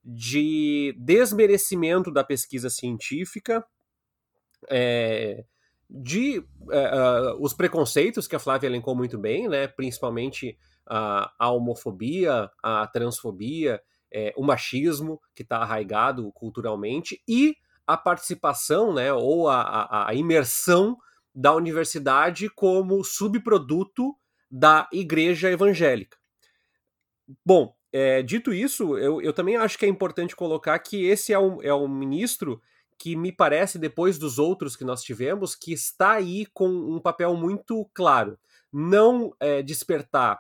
de 0.05 0.95
desmerecimento 0.99 2.11
da 2.11 2.25
pesquisa 2.25 2.69
científica, 2.69 3.65
é, 4.69 5.45
de 5.89 6.39
uh, 6.39 7.37
os 7.41 7.53
preconceitos 7.53 8.27
que 8.27 8.37
a 8.37 8.39
Flávia 8.39 8.67
elencou 8.67 8.95
muito 8.95 9.19
bem, 9.19 9.49
né, 9.49 9.69
principalmente 9.69 10.57
a, 10.87 11.33
a 11.39 11.51
homofobia, 11.51 12.51
a 12.63 12.87
transfobia, 12.87 13.81
é, 14.13 14.33
o 14.37 14.43
machismo 14.43 15.21
que 15.35 15.43
está 15.43 15.59
arraigado 15.59 16.31
culturalmente 16.33 17.23
e 17.27 17.55
a 17.87 17.97
participação, 17.97 18.93
né, 18.93 19.13
ou 19.13 19.49
a, 19.49 19.61
a, 19.61 20.09
a 20.11 20.15
imersão 20.15 20.97
da 21.35 21.55
universidade 21.55 22.49
como 22.51 23.03
subproduto 23.05 24.15
da 24.53 24.87
igreja 24.93 25.51
evangélica. 25.51 26.19
Bom, 27.43 27.75
é, 27.91 28.23
dito 28.23 28.53
isso, 28.53 28.99
eu, 28.99 29.23
eu 29.23 29.33
também 29.33 29.57
acho 29.57 29.79
que 29.79 29.87
é 29.87 29.89
importante 29.89 30.37
colocar 30.37 30.79
que 30.79 31.07
esse 31.07 31.33
é 31.33 31.39
um, 31.39 31.63
é 31.63 31.75
um 31.75 31.89
ministro 31.89 32.61
que 32.99 33.17
me 33.17 33.33
parece, 33.33 33.79
depois 33.79 34.19
dos 34.19 34.39
outros 34.39 34.77
que 34.77 34.85
nós 34.85 35.03
tivemos, 35.03 35.55
que 35.55 35.73
está 35.73 36.13
aí 36.13 36.45
com 36.53 36.69
um 36.69 37.01
papel 37.01 37.35
muito 37.35 37.89
claro. 37.95 38.39
Não 38.71 39.35
é, 39.41 39.63
despertar 39.63 40.39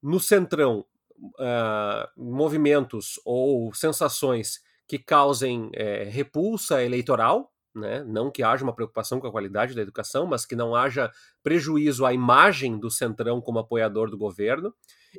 no 0.00 0.20
centrão 0.20 0.86
uh, 1.20 2.08
movimentos 2.16 3.20
ou 3.24 3.74
sensações 3.74 4.60
que 4.86 4.98
causem 4.98 5.70
é, 5.74 6.04
repulsa 6.04 6.82
eleitoral, 6.82 7.52
né? 7.74 8.04
Não 8.04 8.30
que 8.30 8.42
haja 8.42 8.64
uma 8.64 8.74
preocupação 8.74 9.20
com 9.20 9.26
a 9.26 9.30
qualidade 9.30 9.74
da 9.74 9.82
educação, 9.82 10.26
mas 10.26 10.44
que 10.44 10.56
não 10.56 10.74
haja 10.74 11.10
prejuízo 11.42 12.04
à 12.04 12.12
imagem 12.12 12.78
do 12.78 12.90
Centrão 12.90 13.40
como 13.40 13.58
apoiador 13.58 14.10
do 14.10 14.18
governo. 14.18 14.74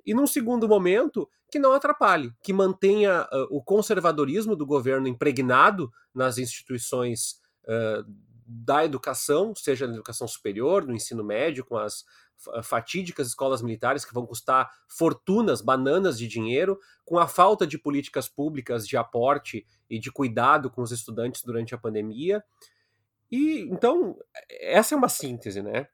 E 0.05 0.13
num 0.13 0.27
segundo 0.27 0.67
momento, 0.67 1.29
que 1.51 1.59
não 1.59 1.73
atrapalhe, 1.73 2.31
que 2.41 2.53
mantenha 2.53 3.27
uh, 3.31 3.47
o 3.49 3.61
conservadorismo 3.63 4.55
do 4.55 4.65
governo 4.65 5.07
impregnado 5.07 5.91
nas 6.13 6.37
instituições 6.37 7.39
uh, 7.65 8.03
da 8.55 8.85
educação, 8.85 9.53
seja 9.55 9.87
na 9.87 9.93
educação 9.93 10.27
superior, 10.27 10.85
no 10.85 10.93
ensino 10.93 11.23
médio, 11.23 11.65
com 11.65 11.77
as 11.77 12.05
fatídicas 12.61 13.27
escolas 13.27 13.61
militares 13.61 14.03
que 14.03 14.13
vão 14.13 14.25
custar 14.25 14.69
fortunas, 14.87 15.61
bananas 15.61 16.17
de 16.17 16.27
dinheiro, 16.27 16.79
com 17.05 17.17
a 17.17 17.27
falta 17.27 17.65
de 17.65 17.77
políticas 17.77 18.27
públicas 18.27 18.87
de 18.87 18.97
aporte 18.97 19.65
e 19.89 19.97
de 19.97 20.11
cuidado 20.11 20.69
com 20.69 20.81
os 20.81 20.91
estudantes 20.91 21.43
durante 21.43 21.73
a 21.73 21.77
pandemia. 21.77 22.43
E 23.31 23.61
então, 23.61 24.17
essa 24.49 24.93
é 24.93 24.97
uma 24.97 25.09
síntese, 25.09 25.61
né? 25.61 25.87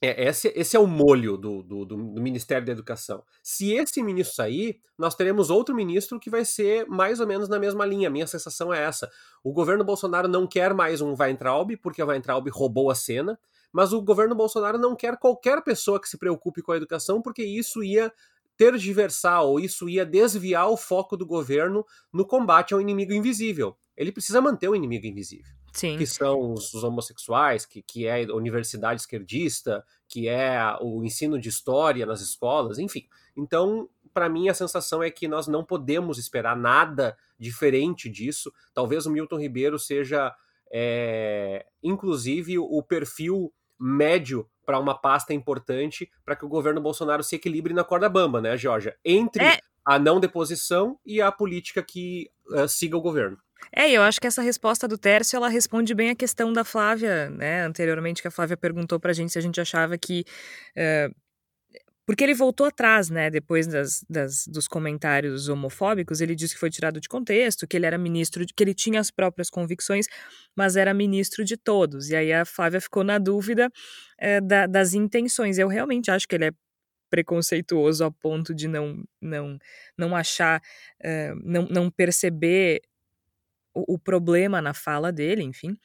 É, 0.00 0.28
esse, 0.28 0.52
esse 0.54 0.76
é 0.76 0.80
o 0.80 0.86
molho 0.86 1.36
do, 1.36 1.62
do, 1.62 1.84
do, 1.84 1.98
Ministério 1.98 2.64
da 2.64 2.72
Educação. 2.72 3.24
Se 3.42 3.72
esse 3.72 4.00
ministro 4.02 4.36
sair, 4.36 4.80
nós 4.96 5.14
teremos 5.14 5.50
outro 5.50 5.74
ministro 5.74 6.20
que 6.20 6.30
vai 6.30 6.44
ser 6.44 6.86
mais 6.86 7.18
ou 7.18 7.26
menos 7.26 7.48
na 7.48 7.58
mesma 7.58 7.84
linha. 7.84 8.08
Minha 8.08 8.26
sensação 8.26 8.72
é 8.72 8.80
essa. 8.80 9.10
O 9.42 9.52
governo 9.52 9.84
Bolsonaro 9.84 10.28
não 10.28 10.46
quer 10.46 10.72
mais 10.72 11.00
um 11.00 11.16
Weintraub, 11.18 11.76
porque 11.78 12.02
o 12.02 12.06
Weintraub 12.06 12.48
roubou 12.50 12.90
a 12.90 12.94
cena, 12.94 13.38
mas 13.72 13.92
o 13.92 14.00
governo 14.00 14.36
Bolsonaro 14.36 14.78
não 14.78 14.94
quer 14.94 15.16
qualquer 15.18 15.62
pessoa 15.62 16.00
que 16.00 16.08
se 16.08 16.16
preocupe 16.16 16.62
com 16.62 16.70
a 16.70 16.76
educação, 16.76 17.20
porque 17.20 17.42
isso 17.42 17.82
ia 17.82 18.12
tergiversar 18.56 19.42
ou 19.42 19.58
isso 19.58 19.88
ia 19.88 20.06
desviar 20.06 20.68
o 20.68 20.76
foco 20.76 21.16
do 21.16 21.26
governo 21.26 21.84
no 22.12 22.24
combate 22.24 22.72
ao 22.72 22.80
inimigo 22.80 23.12
invisível. 23.12 23.76
Ele 23.96 24.12
precisa 24.12 24.40
manter 24.40 24.68
o 24.68 24.76
inimigo 24.76 25.06
invisível. 25.06 25.57
Sim. 25.78 25.96
que 25.96 26.06
são 26.06 26.52
os, 26.52 26.74
os, 26.74 26.82
homossexuais, 26.82 27.64
que, 27.64 27.80
que 27.80 28.06
é 28.06 28.24
a 28.24 28.34
universidade 28.34 29.00
esquerdista, 29.00 29.84
que 30.08 30.28
é 30.28 30.58
o 30.80 31.04
ensino 31.04 31.38
de 31.38 31.48
história 31.48 32.04
nas 32.04 32.20
escolas, 32.20 32.78
enfim. 32.78 33.06
Então, 33.36 33.88
para 34.12 34.28
mim, 34.28 34.48
a 34.48 34.54
sensação 34.54 35.02
é 35.02 35.10
que 35.10 35.28
nós 35.28 35.46
não 35.46 35.64
podemos 35.64 36.18
esperar 36.18 36.56
nada 36.56 37.16
diferente 37.38 38.08
disso. 38.08 38.52
Talvez 38.74 39.06
o 39.06 39.10
Milton 39.10 39.38
Ribeiro 39.38 39.78
seja, 39.78 40.34
é, 40.72 41.64
inclusive, 41.82 42.58
o 42.58 42.82
perfil 42.82 43.52
médio 43.78 44.48
para 44.66 44.78
uma 44.78 44.98
pasta 44.98 45.32
importante 45.32 46.10
para 46.24 46.34
que 46.34 46.44
o 46.44 46.48
governo 46.48 46.80
Bolsonaro 46.80 47.22
se 47.22 47.36
equilibre 47.36 47.72
na 47.72 47.84
corda 47.84 48.08
bamba, 48.08 48.40
né, 48.40 48.56
Georgia? 48.56 48.96
Entre 49.04 49.44
é. 49.44 49.60
a 49.84 49.98
não 49.98 50.18
deposição 50.18 50.98
e 51.06 51.22
a 51.22 51.30
política 51.30 51.82
que 51.82 52.30
uh, 52.50 52.68
siga 52.68 52.96
o 52.96 53.00
governo. 53.00 53.38
É, 53.74 53.90
eu 53.90 54.02
acho 54.02 54.20
que 54.20 54.26
essa 54.26 54.42
resposta 54.42 54.86
do 54.88 54.96
Tércio, 54.96 55.36
ela 55.36 55.48
responde 55.48 55.94
bem 55.94 56.10
a 56.10 56.14
questão 56.14 56.52
da 56.52 56.64
Flávia, 56.64 57.30
né, 57.30 57.62
anteriormente, 57.62 58.22
que 58.22 58.28
a 58.28 58.30
Flávia 58.30 58.56
perguntou 58.56 58.98
pra 58.98 59.12
gente 59.12 59.32
se 59.32 59.38
a 59.38 59.42
gente 59.42 59.60
achava 59.60 59.96
que... 59.98 60.24
Uh, 60.76 61.14
porque 62.06 62.24
ele 62.24 62.32
voltou 62.32 62.66
atrás, 62.66 63.10
né, 63.10 63.28
depois 63.28 63.66
das, 63.66 64.02
das, 64.08 64.46
dos 64.46 64.66
comentários 64.66 65.50
homofóbicos, 65.50 66.22
ele 66.22 66.34
disse 66.34 66.54
que 66.54 66.60
foi 66.60 66.70
tirado 66.70 67.02
de 67.02 67.08
contexto, 67.08 67.66
que 67.66 67.76
ele 67.76 67.84
era 67.84 67.98
ministro, 67.98 68.42
que 68.46 68.64
ele 68.64 68.72
tinha 68.72 68.98
as 68.98 69.10
próprias 69.10 69.50
convicções, 69.50 70.06
mas 70.56 70.74
era 70.74 70.94
ministro 70.94 71.44
de 71.44 71.58
todos. 71.58 72.08
E 72.08 72.16
aí 72.16 72.32
a 72.32 72.46
Flávia 72.46 72.80
ficou 72.80 73.04
na 73.04 73.18
dúvida 73.18 73.66
uh, 73.68 74.46
da, 74.46 74.66
das 74.66 74.94
intenções. 74.94 75.58
Eu 75.58 75.68
realmente 75.68 76.10
acho 76.10 76.26
que 76.26 76.34
ele 76.34 76.46
é 76.46 76.52
preconceituoso 77.10 78.04
a 78.04 78.10
ponto 78.10 78.54
de 78.54 78.68
não 78.68 79.02
não 79.20 79.58
não 79.96 80.14
achar 80.14 80.60
uh, 81.04 81.40
não, 81.42 81.66
não 81.68 81.90
perceber 81.90 82.80
o, 83.86 83.94
o 83.94 83.98
problema 83.98 84.60
na 84.62 84.74
fala 84.74 85.12
dele, 85.12 85.42
enfim. 85.42 85.76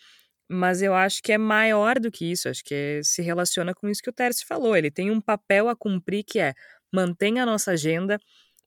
Mas 0.50 0.82
eu 0.82 0.94
acho 0.96 1.22
que 1.24 1.34
é 1.34 1.38
maior 1.38 2.00
do 2.00 2.12
que 2.12 2.32
isso, 2.32 2.50
acho 2.50 2.64
que 2.64 2.76
é, 2.76 3.02
se 3.04 3.22
relaciona 3.22 3.74
com 3.74 3.90
isso 3.90 4.02
que 4.04 4.10
o 4.10 4.14
Tércio 4.14 4.46
falou. 4.48 4.76
Ele 4.78 4.92
tem 4.92 5.12
um 5.12 5.22
papel 5.22 5.70
a 5.70 5.76
cumprir 5.76 6.24
que 6.26 6.40
é 6.40 6.54
mantenha 6.94 7.44
a 7.44 7.46
nossa 7.46 7.72
agenda, 7.72 8.20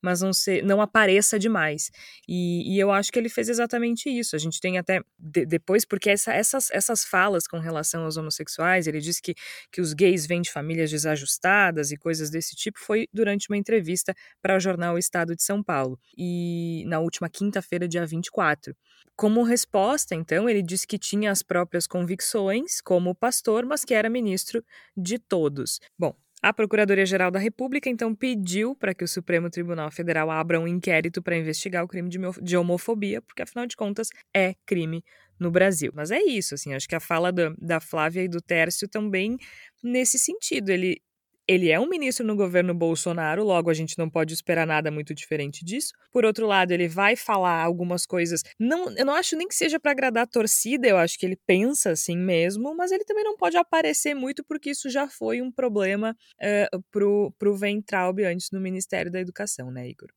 mas 0.07 0.21
não, 0.21 0.31
não 0.63 0.81
apareça 0.81 1.37
demais. 1.37 1.91
E, 2.29 2.77
e, 2.77 2.79
eu 2.79 2.93
acho 2.93 3.11
que 3.11 3.19
ele 3.19 3.29
fez 3.29 3.49
exatamente 3.49 4.09
isso. 4.09 4.37
A 4.37 4.39
gente 4.39 4.61
tem 4.61 4.79
até 4.79 5.01
de, 5.19 5.45
depois, 5.45 5.85
porque 5.85 6.09
essa, 6.09 6.33
essas, 6.33 6.71
essas 6.71 7.05
falas 7.05 7.49
com 7.49 7.59
relação 7.59 8.05
aos 8.05 8.17
homossexuais, 8.17 8.87
ele 8.87 9.01
disse 9.01 9.21
que, 9.21 9.35
que 9.73 9.81
os 9.81 9.93
gays 9.93 10.25
vêm 10.25 10.41
de 10.41 10.53
famílias 10.53 10.93
desajustadas 10.93 11.91
e 11.91 11.97
coisas 11.97 12.31
desse 12.31 12.55
tipo, 12.55 12.79
foi 12.79 13.09
durante 13.13 13.51
uma 13.51 13.57
entrevista 13.57 14.15
para 14.41 14.57
o 14.57 14.61
jornal 14.61 14.97
Estado 14.97 15.35
de 15.35 15.43
São 15.43 15.61
Paulo, 15.61 15.99
e 16.17 16.85
na 16.87 17.01
última 17.01 17.29
quinta-feira, 17.29 17.89
dia 17.89 18.07
24. 18.07 18.77
Como 19.17 19.43
resposta, 19.43 20.15
então, 20.15 20.49
ele 20.49 20.63
disse 20.63 20.87
que 20.87 20.99
tinha 20.99 21.33
as 21.33 21.43
próprias 21.43 21.87
convicções 21.89 22.81
como 22.81 23.15
pastor, 23.15 23.67
mas 23.67 23.85
que 23.85 23.95
era 23.95 24.09
ministro 24.09 24.63
de 24.97 25.19
todos. 25.19 25.81
Bom, 25.99 26.15
a 26.47 26.53
Procuradoria-Geral 26.53 27.29
da 27.29 27.41
República 27.41 27.91
então 27.91 28.15
pediu 28.15 28.73
para 28.77 28.95
que 28.95 29.03
o 29.03 29.09
Supremo 29.09 29.51
Tribunal 29.51 29.91
Federal 29.91 30.31
abra 30.31 30.61
um 30.61 30.69
inquérito 30.69 31.21
para 31.21 31.37
investigar 31.37 31.83
o 31.83 31.89
crime 31.89 32.09
de 32.41 32.57
homofobia, 32.57 33.21
porque 33.21 33.43
afinal 33.43 33.67
de 33.67 33.75
contas 33.75 34.11
é 34.33 34.55
crime 34.65 35.03
no 35.41 35.51
Brasil. 35.51 35.91
Mas 35.93 36.13
é 36.13 36.21
isso, 36.21 36.55
assim, 36.55 36.73
acho 36.73 36.89
que 36.89 36.95
a 36.95 37.01
fala 37.01 37.33
da, 37.33 37.81
Flávia 37.81 38.23
e 38.23 38.29
do 38.29 38.41
Tércio 38.41 38.89
também 38.89 39.37
nesse 39.83 40.21
sentido. 40.21 40.71
Ele, 40.71 41.03
ele 41.49 41.71
é 41.71 41.79
um 41.79 41.89
ministro 41.89 42.27
no 42.27 42.35
governo 42.35 42.75
Bolsonaro, 42.75 43.45
logo 43.45 43.71
a 43.71 43.75
gente 43.75 43.97
não 43.99 44.11
pode 44.11 44.35
esperar 44.35 44.67
nada 44.67 44.91
muito 44.91 45.15
diferente 45.15 45.65
disso. 45.65 45.93
Por 46.13 46.25
outro 46.25 46.47
lado, 46.47 46.73
ele 46.73 46.89
vai 46.89 47.15
falar 47.17 47.63
algumas 47.63 48.05
coisas. 48.05 48.43
Não, 48.59 48.91
eu 48.97 49.05
não 49.05 49.15
acho 49.15 49.37
nem 49.37 49.47
que 49.47 49.55
seja 49.55 49.79
para 49.79 49.93
agradar 49.93 50.25
a 50.25 50.27
torcida, 50.27 50.89
eu 50.89 50.97
acho 50.97 51.19
que 51.19 51.25
ele 51.25 51.39
pensa 51.47 51.91
assim 51.91 52.17
mesmo, 52.17 52.75
mas 52.75 52.91
ele 52.91 53.05
também 53.05 53.25
não 53.25 53.37
pode 53.37 53.57
aparecer 53.57 54.15
muito 54.15 54.45
porque 54.45 54.71
isso 54.71 54.91
já 54.91 55.09
foi 55.09 55.41
um 55.41 55.51
problema 55.53 56.17
uh, 56.41 56.85
pro, 56.91 57.33
pro 57.39 57.57
Ventralb 57.57 58.21
antes 58.25 58.51
no 58.51 58.61
Ministério 58.61 59.11
da 59.11 59.21
Educação, 59.21 59.71
né, 59.71 59.89
Igor? 59.89 60.09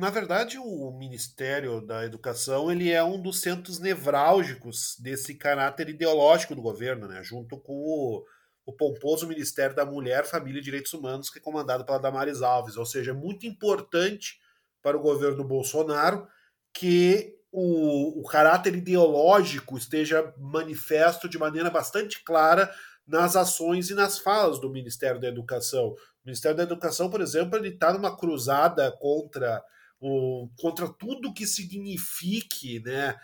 Na 0.00 0.08
verdade, 0.08 0.56
o 0.58 0.90
Ministério 0.90 1.82
da 1.82 2.04
Educação 2.04 2.72
ele 2.72 2.90
é 2.90 3.04
um 3.04 3.20
dos 3.20 3.40
centros 3.40 3.78
nevrálgicos 3.78 4.96
desse 4.98 5.34
caráter 5.34 5.90
ideológico 5.90 6.54
do 6.54 6.62
governo, 6.62 7.06
né? 7.06 7.22
junto 7.22 7.58
com 7.58 7.74
o 7.74 8.24
o 8.70 8.72
pomposo 8.72 9.26
Ministério 9.26 9.74
da 9.74 9.84
Mulher, 9.84 10.24
Família 10.24 10.60
e 10.60 10.64
Direitos 10.64 10.92
Humanos, 10.92 11.28
que 11.28 11.38
é 11.38 11.42
comandado 11.42 11.84
pela 11.84 11.98
Damares 11.98 12.40
Alves. 12.40 12.76
Ou 12.76 12.86
seja, 12.86 13.10
é 13.10 13.14
muito 13.14 13.46
importante 13.46 14.40
para 14.80 14.96
o 14.96 15.02
governo 15.02 15.44
Bolsonaro 15.44 16.26
que 16.72 17.36
o, 17.52 18.20
o 18.20 18.24
caráter 18.24 18.76
ideológico 18.76 19.76
esteja 19.76 20.32
manifesto 20.38 21.28
de 21.28 21.36
maneira 21.36 21.68
bastante 21.68 22.22
clara 22.22 22.72
nas 23.06 23.34
ações 23.34 23.90
e 23.90 23.94
nas 23.94 24.18
falas 24.18 24.60
do 24.60 24.70
Ministério 24.70 25.20
da 25.20 25.26
Educação. 25.26 25.88
O 25.88 25.96
Ministério 26.24 26.56
da 26.56 26.62
Educação, 26.62 27.10
por 27.10 27.20
exemplo, 27.20 27.58
ele 27.58 27.70
está 27.70 27.92
numa 27.92 28.16
cruzada 28.16 28.92
contra 28.92 29.62
o, 30.00 30.48
contra 30.58 30.88
tudo 30.88 31.34
que 31.34 31.46
signifique 31.46 32.80
né, 32.80 33.16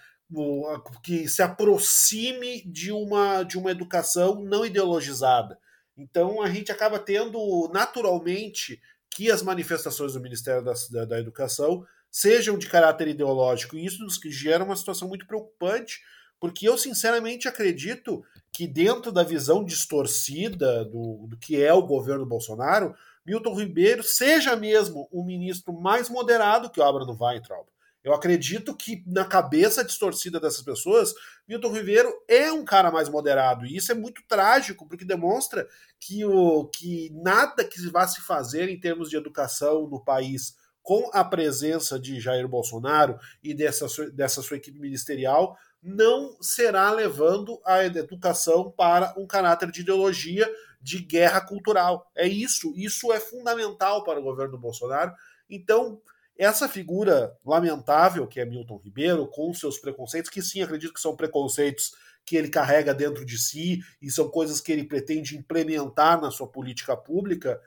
que 1.02 1.28
se 1.28 1.42
aproxime 1.42 2.62
de 2.66 2.90
uma, 2.90 3.42
de 3.42 3.56
uma 3.56 3.70
educação 3.70 4.42
não 4.42 4.66
ideologizada. 4.66 5.58
Então 5.96 6.42
a 6.42 6.50
gente 6.50 6.70
acaba 6.72 6.98
tendo 6.98 7.70
naturalmente 7.72 8.80
que 9.10 9.30
as 9.30 9.42
manifestações 9.42 10.12
do 10.12 10.20
Ministério 10.20 10.62
da, 10.62 10.74
da, 10.90 11.04
da 11.04 11.18
Educação 11.18 11.86
sejam 12.10 12.58
de 12.58 12.68
caráter 12.68 13.08
ideológico. 13.08 13.76
E 13.76 13.84
isso 13.84 14.02
nos 14.02 14.18
gera 14.26 14.64
uma 14.64 14.76
situação 14.76 15.08
muito 15.08 15.26
preocupante, 15.26 16.00
porque 16.38 16.68
eu 16.68 16.76
sinceramente 16.76 17.48
acredito 17.48 18.24
que 18.52 18.66
dentro 18.66 19.12
da 19.12 19.22
visão 19.22 19.64
distorcida 19.64 20.84
do, 20.84 21.26
do 21.28 21.36
que 21.36 21.62
é 21.62 21.72
o 21.72 21.86
governo 21.86 22.26
Bolsonaro, 22.26 22.94
Milton 23.24 23.54
Ribeiro 23.54 24.02
seja 24.02 24.54
mesmo 24.54 25.08
o 25.10 25.24
ministro 25.24 25.72
mais 25.72 26.08
moderado 26.08 26.70
que 26.70 26.80
o 26.80 26.84
Abraham 26.84 27.16
Weintraub. 27.18 27.66
Eu 28.06 28.14
acredito 28.14 28.72
que 28.72 29.02
na 29.04 29.24
cabeça 29.24 29.84
distorcida 29.84 30.38
dessas 30.38 30.62
pessoas, 30.62 31.12
Milton 31.48 31.72
Ribeiro 31.72 32.14
é 32.28 32.52
um 32.52 32.64
cara 32.64 32.88
mais 32.88 33.08
moderado. 33.08 33.66
E 33.66 33.76
isso 33.76 33.90
é 33.90 33.96
muito 33.96 34.22
trágico, 34.28 34.86
porque 34.86 35.04
demonstra 35.04 35.66
que, 35.98 36.24
o, 36.24 36.66
que 36.66 37.10
nada 37.12 37.64
que 37.64 37.84
vá 37.90 38.06
se 38.06 38.20
fazer 38.20 38.68
em 38.68 38.78
termos 38.78 39.10
de 39.10 39.16
educação 39.16 39.88
no 39.88 39.98
país 39.98 40.54
com 40.84 41.10
a 41.12 41.24
presença 41.24 41.98
de 41.98 42.20
Jair 42.20 42.46
Bolsonaro 42.46 43.18
e 43.42 43.52
dessa, 43.52 43.88
dessa 44.12 44.40
sua 44.40 44.56
equipe 44.56 44.78
ministerial 44.78 45.58
não 45.82 46.40
será 46.40 46.92
levando 46.92 47.60
a 47.64 47.84
educação 47.84 48.70
para 48.70 49.12
um 49.16 49.26
caráter 49.26 49.68
de 49.72 49.80
ideologia 49.80 50.48
de 50.80 51.00
guerra 51.00 51.40
cultural. 51.40 52.08
É 52.14 52.28
isso, 52.28 52.72
isso 52.76 53.12
é 53.12 53.18
fundamental 53.18 54.04
para 54.04 54.20
o 54.20 54.22
governo 54.22 54.56
Bolsonaro. 54.56 55.12
Então, 55.50 56.00
essa 56.38 56.68
figura 56.68 57.36
lamentável 57.44 58.26
que 58.26 58.40
é 58.40 58.44
Milton 58.44 58.76
Ribeiro, 58.78 59.26
com 59.28 59.52
seus 59.54 59.78
preconceitos, 59.78 60.30
que 60.30 60.42
sim, 60.42 60.62
acredito 60.62 60.92
que 60.92 61.00
são 61.00 61.16
preconceitos 61.16 61.92
que 62.24 62.36
ele 62.36 62.48
carrega 62.48 62.92
dentro 62.92 63.24
de 63.24 63.38
si 63.38 63.80
e 64.02 64.10
são 64.10 64.28
coisas 64.28 64.60
que 64.60 64.72
ele 64.72 64.84
pretende 64.84 65.36
implementar 65.36 66.20
na 66.20 66.30
sua 66.30 66.48
política 66.48 66.96
pública, 66.96 67.60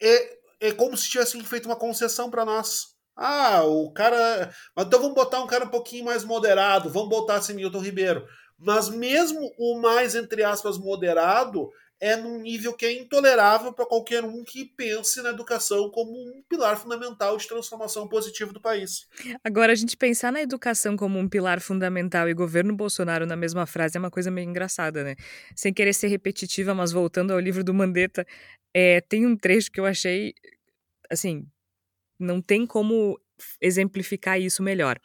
é, 0.00 0.38
é 0.68 0.72
como 0.72 0.96
se 0.96 1.10
tivessem 1.10 1.42
feito 1.44 1.66
uma 1.66 1.76
concessão 1.76 2.30
para 2.30 2.44
nós. 2.44 2.94
Ah, 3.16 3.62
o 3.64 3.92
cara. 3.92 4.52
Então 4.78 5.00
vamos 5.00 5.14
botar 5.14 5.42
um 5.42 5.46
cara 5.46 5.64
um 5.64 5.70
pouquinho 5.70 6.04
mais 6.04 6.24
moderado, 6.24 6.90
vamos 6.90 7.08
botar 7.08 7.36
assim 7.36 7.54
Milton 7.54 7.80
Ribeiro. 7.80 8.26
Mas 8.58 8.88
mesmo 8.88 9.52
o 9.58 9.80
mais, 9.80 10.14
entre 10.14 10.42
aspas, 10.42 10.78
moderado, 10.78 11.70
é 12.04 12.18
num 12.18 12.38
nível 12.38 12.74
que 12.74 12.84
é 12.84 12.92
intolerável 12.92 13.72
para 13.72 13.86
qualquer 13.86 14.22
um 14.22 14.44
que 14.44 14.66
pense 14.66 15.22
na 15.22 15.30
educação 15.30 15.88
como 15.88 16.12
um 16.12 16.42
pilar 16.46 16.76
fundamental 16.76 17.34
de 17.38 17.48
transformação 17.48 18.06
positiva 18.06 18.52
do 18.52 18.60
país. 18.60 19.08
Agora, 19.42 19.72
a 19.72 19.74
gente 19.74 19.96
pensar 19.96 20.30
na 20.30 20.42
educação 20.42 20.98
como 20.98 21.18
um 21.18 21.26
pilar 21.26 21.62
fundamental 21.62 22.28
e 22.28 22.34
governo 22.34 22.76
Bolsonaro 22.76 23.24
na 23.24 23.36
mesma 23.36 23.64
frase 23.64 23.96
é 23.96 24.00
uma 24.00 24.10
coisa 24.10 24.30
meio 24.30 24.46
engraçada, 24.46 25.02
né? 25.02 25.16
Sem 25.56 25.72
querer 25.72 25.94
ser 25.94 26.08
repetitiva, 26.08 26.74
mas 26.74 26.92
voltando 26.92 27.32
ao 27.32 27.40
livro 27.40 27.64
do 27.64 27.72
Mandetta, 27.72 28.26
é, 28.74 29.00
tem 29.00 29.24
um 29.24 29.34
trecho 29.34 29.72
que 29.72 29.80
eu 29.80 29.86
achei, 29.86 30.34
assim, 31.10 31.46
não 32.18 32.42
tem 32.42 32.66
como 32.66 33.18
exemplificar 33.60 34.40
isso 34.40 34.62
melhor. 34.62 34.98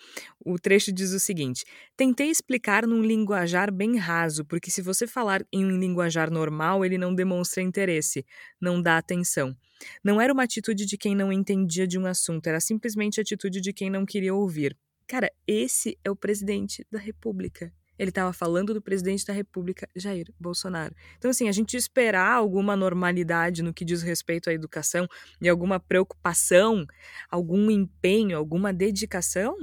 O 0.43 0.57
trecho 0.59 0.91
diz 0.91 1.11
o 1.11 1.19
seguinte: 1.19 1.63
Tentei 1.95 2.29
explicar 2.29 2.85
num 2.85 3.01
linguajar 3.01 3.71
bem 3.71 3.97
raso, 3.97 4.45
porque 4.45 4.71
se 4.71 4.81
você 4.81 5.07
falar 5.07 5.45
em 5.51 5.65
um 5.65 5.79
linguajar 5.79 6.29
normal, 6.31 6.85
ele 6.85 6.97
não 6.97 7.13
demonstra 7.13 7.61
interesse, 7.61 8.25
não 8.59 8.81
dá 8.81 8.97
atenção. 8.97 9.55
Não 10.03 10.19
era 10.19 10.33
uma 10.33 10.43
atitude 10.43 10.85
de 10.85 10.97
quem 10.97 11.15
não 11.15 11.31
entendia 11.31 11.87
de 11.87 11.97
um 11.97 12.05
assunto, 12.05 12.47
era 12.47 12.59
simplesmente 12.59 13.19
a 13.19 13.23
atitude 13.23 13.61
de 13.61 13.71
quem 13.71 13.89
não 13.89 14.05
queria 14.05 14.33
ouvir. 14.33 14.77
Cara, 15.07 15.31
esse 15.47 15.97
é 16.03 16.11
o 16.11 16.15
presidente 16.15 16.85
da 16.91 16.99
República. 16.99 17.73
Ele 17.99 18.09
estava 18.09 18.31
falando 18.31 18.73
do 18.73 18.81
presidente 18.81 19.25
da 19.25 19.33
República, 19.33 19.87
Jair 19.93 20.33
Bolsonaro. 20.39 20.95
Então, 21.17 21.29
assim, 21.29 21.49
a 21.49 21.51
gente 21.51 21.75
esperar 21.75 22.31
alguma 22.31 22.73
normalidade 22.75 23.61
no 23.61 23.73
que 23.73 23.83
diz 23.83 24.01
respeito 24.01 24.49
à 24.49 24.53
educação 24.53 25.05
e 25.41 25.49
alguma 25.49 25.81
preocupação, 25.81 26.87
algum 27.29 27.69
empenho, 27.69 28.37
alguma 28.37 28.71
dedicação, 28.71 29.57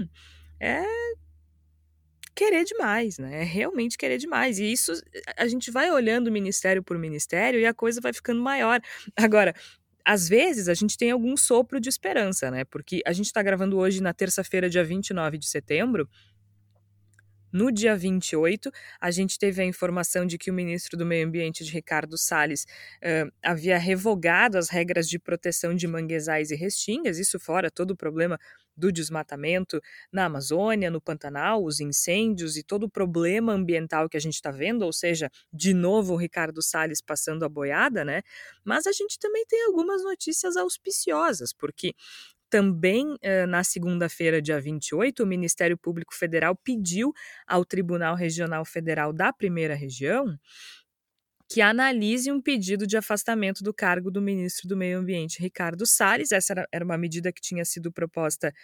é 0.60 0.84
querer 2.34 2.64
demais, 2.64 3.18
né? 3.18 3.40
É 3.40 3.42
realmente 3.42 3.96
querer 3.96 4.18
demais. 4.18 4.58
E 4.58 4.70
isso 4.70 4.92
a 5.38 5.48
gente 5.48 5.70
vai 5.70 5.90
olhando 5.90 6.30
ministério 6.30 6.82
por 6.82 6.98
ministério 6.98 7.58
e 7.58 7.64
a 7.64 7.72
coisa 7.72 7.98
vai 8.02 8.12
ficando 8.12 8.42
maior. 8.42 8.78
Agora, 9.16 9.54
às 10.04 10.28
vezes 10.28 10.68
a 10.68 10.74
gente 10.74 10.98
tem 10.98 11.10
algum 11.10 11.36
sopro 11.36 11.80
de 11.80 11.88
esperança, 11.88 12.50
né? 12.50 12.64
Porque 12.64 13.00
a 13.06 13.12
gente 13.14 13.26
está 13.26 13.42
gravando 13.42 13.78
hoje 13.78 14.02
na 14.02 14.12
terça-feira, 14.12 14.68
dia 14.68 14.84
29 14.84 15.38
de 15.38 15.48
setembro, 15.48 16.08
no 17.56 17.72
dia 17.72 17.96
28, 17.96 18.70
a 19.00 19.10
gente 19.10 19.38
teve 19.38 19.62
a 19.62 19.64
informação 19.64 20.26
de 20.26 20.36
que 20.36 20.50
o 20.50 20.54
ministro 20.54 20.94
do 20.94 21.06
Meio 21.06 21.26
Ambiente, 21.26 21.64
de 21.64 21.72
Ricardo 21.72 22.18
Salles, 22.18 22.66
uh, 23.02 23.32
havia 23.42 23.78
revogado 23.78 24.58
as 24.58 24.68
regras 24.68 25.08
de 25.08 25.18
proteção 25.18 25.74
de 25.74 25.86
manguezais 25.86 26.50
e 26.50 26.54
restingas, 26.54 27.18
isso 27.18 27.40
fora 27.40 27.70
todo 27.70 27.92
o 27.92 27.96
problema 27.96 28.38
do 28.76 28.92
desmatamento 28.92 29.80
na 30.12 30.26
Amazônia, 30.26 30.90
no 30.90 31.00
Pantanal, 31.00 31.64
os 31.64 31.80
incêndios 31.80 32.58
e 32.58 32.62
todo 32.62 32.82
o 32.84 32.90
problema 32.90 33.54
ambiental 33.54 34.06
que 34.06 34.18
a 34.18 34.20
gente 34.20 34.34
está 34.34 34.50
vendo, 34.50 34.82
ou 34.82 34.92
seja, 34.92 35.30
de 35.50 35.72
novo 35.72 36.12
o 36.12 36.16
Ricardo 36.16 36.62
Salles 36.62 37.00
passando 37.00 37.42
a 37.44 37.48
boiada, 37.48 38.04
né? 38.04 38.20
Mas 38.62 38.86
a 38.86 38.92
gente 38.92 39.18
também 39.18 39.46
tem 39.46 39.64
algumas 39.64 40.02
notícias 40.02 40.58
auspiciosas, 40.58 41.54
porque 41.54 41.94
também 42.56 43.18
eh, 43.20 43.44
na 43.44 43.62
segunda-feira, 43.62 44.40
dia 44.40 44.58
28, 44.58 45.22
o 45.22 45.26
Ministério 45.26 45.76
Público 45.76 46.14
Federal 46.14 46.56
pediu 46.56 47.12
ao 47.46 47.66
Tribunal 47.66 48.16
Regional 48.16 48.64
Federal 48.64 49.12
da 49.12 49.30
Primeira 49.30 49.74
Região 49.74 50.38
que 51.46 51.60
analise 51.60 52.32
um 52.32 52.40
pedido 52.40 52.86
de 52.86 52.96
afastamento 52.96 53.62
do 53.62 53.74
cargo 53.74 54.10
do 54.10 54.22
ministro 54.22 54.66
do 54.66 54.74
Meio 54.74 54.98
Ambiente, 54.98 55.38
Ricardo 55.38 55.84
Salles. 55.84 56.32
Essa 56.32 56.66
era 56.72 56.82
uma 56.82 56.96
medida 56.96 57.30
que 57.30 57.42
tinha 57.42 57.62
sido 57.62 57.92
proposta 57.92 58.54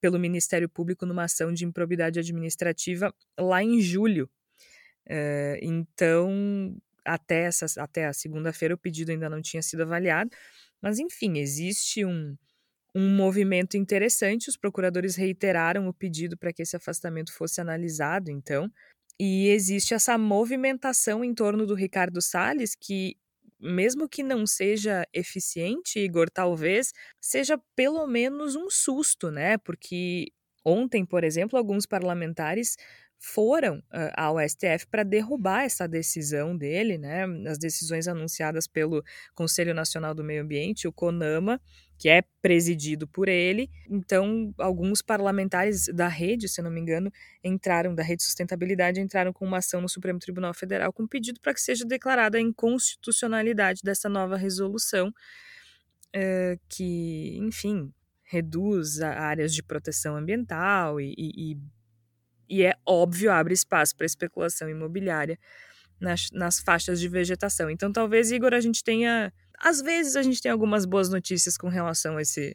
pelo 0.00 0.18
Ministério 0.18 0.68
Público 0.68 1.04
numa 1.04 1.24
ação 1.24 1.52
de 1.52 1.66
improbidade 1.66 2.18
administrativa 2.18 3.14
lá 3.38 3.62
em 3.62 3.78
julho. 3.78 4.28
Eh, 5.06 5.60
então, 5.60 6.74
até, 7.04 7.42
essa, 7.42 7.66
até 7.78 8.06
a 8.06 8.12
segunda-feira, 8.14 8.74
o 8.74 8.78
pedido 8.78 9.12
ainda 9.12 9.28
não 9.28 9.42
tinha 9.42 9.60
sido 9.60 9.82
avaliado. 9.82 10.30
Mas, 10.80 10.98
enfim, 10.98 11.38
existe 11.38 12.06
um, 12.06 12.36
um 12.94 13.14
movimento 13.16 13.76
interessante. 13.76 14.48
Os 14.48 14.56
procuradores 14.56 15.16
reiteraram 15.16 15.88
o 15.88 15.94
pedido 15.94 16.36
para 16.36 16.52
que 16.52 16.62
esse 16.62 16.76
afastamento 16.76 17.32
fosse 17.32 17.60
analisado, 17.60 18.30
então. 18.30 18.70
E 19.18 19.48
existe 19.48 19.94
essa 19.94 20.18
movimentação 20.18 21.24
em 21.24 21.34
torno 21.34 21.66
do 21.66 21.74
Ricardo 21.74 22.20
Salles 22.20 22.74
que 22.74 23.16
mesmo 23.60 24.08
que 24.08 24.22
não 24.22 24.46
seja 24.46 25.06
eficiente, 25.12 25.98
Igor, 25.98 26.28
talvez 26.30 26.92
seja 27.20 27.58
pelo 27.74 28.06
menos 28.06 28.56
um 28.56 28.68
susto, 28.68 29.30
né? 29.30 29.56
Porque 29.58 30.26
ontem, 30.64 31.04
por 31.06 31.24
exemplo, 31.24 31.58
alguns 31.58 31.86
parlamentares 31.86 32.76
foram 33.18 33.78
uh, 33.78 34.12
ao 34.16 34.36
STF 34.38 34.86
para 34.90 35.02
derrubar 35.02 35.62
essa 35.64 35.88
decisão 35.88 36.54
dele, 36.56 36.98
né? 36.98 37.24
As 37.48 37.58
decisões 37.58 38.06
anunciadas 38.06 38.66
pelo 38.66 39.02
Conselho 39.34 39.72
Nacional 39.72 40.14
do 40.14 40.22
Meio 40.22 40.42
Ambiente, 40.42 40.86
o 40.86 40.92
CONAMA, 40.92 41.58
que 41.98 42.08
é 42.08 42.22
presidido 42.42 43.06
por 43.06 43.28
ele. 43.28 43.70
Então, 43.88 44.52
alguns 44.58 45.00
parlamentares 45.00 45.86
da 45.86 46.08
rede, 46.08 46.48
se 46.48 46.60
não 46.60 46.70
me 46.70 46.80
engano, 46.80 47.10
entraram 47.42 47.94
da 47.94 48.02
Rede 48.02 48.22
Sustentabilidade, 48.22 49.00
entraram 49.00 49.32
com 49.32 49.46
uma 49.46 49.58
ação 49.58 49.80
no 49.80 49.88
Supremo 49.88 50.18
Tribunal 50.18 50.52
Federal 50.54 50.92
com 50.92 51.06
pedido 51.06 51.40
para 51.40 51.54
que 51.54 51.60
seja 51.60 51.84
declarada 51.84 52.38
a 52.38 52.40
inconstitucionalidade 52.40 53.80
dessa 53.82 54.08
nova 54.08 54.36
resolução, 54.36 55.08
uh, 55.08 56.60
que, 56.68 57.38
enfim, 57.40 57.92
reduz 58.24 59.00
áreas 59.00 59.54
de 59.54 59.62
proteção 59.62 60.16
ambiental 60.16 61.00
e, 61.00 61.14
e, 61.16 61.58
e 62.48 62.62
é 62.64 62.74
óbvio 62.84 63.30
abre 63.30 63.54
espaço 63.54 63.96
para 63.96 64.06
especulação 64.06 64.68
imobiliária 64.68 65.38
nas, 66.00 66.28
nas 66.32 66.58
faixas 66.58 66.98
de 66.98 67.08
vegetação. 67.08 67.70
Então, 67.70 67.92
talvez, 67.92 68.32
Igor, 68.32 68.52
a 68.52 68.60
gente 68.60 68.82
tenha 68.82 69.32
às 69.64 69.80
vezes 69.80 70.14
a 70.14 70.22
gente 70.22 70.42
tem 70.42 70.52
algumas 70.52 70.84
boas 70.84 71.08
notícias 71.08 71.56
com 71.56 71.68
relação 71.68 72.18
a 72.18 72.22
esse, 72.22 72.54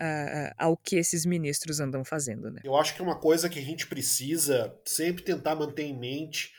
uh, 0.00 0.54
ao 0.56 0.76
que 0.76 0.94
esses 0.94 1.26
ministros 1.26 1.80
andam 1.80 2.04
fazendo. 2.04 2.48
Né? 2.48 2.60
Eu 2.62 2.76
acho 2.76 2.94
que 2.94 3.00
é 3.00 3.04
uma 3.04 3.18
coisa 3.18 3.48
que 3.48 3.58
a 3.58 3.62
gente 3.62 3.88
precisa 3.88 4.72
sempre 4.84 5.24
tentar 5.24 5.56
manter 5.56 5.82
em 5.82 5.98
mente, 5.98 6.52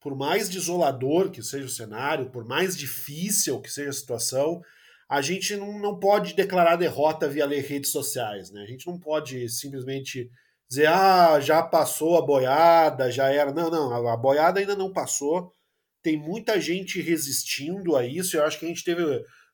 por 0.00 0.14
mais 0.14 0.50
desolador 0.50 1.30
que 1.30 1.42
seja 1.42 1.64
o 1.64 1.70
cenário, 1.70 2.30
por 2.30 2.44
mais 2.44 2.76
difícil 2.76 3.58
que 3.62 3.70
seja 3.70 3.88
a 3.88 3.94
situação, 3.94 4.60
a 5.08 5.22
gente 5.22 5.56
não, 5.56 5.98
pode 5.98 6.34
declarar 6.34 6.76
derrota 6.76 7.26
via 7.26 7.46
redes 7.46 7.90
sociais. 7.90 8.50
Né? 8.50 8.62
A 8.62 8.66
gente 8.66 8.86
não 8.86 8.98
pode 8.98 9.48
simplesmente 9.48 10.30
dizer, 10.68 10.88
ah, 10.88 11.40
já 11.40 11.62
passou 11.62 12.18
a 12.18 12.22
boiada, 12.22 13.10
já 13.10 13.32
era. 13.32 13.50
Não, 13.50 13.70
não, 13.70 14.06
a 14.06 14.16
boiada 14.16 14.60
ainda 14.60 14.76
não 14.76 14.92
passou. 14.92 15.54
Tem 16.02 16.18
muita 16.18 16.60
gente 16.60 17.00
resistindo 17.00 17.96
a 17.96 18.06
isso. 18.06 18.36
Eu 18.36 18.44
acho 18.44 18.58
que 18.58 18.66
a 18.66 18.68
gente 18.68 18.84
teve 18.84 19.02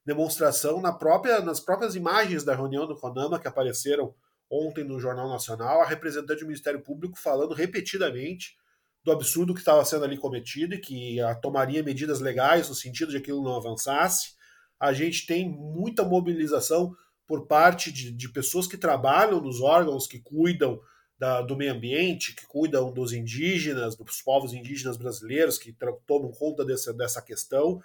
demonstração 0.05 0.81
na 0.81 0.93
própria, 0.93 1.41
nas 1.41 1.61
próprias 1.61 1.95
imagens 1.97 2.45
da 2.45 2.55
reunião 2.55 2.87
do 2.87 2.97
CONAMA 2.97 3.39
que 3.39 3.49
apareceram 3.49 4.15
ontem 4.51 4.85
no 4.85 5.01
Jornal 5.01 5.29
Nacional, 5.29 5.81
a 5.81 5.87
representante 5.87 6.41
do 6.41 6.47
Ministério 6.47 6.81
Público 6.81 7.19
falando 7.19 7.55
repetidamente 7.55 8.57
do 9.03 9.13
absurdo 9.13 9.55
que 9.55 9.61
estava 9.61 9.85
sendo 9.85 10.05
ali 10.05 10.17
cometido 10.17 10.75
e 10.75 10.81
que 10.81 11.19
tomaria 11.43 11.83
medidas 11.83 12.21
legais 12.21 12.69
no 12.69 12.75
sentido 12.75 13.11
de 13.11 13.19
aquilo 13.19 13.43
não 13.43 13.57
avançasse. 13.57 14.35
A 14.81 14.93
gente 14.93 15.27
tem 15.27 15.49
muita 15.49 16.05
mobilização 16.05 16.95
por 17.27 17.47
parte 17.47 17.93
de, 17.93 18.11
de 18.11 18.29
pessoas 18.29 18.67
que 18.67 18.77
trabalham 18.77 19.41
nos 19.41 19.61
órgãos 19.61 20.07
que 20.07 20.21
cuidam 20.21 20.81
da, 21.19 21.43
do 21.43 21.57
meio 21.57 21.73
ambiente, 21.73 22.35
que 22.35 22.47
cuidam 22.47 22.93
dos 22.93 23.13
indígenas, 23.13 23.97
dos 23.97 24.23
povos 24.23 24.53
indígenas 24.53 24.97
brasileiros, 24.97 25.59
que 25.59 25.75
tomam 26.07 26.31
conta 26.33 26.65
dessa, 26.65 26.93
dessa 26.93 27.23
questão 27.23 27.81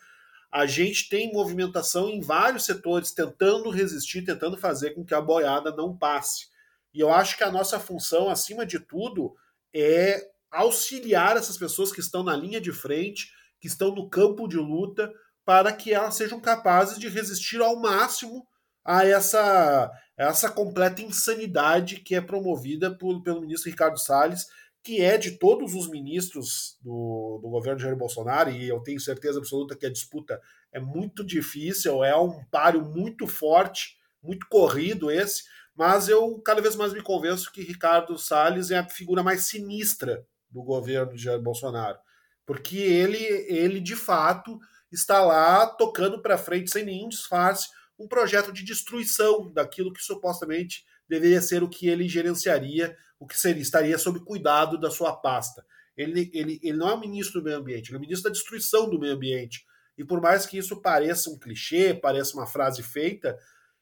a 0.52 0.66
gente 0.66 1.10
tem 1.10 1.32
movimentação 1.32 2.10
em 2.10 2.22
vários 2.22 2.66
setores 2.66 3.12
tentando 3.12 3.70
resistir, 3.70 4.24
tentando 4.24 4.58
fazer 4.58 4.92
com 4.92 5.06
que 5.06 5.14
a 5.14 5.22
boiada 5.22 5.72
não 5.76 5.96
passe. 5.96 6.48
E 6.94 7.00
eu 7.00 7.14
acho 7.14 7.38
que 7.38 7.44
a 7.44 7.52
nossa 7.52 7.80
função, 7.80 8.30
acima 8.30 8.66
de 8.66 8.80
tudo, 8.80 9.36
é 9.74 10.28
auxiliar 10.50 11.38
essas 11.38 11.58
pessoas 11.58 11.92
que 11.92 12.00
estão 12.00 12.24
na 12.24 12.36
linha 12.36 12.60
de 12.60 12.72
frente, 12.72 13.32
que 13.60 13.68
estão 13.68 13.94
no 13.94 14.10
campo 14.10 14.48
de 14.48 14.58
luta, 14.58 15.14
para 15.46 15.72
que 15.72 15.94
elas 15.94 16.16
sejam 16.16 16.40
capazes 16.40 16.98
de 16.98 17.08
resistir 17.08 17.62
ao 17.62 17.80
máximo 17.80 18.48
a 18.84 19.06
essa, 19.06 19.92
essa 20.18 20.50
completa 20.50 21.02
insanidade 21.02 21.98
que 21.98 22.16
é 22.16 22.22
promovida 22.22 22.90
por, 22.90 23.22
pelo 23.22 23.42
ministro 23.42 23.70
Ricardo 23.70 24.00
Salles 24.00 24.48
que 24.84 25.02
é 25.02 25.18
de 25.18 25.32
todos 25.32 25.74
os 25.74 25.90
ministros 25.90 26.78
do, 26.82 27.40
do 27.42 27.50
governo 27.50 27.78
de 27.78 27.84
Jair 27.84 27.98
Bolsonaro, 27.98 28.50
e 28.50 28.68
eu 28.68 28.80
tenho 28.80 29.00
certeza 29.00 29.40
absoluta 29.40 29.76
que 29.76 29.86
a 29.86 29.92
disputa 29.92 30.42
é 30.72 30.80
muito 30.80 31.24
difícil, 31.24 32.04
é 32.04 32.16
um 32.16 32.44
páreo 32.46 32.84
muito 32.84 33.28
forte, 33.28 33.98
muito 34.22 34.48
corrido 34.48 35.12
esse, 35.12 35.44
mas 35.76 36.10
eu 36.10 36.40
cada 36.40 36.62
vez 36.62 36.76
mais 36.76 36.94
me 36.94 37.02
convenço 37.02 37.52
que 37.52 37.62
Ricardo 37.62 38.18
Salles 38.18 38.72
é 38.72 38.80
a 38.80 38.90
figura 38.90 39.24
mais 39.24 39.48
sinistra 39.48 40.26
do 40.50 40.64
governo 40.64 41.14
de 41.14 41.24
Jair 41.24 41.42
Bolsonaro, 41.42 41.98
porque 42.46 42.78
ele, 42.78 43.24
ele 43.48 43.80
de 43.80 43.96
fato 43.96 44.60
está 44.92 45.22
lá 45.22 45.68
tocando 45.68 46.22
para 46.22 46.38
frente 46.38 46.72
sem 46.72 46.84
nenhum 46.84 47.10
disfarce 47.10 47.70
um 47.98 48.08
projeto 48.08 48.52
de 48.52 48.64
destruição 48.64 49.52
daquilo 49.52 49.94
que 49.94 50.02
supostamente 50.02 50.86
deveria 51.08 51.42
ser 51.42 51.64
o 51.64 51.70
que 51.70 51.88
ele 51.88 52.08
gerenciaria 52.08 52.96
o 53.20 53.28
que 53.28 53.38
seria, 53.38 53.62
estaria 53.62 53.98
sob 53.98 54.20
cuidado 54.22 54.80
da 54.80 54.90
sua 54.90 55.14
pasta. 55.14 55.66
Ele, 55.98 56.32
ele, 56.34 56.60
ele 56.64 56.78
não 56.78 56.90
é 56.90 56.94
o 56.94 57.00
ministro 57.00 57.42
do 57.42 57.44
meio 57.44 57.58
ambiente, 57.58 57.90
ele 57.90 57.98
é 57.98 57.98
o 57.98 58.02
ministro 58.02 58.30
da 58.30 58.34
destruição 58.34 58.90
do 58.90 59.00
meio 59.00 59.14
ambiente. 59.14 59.66
e 59.98 60.04
por 60.04 60.22
mais 60.22 60.46
que 60.46 60.58
isso 60.58 60.82
pareça 60.82 61.30
um 61.30 61.38
clichê, 61.38 61.94
pareça 61.94 62.34
uma 62.34 62.48
frase 62.48 62.82
feita, 62.82 63.38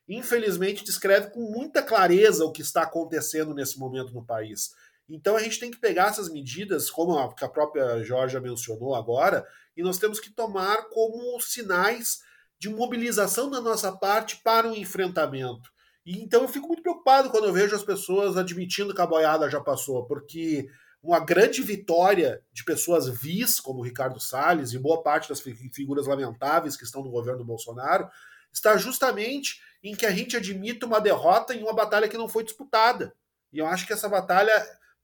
infelizmente 0.10 0.84
descreve 0.84 1.30
com 1.30 1.42
muita 1.42 1.84
clareza 1.84 2.44
o 2.44 2.52
que 2.52 2.62
está 2.62 2.82
acontecendo 2.82 3.54
nesse 3.54 3.78
momento 3.78 4.12
no 4.14 4.26
país. 4.26 4.72
Então 5.08 5.38
a 5.38 5.40
gente 5.40 5.60
tem 5.60 5.70
que 5.70 5.78
pegar 5.78 6.08
essas 6.08 6.30
medidas, 6.30 6.90
como 6.90 7.18
a, 7.18 7.26
a 7.26 7.50
própria 7.50 8.04
Georgia 8.04 8.42
mencionou 8.42 8.96
agora, 8.96 9.46
e 9.76 9.84
nós 9.84 10.00
temos 10.00 10.20
que 10.20 10.32
tomar 10.32 10.90
como 10.90 11.40
sinais 11.40 12.22
de 12.60 12.68
mobilização 12.68 13.50
da 13.50 13.62
nossa 13.62 13.92
parte 13.92 14.42
para 14.44 14.68
o 14.68 14.76
enfrentamento. 14.76 15.72
E 16.08 16.24
então 16.24 16.44
eu 16.44 16.48
fico 16.48 16.68
muito 16.68 16.82
preocupado 16.82 17.30
quando 17.30 17.48
eu 17.48 17.54
vejo 17.54 17.76
as 17.76 17.84
pessoas 17.84 18.38
admitindo 18.38 18.96
que 18.96 19.02
a 19.02 19.06
boiada 19.06 19.50
já 19.50 19.60
passou, 19.60 20.06
porque 20.06 20.70
uma 21.04 21.20
grande 21.20 21.62
vitória 21.62 22.42
de 22.54 22.64
pessoas 22.64 23.10
vis, 23.10 23.60
como 23.60 23.84
Ricardo 23.84 24.18
Salles 24.18 24.72
e 24.72 24.80
boa 24.80 25.04
parte 25.04 25.28
das 25.28 25.42
figuras 25.42 26.08
lamentáveis 26.08 26.78
que 26.78 26.86
estão 26.86 27.04
no 27.04 27.12
governo 27.12 27.44
Bolsonaro, 27.44 28.08
está 28.54 28.78
justamente 28.78 29.62
em 29.84 29.94
que 29.94 30.06
a 30.06 30.12
gente 30.12 30.38
admita 30.38 30.86
uma 30.86 31.02
derrota 31.02 31.54
em 31.54 31.62
uma 31.62 31.76
batalha 31.76 32.08
que 32.08 32.18
não 32.18 32.30
foi 32.30 32.46
disputada. 32.46 33.14
E 33.52 33.58
eu 33.58 33.68
acho 33.68 33.86
que 33.86 33.92
essa 33.92 34.08
batalha, 34.08 34.54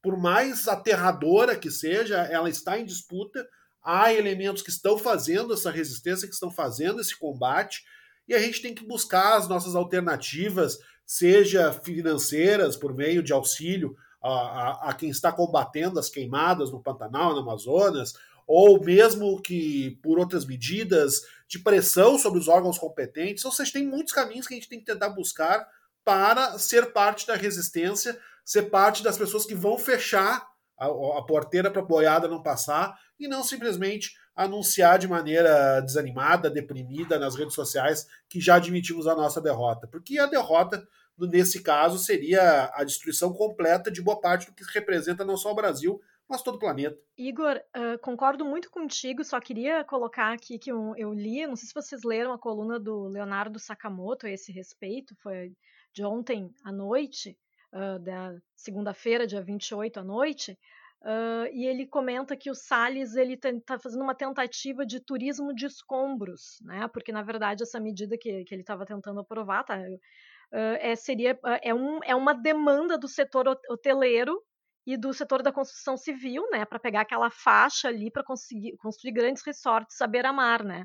por 0.01 0.17
mais 0.17 0.69
aterradora 0.69 1.57
que 1.57 1.69
seja, 1.69 2.19
ela 2.31 2.49
está 2.49 2.79
em 2.79 2.85
disputa. 2.85 3.45
Há 3.83 4.13
elementos 4.13 4.63
que 4.63 4.69
estão 4.69 4.97
fazendo 4.97 5.53
essa 5.53 5.69
resistência, 5.69 6.29
que 6.29 6.33
estão 6.33 6.49
fazendo 6.49 7.01
esse 7.01 7.19
combate, 7.19 7.83
e 8.27 8.33
a 8.33 8.39
gente 8.39 8.61
tem 8.61 8.73
que 8.73 8.85
buscar 8.85 9.37
as 9.37 9.49
nossas 9.49 9.75
alternativas, 9.75 10.77
seja 11.05 11.71
financeiras, 11.71 12.75
por 12.75 12.93
meio 12.93 13.21
de 13.21 13.33
auxílio 13.33 13.95
a, 14.21 14.29
a, 14.29 14.89
a 14.89 14.93
quem 14.93 15.09
está 15.09 15.31
combatendo 15.31 15.99
as 15.99 16.09
queimadas 16.09 16.71
no 16.71 16.81
Pantanal, 16.81 17.33
no 17.33 17.41
Amazonas, 17.41 18.13
ou 18.47 18.81
mesmo 18.83 19.41
que 19.41 19.97
por 20.01 20.17
outras 20.19 20.45
medidas 20.45 21.21
de 21.47 21.59
pressão 21.59 22.17
sobre 22.17 22.39
os 22.39 22.47
órgãos 22.47 22.77
competentes. 22.77 23.43
Ou 23.45 23.51
seja, 23.51 23.73
tem 23.73 23.85
muitos 23.85 24.13
caminhos 24.13 24.47
que 24.47 24.53
a 24.53 24.57
gente 24.57 24.69
tem 24.69 24.79
que 24.79 24.85
tentar 24.85 25.09
buscar 25.09 25.67
para 26.03 26.57
ser 26.57 26.91
parte 26.91 27.25
da 27.27 27.35
resistência, 27.35 28.19
ser 28.43 28.63
parte 28.63 29.03
das 29.03 29.17
pessoas 29.17 29.45
que 29.45 29.55
vão 29.55 29.77
fechar 29.77 30.47
a, 30.77 30.85
a 30.85 31.21
porteira 31.21 31.71
para 31.71 31.81
a 31.81 31.85
boiada 31.85 32.27
não 32.27 32.41
passar 32.41 32.97
e 33.19 33.27
não 33.27 33.43
simplesmente 33.43 34.15
anunciar 34.35 34.97
de 34.97 35.07
maneira 35.07 35.79
desanimada, 35.81 36.49
deprimida 36.49 37.19
nas 37.19 37.35
redes 37.35 37.53
sociais 37.53 38.07
que 38.27 38.41
já 38.41 38.55
admitimos 38.55 39.07
a 39.07 39.15
nossa 39.15 39.39
derrota. 39.39 39.87
Porque 39.87 40.17
a 40.17 40.25
derrota, 40.25 40.85
nesse 41.17 41.61
caso, 41.61 41.99
seria 41.99 42.71
a 42.73 42.83
destruição 42.83 43.33
completa 43.33 43.91
de 43.91 44.01
boa 44.01 44.19
parte 44.19 44.47
do 44.47 44.53
que 44.53 44.63
representa 44.73 45.23
não 45.23 45.37
só 45.37 45.51
o 45.51 45.55
Brasil, 45.55 46.01
mas 46.27 46.41
todo 46.41 46.55
o 46.55 46.59
planeta. 46.59 46.97
Igor, 47.17 47.61
uh, 47.75 47.99
concordo 47.99 48.45
muito 48.45 48.69
contigo, 48.71 49.23
só 49.23 49.39
queria 49.39 49.83
colocar 49.83 50.33
aqui 50.33 50.57
que 50.57 50.71
eu, 50.71 50.93
eu, 50.97 51.13
li, 51.13 51.45
não 51.45 51.55
sei 51.55 51.67
se 51.67 51.73
vocês 51.73 52.03
leram 52.03 52.33
a 52.33 52.39
coluna 52.39 52.79
do 52.79 53.07
Leonardo 53.07 53.59
Sakamoto 53.59 54.25
a 54.25 54.31
esse 54.31 54.51
respeito, 54.51 55.15
foi 55.21 55.55
de 55.93 56.03
ontem 56.03 56.51
à 56.63 56.71
noite, 56.71 57.37
uh, 57.71 57.99
da 57.99 58.35
segunda-feira, 58.55 59.27
dia 59.27 59.41
28 59.41 59.99
à 59.99 60.03
noite, 60.03 60.57
uh, 61.03 61.47
e 61.53 61.65
ele 61.65 61.85
comenta 61.85 62.35
que 62.35 62.49
o 62.49 62.55
Salles 62.55 63.15
ele 63.15 63.33
está 63.33 63.77
fazendo 63.79 64.03
uma 64.03 64.15
tentativa 64.15 64.85
de 64.85 64.99
turismo 64.99 65.53
de 65.53 65.65
escombros, 65.65 66.59
né? 66.61 66.87
Porque 66.87 67.11
na 67.11 67.21
verdade 67.21 67.63
essa 67.63 67.79
medida 67.79 68.17
que, 68.17 68.43
que 68.43 68.55
ele 68.55 68.61
estava 68.61 68.85
tentando 68.85 69.19
aprovar, 69.19 69.63
tá? 69.63 69.77
Uh, 69.77 70.77
é, 70.79 70.95
seria 70.95 71.39
é, 71.61 71.73
um, 71.73 71.99
é 72.03 72.15
uma 72.15 72.33
demanda 72.33 72.97
do 72.97 73.07
setor 73.07 73.47
hoteleiro 73.69 74.41
e 74.85 74.97
do 74.97 75.13
setor 75.13 75.41
da 75.41 75.51
construção 75.51 75.95
civil, 75.95 76.43
né, 76.51 76.65
para 76.65 76.77
pegar 76.77 77.01
aquela 77.01 77.29
faixa 77.29 77.87
ali 77.87 78.11
para 78.11 78.23
conseguir 78.23 78.75
construir 78.77 79.13
grandes 79.13 79.41
resorts 79.45 80.01
à 80.01 80.07
beira-mar, 80.07 80.63
né. 80.63 80.83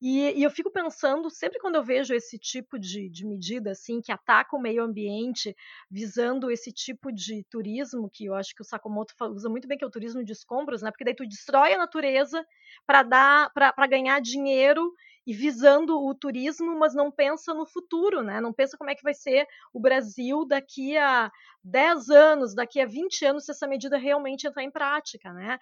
E, 0.00 0.38
e, 0.38 0.42
eu 0.44 0.50
fico 0.50 0.70
pensando, 0.70 1.28
sempre 1.28 1.58
quando 1.58 1.74
eu 1.74 1.82
vejo 1.82 2.14
esse 2.14 2.38
tipo 2.38 2.78
de, 2.78 3.08
de 3.08 3.26
medida, 3.26 3.72
assim, 3.72 4.00
que 4.00 4.12
ataca 4.12 4.56
o 4.56 4.60
meio 4.60 4.82
ambiente, 4.84 5.56
visando 5.90 6.50
esse 6.50 6.70
tipo 6.70 7.10
de 7.12 7.42
turismo, 7.50 8.08
que 8.08 8.26
eu 8.26 8.34
acho 8.34 8.54
que 8.54 8.62
o 8.62 8.64
Sakamoto 8.64 9.12
usa 9.32 9.48
muito 9.48 9.66
bem, 9.66 9.76
que 9.76 9.84
é 9.84 9.86
o 9.86 9.90
turismo 9.90 10.24
de 10.24 10.32
escombros, 10.32 10.82
né? 10.82 10.90
Porque 10.92 11.04
daí 11.04 11.14
tu 11.14 11.26
destrói 11.26 11.74
a 11.74 11.78
natureza 11.78 12.46
para 12.86 13.02
dar, 13.02 13.52
para 13.52 13.86
ganhar 13.88 14.20
dinheiro 14.20 14.94
e 15.28 15.34
visando 15.34 16.02
o 16.02 16.14
turismo, 16.14 16.78
mas 16.78 16.94
não 16.94 17.12
pensa 17.12 17.52
no 17.52 17.66
futuro, 17.66 18.22
né? 18.22 18.40
Não 18.40 18.50
pensa 18.50 18.78
como 18.78 18.88
é 18.88 18.94
que 18.94 19.02
vai 19.02 19.12
ser 19.12 19.46
o 19.74 19.78
Brasil 19.78 20.46
daqui 20.46 20.96
a 20.96 21.30
10 21.62 22.08
anos, 22.08 22.54
daqui 22.54 22.80
a 22.80 22.86
20 22.86 23.26
anos, 23.26 23.44
se 23.44 23.50
essa 23.50 23.66
medida 23.66 23.98
realmente 23.98 24.46
entrar 24.46 24.62
em 24.62 24.70
prática, 24.70 25.30
né? 25.34 25.58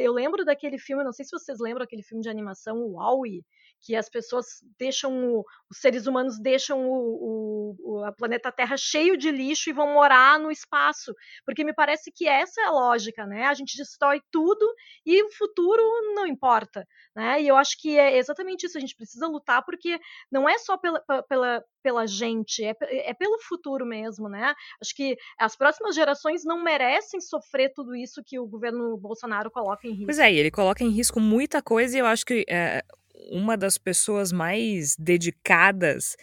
eu 0.00 0.14
lembro 0.14 0.46
daquele 0.46 0.78
filme, 0.78 1.04
não 1.04 1.12
sei 1.12 1.26
se 1.26 1.30
vocês 1.30 1.58
lembram 1.60 1.84
aquele 1.84 2.02
filme 2.02 2.22
de 2.22 2.30
animação, 2.30 2.78
o 2.78 2.92
Wall-E, 2.92 3.44
que 3.82 3.96
as 3.96 4.08
pessoas 4.08 4.46
deixam, 4.78 5.44
os 5.68 5.78
seres 5.78 6.06
humanos 6.06 6.40
deixam 6.40 6.88
o, 6.88 7.76
o, 7.78 8.04
a 8.04 8.12
planeta 8.12 8.52
Terra 8.52 8.76
cheio 8.76 9.16
de 9.16 9.30
lixo 9.30 9.68
e 9.68 9.72
vão 9.72 9.92
morar 9.92 10.38
no 10.38 10.50
espaço, 10.50 11.12
porque 11.44 11.64
me 11.64 11.74
parece 11.74 12.10
que 12.12 12.28
essa 12.28 12.60
é 12.60 12.64
a 12.64 12.70
lógica, 12.70 13.26
né? 13.26 13.46
A 13.46 13.54
gente 13.54 13.76
destrói 13.76 14.22
tudo 14.30 14.64
e 15.04 15.22
o 15.24 15.32
futuro 15.32 15.82
não 16.14 16.26
importa, 16.26 16.86
né? 17.14 17.42
E 17.42 17.48
eu 17.48 17.56
acho 17.56 17.80
que 17.80 17.98
é 17.98 18.16
exatamente 18.16 18.66
isso, 18.66 18.78
a 18.78 18.80
gente 18.80 18.96
precisa 18.96 19.26
lutar 19.26 19.64
porque 19.64 19.98
não 20.30 20.48
é 20.48 20.58
só 20.58 20.76
pela, 20.76 21.00
pela, 21.28 21.64
pela 21.82 22.06
gente, 22.06 22.64
é, 22.64 22.74
é 22.80 23.14
pelo 23.14 23.38
futuro 23.40 23.84
mesmo, 23.84 24.28
né? 24.28 24.54
Acho 24.80 24.94
que 24.94 25.16
as 25.38 25.54
próximas 25.54 25.94
gerações 25.94 26.44
não 26.44 26.62
merecem 26.62 27.20
sofrer 27.20 27.72
tudo 27.74 27.94
isso 27.94 28.22
que 28.24 28.38
o 28.38 28.46
governo 28.46 28.96
Bolsonaro 28.96 29.50
coloca 29.50 29.86
em 29.86 29.90
risco. 29.90 30.06
Pois 30.06 30.18
é, 30.18 30.32
ele 30.32 30.50
coloca 30.50 30.82
em 30.82 30.90
risco 30.90 31.20
muita 31.20 31.62
coisa 31.62 31.96
e 31.96 32.00
eu 32.00 32.06
acho 32.06 32.24
que 32.24 32.44
é, 32.48 32.82
uma 33.30 33.56
das 33.56 33.78
pessoas 33.78 34.32
mais 34.32 34.96
dedicadas 34.96 36.16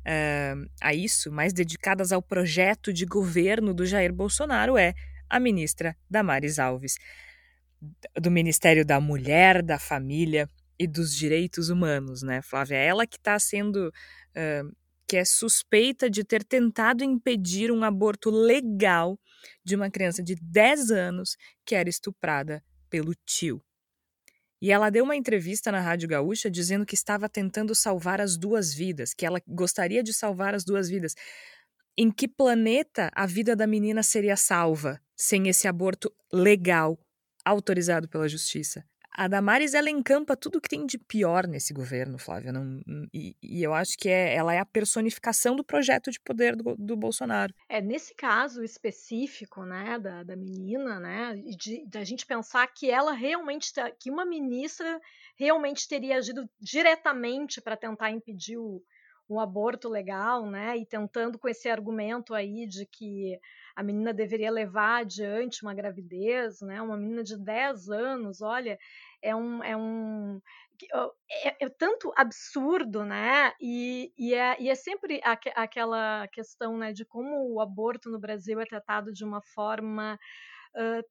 uh, 0.00 0.68
a 0.80 0.94
isso, 0.94 1.30
mais 1.30 1.52
dedicadas 1.52 2.12
ao 2.12 2.22
projeto 2.22 2.92
de 2.92 3.04
governo 3.04 3.74
do 3.74 3.84
Jair 3.84 4.12
Bolsonaro 4.12 4.76
é 4.78 4.94
a 5.28 5.38
ministra 5.38 5.96
Damares 6.08 6.58
Alves, 6.58 6.96
do 8.20 8.30
Ministério 8.30 8.84
da 8.84 9.00
Mulher, 9.00 9.62
da 9.62 9.78
Família 9.78 10.48
e 10.78 10.86
dos 10.86 11.14
Direitos 11.14 11.68
Humanos, 11.68 12.22
né, 12.22 12.42
Flávia? 12.42 12.76
É 12.76 12.86
ela 12.86 13.06
que 13.06 13.16
está 13.16 13.38
sendo. 13.38 13.92
Uh, 14.36 14.76
que 15.08 15.16
é 15.16 15.24
suspeita 15.24 16.10
de 16.10 16.22
ter 16.22 16.44
tentado 16.44 17.02
impedir 17.02 17.72
um 17.72 17.82
aborto 17.82 18.28
legal 18.28 19.18
de 19.64 19.74
uma 19.74 19.90
criança 19.90 20.22
de 20.22 20.34
10 20.34 20.90
anos 20.90 21.34
que 21.64 21.74
era 21.74 21.88
estuprada 21.88 22.62
pelo 22.90 23.14
tio. 23.24 23.62
E 24.60 24.70
ela 24.70 24.90
deu 24.90 25.04
uma 25.04 25.16
entrevista 25.16 25.72
na 25.72 25.80
Rádio 25.80 26.08
Gaúcha 26.08 26.50
dizendo 26.50 26.84
que 26.84 26.94
estava 26.94 27.28
tentando 27.28 27.74
salvar 27.74 28.20
as 28.20 28.36
duas 28.36 28.74
vidas, 28.74 29.14
que 29.14 29.24
ela 29.24 29.40
gostaria 29.46 30.02
de 30.02 30.12
salvar 30.12 30.54
as 30.54 30.64
duas 30.64 30.88
vidas. 30.88 31.14
Em 31.96 32.10
que 32.10 32.28
planeta 32.28 33.10
a 33.14 33.24
vida 33.24 33.56
da 33.56 33.66
menina 33.66 34.02
seria 34.02 34.36
salva 34.36 35.00
sem 35.16 35.48
esse 35.48 35.66
aborto 35.66 36.12
legal, 36.32 36.98
autorizado 37.48 38.08
pela 38.08 38.28
justiça? 38.28 38.84
A 39.18 39.26
Damares, 39.26 39.74
ela 39.74 39.90
encampa 39.90 40.36
tudo 40.36 40.60
que 40.60 40.68
tem 40.68 40.86
de 40.86 40.96
pior 40.96 41.44
nesse 41.48 41.74
governo, 41.74 42.20
Flávia. 42.20 42.52
Não, 42.52 42.80
e, 43.12 43.34
e, 43.42 43.64
eu 43.64 43.74
acho 43.74 43.98
que 43.98 44.08
é, 44.08 44.32
ela 44.32 44.54
é 44.54 44.60
a 44.60 44.64
personificação 44.64 45.56
do 45.56 45.64
projeto 45.64 46.08
de 46.08 46.20
poder 46.20 46.54
do, 46.54 46.76
do 46.76 46.96
Bolsonaro. 46.96 47.52
É, 47.68 47.80
nesse 47.80 48.14
caso 48.14 48.62
específico, 48.62 49.64
né, 49.64 49.98
da, 49.98 50.22
da 50.22 50.36
menina, 50.36 51.00
né, 51.00 51.34
de, 51.56 51.84
da 51.88 52.04
gente 52.04 52.24
pensar 52.24 52.64
que 52.68 52.88
ela 52.88 53.12
realmente, 53.12 53.72
que 53.98 54.08
uma 54.08 54.24
ministra 54.24 55.00
realmente 55.36 55.88
teria 55.88 56.18
agido 56.18 56.48
diretamente 56.60 57.60
para 57.60 57.76
tentar 57.76 58.12
impedir 58.12 58.56
o, 58.56 58.80
um 59.28 59.40
aborto 59.40 59.88
legal, 59.88 60.46
né, 60.46 60.76
e 60.76 60.86
tentando 60.86 61.38
com 61.38 61.48
esse 61.48 61.68
argumento 61.68 62.34
aí 62.34 62.66
de 62.66 62.86
que 62.86 63.38
a 63.76 63.82
menina 63.82 64.12
deveria 64.12 64.50
levar 64.50 65.02
adiante 65.02 65.62
uma 65.62 65.74
gravidez, 65.74 66.60
né, 66.60 66.80
uma 66.80 66.96
menina 66.96 67.22
de 67.22 67.36
10 67.36 67.90
anos, 67.90 68.40
olha, 68.40 68.78
é 69.22 69.34
um, 69.34 69.62
é 69.62 69.76
um 69.76 70.40
é, 71.30 71.64
é, 71.64 71.68
tanto 71.68 72.12
absurdo, 72.16 73.04
né? 73.04 73.52
E, 73.60 74.12
e, 74.16 74.34
é, 74.34 74.56
e 74.60 74.68
é 74.70 74.74
sempre 74.74 75.20
aqu 75.24 75.50
aquela 75.56 76.28
questão 76.28 76.78
né, 76.78 76.92
de 76.92 77.04
como 77.04 77.52
o 77.52 77.60
aborto 77.60 78.08
no 78.10 78.18
Brasil 78.18 78.60
é 78.60 78.64
tratado 78.64 79.12
de 79.12 79.24
uma 79.24 79.42
forma 79.42 80.18
uh, 80.76 81.02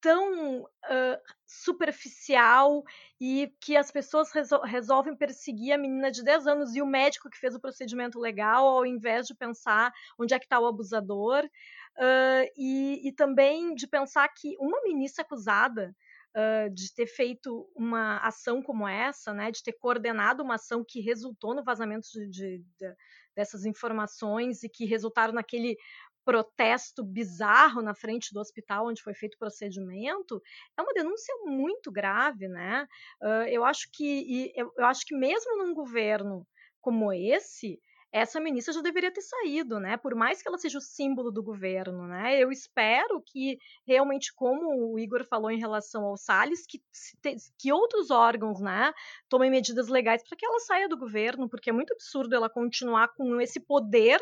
tão 0.00 0.62
uh, 0.62 1.18
superficial 1.46 2.82
e 3.20 3.52
que 3.60 3.76
as 3.76 3.90
pessoas 3.90 4.32
resol 4.32 4.62
resolvem 4.62 5.16
perseguir 5.16 5.72
a 5.72 5.78
menina 5.78 6.10
de 6.10 6.22
10 6.24 6.46
anos 6.46 6.74
e 6.74 6.82
o 6.82 6.86
médico 6.86 7.30
que 7.30 7.38
fez 7.38 7.54
o 7.54 7.60
procedimento 7.60 8.18
legal, 8.18 8.66
ao 8.66 8.86
invés 8.86 9.26
de 9.26 9.34
pensar 9.34 9.92
onde 10.18 10.34
é 10.34 10.38
que 10.38 10.46
está 10.46 10.58
o 10.58 10.66
abusador. 10.66 11.44
Uh, 11.96 12.48
e, 12.56 13.08
e 13.08 13.12
também 13.12 13.74
de 13.74 13.86
pensar 13.86 14.26
que 14.28 14.56
uma 14.58 14.80
ministra 14.82 15.22
acusada 15.22 15.94
uh, 16.36 16.72
de 16.72 16.94
ter 16.94 17.06
feito 17.06 17.68
uma 17.74 18.18
ação 18.18 18.62
como 18.62 18.86
essa, 18.88 19.34
né, 19.34 19.50
de 19.50 19.62
ter 19.62 19.72
coordenado 19.72 20.42
uma 20.42 20.54
ação 20.54 20.84
que 20.86 21.00
resultou 21.00 21.54
no 21.54 21.64
vazamento 21.64 22.08
de, 22.12 22.28
de, 22.28 22.64
de, 22.78 22.94
dessas 23.34 23.64
informações 23.64 24.62
e 24.62 24.68
que 24.68 24.84
resultaram 24.84 25.34
naquele 25.34 25.76
protesto 26.30 27.02
bizarro 27.02 27.82
na 27.82 27.92
frente 27.92 28.32
do 28.32 28.38
hospital 28.38 28.86
onde 28.86 29.02
foi 29.02 29.14
feito 29.14 29.34
o 29.34 29.38
procedimento, 29.38 30.40
é 30.78 30.82
uma 30.82 30.92
denúncia 30.92 31.34
muito 31.44 31.90
grave, 31.90 32.46
né? 32.46 32.86
Uh, 33.20 33.48
eu 33.48 33.64
acho 33.64 33.88
que 33.92 34.52
eu, 34.54 34.72
eu 34.78 34.84
acho 34.84 35.04
que 35.04 35.16
mesmo 35.16 35.58
num 35.58 35.74
governo 35.74 36.46
como 36.80 37.12
esse, 37.12 37.80
essa 38.12 38.38
ministra 38.38 38.72
já 38.72 38.80
deveria 38.80 39.12
ter 39.12 39.22
saído, 39.22 39.80
né? 39.80 39.96
Por 39.96 40.14
mais 40.14 40.40
que 40.40 40.48
ela 40.48 40.56
seja 40.56 40.78
o 40.78 40.80
símbolo 40.80 41.32
do 41.32 41.42
governo, 41.42 42.06
né? 42.06 42.40
Eu 42.40 42.52
espero 42.52 43.20
que 43.26 43.58
realmente, 43.84 44.32
como 44.32 44.92
o 44.92 45.00
Igor 45.00 45.24
falou 45.24 45.50
em 45.50 45.58
relação 45.58 46.04
ao 46.04 46.16
Salles, 46.16 46.64
que, 46.64 46.80
que 47.58 47.72
outros 47.72 48.08
órgãos, 48.12 48.60
né, 48.60 48.92
tomem 49.28 49.50
medidas 49.50 49.88
legais 49.88 50.22
para 50.22 50.36
que 50.36 50.46
ela 50.46 50.60
saia 50.60 50.88
do 50.88 50.96
governo, 50.96 51.48
porque 51.48 51.70
é 51.70 51.72
muito 51.72 51.92
absurdo 51.92 52.36
ela 52.36 52.48
continuar 52.48 53.08
com 53.16 53.40
esse 53.40 53.58
poder 53.58 54.20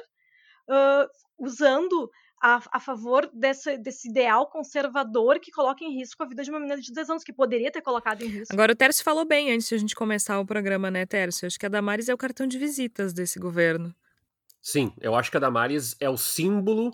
uh, 0.68 1.08
usando 1.38 2.10
a, 2.40 2.60
a, 2.72 2.80
favor 2.80 3.28
desse, 3.32 3.76
desse 3.78 4.08
ideal 4.08 4.46
conservador 4.46 5.38
que 5.40 5.50
coloca 5.50 5.84
em 5.84 5.94
risco 5.94 6.22
a 6.22 6.26
vida 6.26 6.42
de 6.42 6.50
uma 6.50 6.60
menina 6.60 6.80
de 6.80 6.92
10 6.92 7.10
anos, 7.10 7.24
que 7.24 7.32
poderia 7.32 7.70
ter 7.70 7.82
colocado 7.82 8.22
em 8.22 8.26
risco. 8.26 8.52
Agora, 8.52 8.72
o 8.72 8.76
Tércio 8.76 9.04
falou 9.04 9.24
bem 9.24 9.52
antes 9.52 9.68
de 9.68 9.74
a 9.74 9.78
gente 9.78 9.94
começar 9.94 10.38
o 10.38 10.46
programa, 10.46 10.90
né, 10.90 11.04
Tércio? 11.04 11.46
Acho 11.46 11.58
que 11.58 11.66
a 11.66 11.68
Damares 11.68 12.08
é 12.08 12.14
o 12.14 12.18
cartão 12.18 12.46
de 12.46 12.58
visitas 12.58 13.12
desse 13.12 13.38
governo. 13.38 13.94
Sim, 14.62 14.92
eu 15.00 15.14
acho 15.14 15.30
que 15.30 15.36
a 15.36 15.40
Damares 15.40 15.96
é 16.00 16.08
o 16.08 16.16
símbolo 16.16 16.92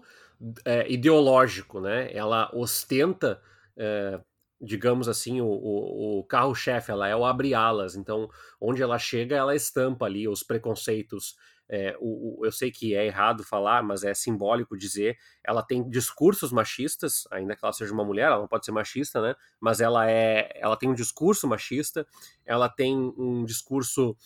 é, 0.65 0.91
ideológico, 0.91 1.81
né? 1.81 2.11
Ela 2.13 2.51
ostenta, 2.55 3.41
é, 3.77 4.21
digamos 4.61 5.09
assim, 5.09 5.41
o, 5.41 5.47
o, 5.47 6.21
o 6.21 6.25
carro-chefe, 6.25 6.91
ela 6.91 7.09
é 7.09 7.17
o 7.17 7.25
abre-alas. 7.25 7.97
Então, 7.97 8.31
onde 8.61 8.83
ela 8.83 8.99
chega, 8.99 9.37
ela 9.37 9.55
estampa 9.55 10.07
ali 10.07 10.29
os 10.29 10.43
preconceitos 10.43 11.35
é, 11.69 11.97
o, 11.99 12.41
o, 12.41 12.47
eu 12.47 12.53
sei 12.53 12.71
que 12.71 12.95
é 12.95 13.07
errado 13.07 13.43
falar, 13.45 13.83
mas 13.83 14.05
é 14.05 14.13
simbólico 14.13 14.77
dizer, 14.77 15.17
ela 15.43 15.63
tem 15.63 15.89
discursos 15.89 16.53
machistas, 16.53 17.27
ainda 17.31 17.57
que 17.57 17.65
ela 17.65 17.73
seja 17.73 17.93
uma 17.93 18.05
mulher, 18.05 18.27
ela 18.27 18.39
não 18.39 18.49
pode 18.49 18.65
ser 18.65 18.73
machista, 18.73 19.21
né? 19.21 19.35
Mas 19.61 19.81
ela 19.81 20.11
é, 20.11 20.51
ela 20.57 20.77
tem 20.77 20.89
um 20.89 20.95
discurso 20.95 21.47
machista, 21.47 22.07
ela 22.45 22.69
tem 22.69 22.97
um 23.17 23.45
discurso 23.45 24.17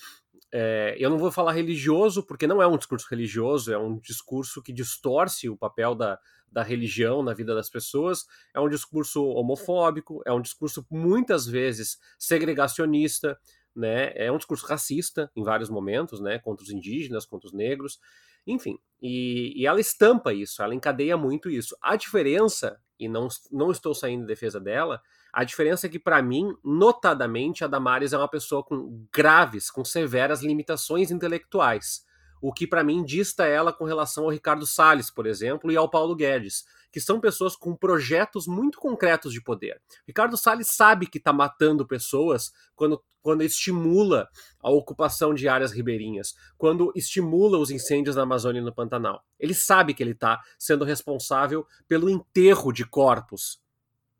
é, 0.50 0.96
eu 0.98 1.10
não 1.10 1.18
vou 1.18 1.30
falar 1.30 1.52
religioso, 1.52 2.22
porque 2.22 2.46
não 2.46 2.62
é 2.62 2.66
um 2.66 2.78
discurso 2.78 3.06
religioso, 3.10 3.72
é 3.72 3.78
um 3.78 3.98
discurso 3.98 4.62
que 4.62 4.72
distorce 4.72 5.48
o 5.48 5.56
papel 5.56 5.94
da, 5.94 6.18
da 6.50 6.62
religião 6.62 7.22
na 7.22 7.34
vida 7.34 7.54
das 7.54 7.68
pessoas, 7.68 8.26
é 8.54 8.60
um 8.60 8.68
discurso 8.68 9.24
homofóbico, 9.24 10.22
é 10.24 10.32
um 10.32 10.40
discurso 10.40 10.86
muitas 10.90 11.46
vezes 11.46 11.98
segregacionista, 12.18 13.38
né? 13.78 14.12
É 14.14 14.30
um 14.30 14.36
discurso 14.36 14.66
racista 14.66 15.30
em 15.36 15.42
vários 15.42 15.70
momentos, 15.70 16.20
né? 16.20 16.38
Contra 16.38 16.64
os 16.64 16.70
indígenas, 16.70 17.24
contra 17.24 17.46
os 17.46 17.52
negros, 17.52 17.98
enfim. 18.46 18.78
E, 19.00 19.52
e 19.56 19.66
ela 19.66 19.80
estampa 19.80 20.32
isso, 20.32 20.62
ela 20.62 20.74
encadeia 20.74 21.16
muito 21.16 21.48
isso. 21.48 21.76
A 21.80 21.96
diferença, 21.96 22.80
e 22.98 23.08
não, 23.08 23.28
não 23.50 23.70
estou 23.70 23.94
saindo 23.94 24.24
em 24.24 24.26
defesa 24.26 24.58
dela, 24.58 25.00
a 25.32 25.44
diferença 25.44 25.86
é 25.86 25.90
que, 25.90 25.98
para 25.98 26.20
mim, 26.22 26.56
notadamente, 26.64 27.62
a 27.62 27.68
Damares 27.68 28.12
é 28.12 28.18
uma 28.18 28.28
pessoa 28.28 28.62
com 28.62 29.06
graves, 29.12 29.70
com 29.70 29.84
severas 29.84 30.42
limitações 30.42 31.10
intelectuais. 31.10 32.04
O 32.40 32.52
que, 32.52 32.66
para 32.66 32.84
mim, 32.84 33.04
dista 33.04 33.44
ela 33.44 33.72
com 33.72 33.84
relação 33.84 34.24
ao 34.24 34.30
Ricardo 34.30 34.66
Salles, 34.66 35.10
por 35.10 35.26
exemplo, 35.26 35.70
e 35.70 35.76
ao 35.76 35.90
Paulo 35.90 36.14
Guedes 36.14 36.64
que 36.90 37.00
são 37.00 37.20
pessoas 37.20 37.54
com 37.54 37.76
projetos 37.76 38.46
muito 38.46 38.78
concretos 38.78 39.32
de 39.32 39.42
poder. 39.42 39.80
Ricardo 40.06 40.36
Salles 40.36 40.68
sabe 40.68 41.06
que 41.06 41.18
está 41.18 41.32
matando 41.32 41.86
pessoas 41.86 42.52
quando, 42.74 43.02
quando 43.22 43.42
estimula 43.42 44.28
a 44.60 44.70
ocupação 44.70 45.34
de 45.34 45.48
áreas 45.48 45.72
ribeirinhas, 45.72 46.34
quando 46.56 46.92
estimula 46.96 47.58
os 47.58 47.70
incêndios 47.70 48.16
na 48.16 48.22
Amazônia 48.22 48.60
e 48.60 48.64
no 48.64 48.74
Pantanal. 48.74 49.22
Ele 49.38 49.54
sabe 49.54 49.94
que 49.94 50.02
ele 50.02 50.12
está 50.12 50.40
sendo 50.58 50.84
responsável 50.84 51.66
pelo 51.86 52.08
enterro 52.08 52.72
de 52.72 52.84
corpos 52.84 53.60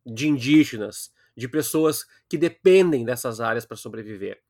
de 0.04 0.28
indígenas, 0.28 1.12
de 1.36 1.48
pessoas 1.48 2.04
que 2.28 2.36
dependem 2.36 3.04
dessas 3.04 3.40
áreas 3.40 3.64
para 3.64 3.76
sobreviver. 3.76 4.40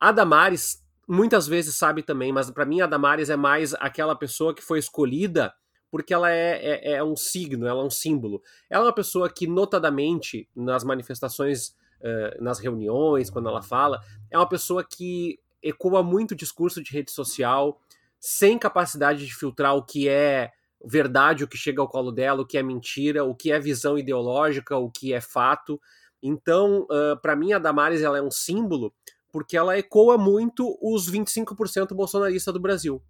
A 0.00 0.10
Damares 0.10 0.82
muitas 1.06 1.46
vezes 1.46 1.74
sabe 1.74 2.02
também, 2.02 2.32
mas 2.32 2.50
para 2.50 2.64
mim 2.64 2.80
a 2.80 2.86
Damares 2.86 3.28
é 3.28 3.36
mais 3.36 3.74
aquela 3.74 4.16
pessoa 4.16 4.54
que 4.54 4.62
foi 4.62 4.78
escolhida 4.78 5.52
porque 5.92 6.14
ela 6.14 6.32
é, 6.32 6.54
é, 6.62 6.92
é, 6.94 7.04
um 7.04 7.14
signo, 7.14 7.66
ela 7.66 7.82
é 7.82 7.84
um 7.84 7.90
símbolo. 7.90 8.42
Ela 8.70 8.84
é 8.84 8.86
uma 8.86 8.94
pessoa 8.94 9.28
que, 9.28 9.46
notadamente, 9.46 10.48
nas 10.56 10.82
manifestações, 10.82 11.76
uh, 12.00 12.42
nas 12.42 12.58
reuniões, 12.58 13.28
quando 13.28 13.50
ela 13.50 13.60
fala, 13.60 14.00
é 14.30 14.38
uma 14.38 14.48
pessoa 14.48 14.82
que 14.82 15.38
ecoa 15.62 16.02
muito 16.02 16.34
discurso 16.34 16.82
de 16.82 16.90
rede 16.90 17.10
social, 17.10 17.78
sem 18.18 18.58
capacidade 18.58 19.26
de 19.26 19.34
filtrar 19.34 19.76
o 19.76 19.82
que 19.84 20.08
é 20.08 20.50
verdade, 20.82 21.44
o 21.44 21.48
que 21.48 21.58
chega 21.58 21.82
ao 21.82 21.88
colo 21.88 22.10
dela, 22.10 22.40
o 22.40 22.46
que 22.46 22.56
é 22.56 22.62
mentira, 22.62 23.22
o 23.22 23.34
que 23.34 23.52
é 23.52 23.60
visão 23.60 23.98
ideológica, 23.98 24.78
o 24.78 24.90
que 24.90 25.12
é 25.12 25.20
fato. 25.20 25.78
Então, 26.22 26.84
uh, 26.84 27.20
para 27.20 27.36
mim, 27.36 27.52
a 27.52 27.58
Damares 27.58 28.00
ela 28.00 28.16
é 28.16 28.22
um 28.22 28.30
símbolo 28.30 28.94
porque 29.30 29.58
ela 29.58 29.78
ecoa 29.78 30.16
muito 30.16 30.78
os 30.80 31.10
25% 31.10 31.94
bolsonarista 31.94 32.50
do 32.50 32.60
Brasil 32.60 33.02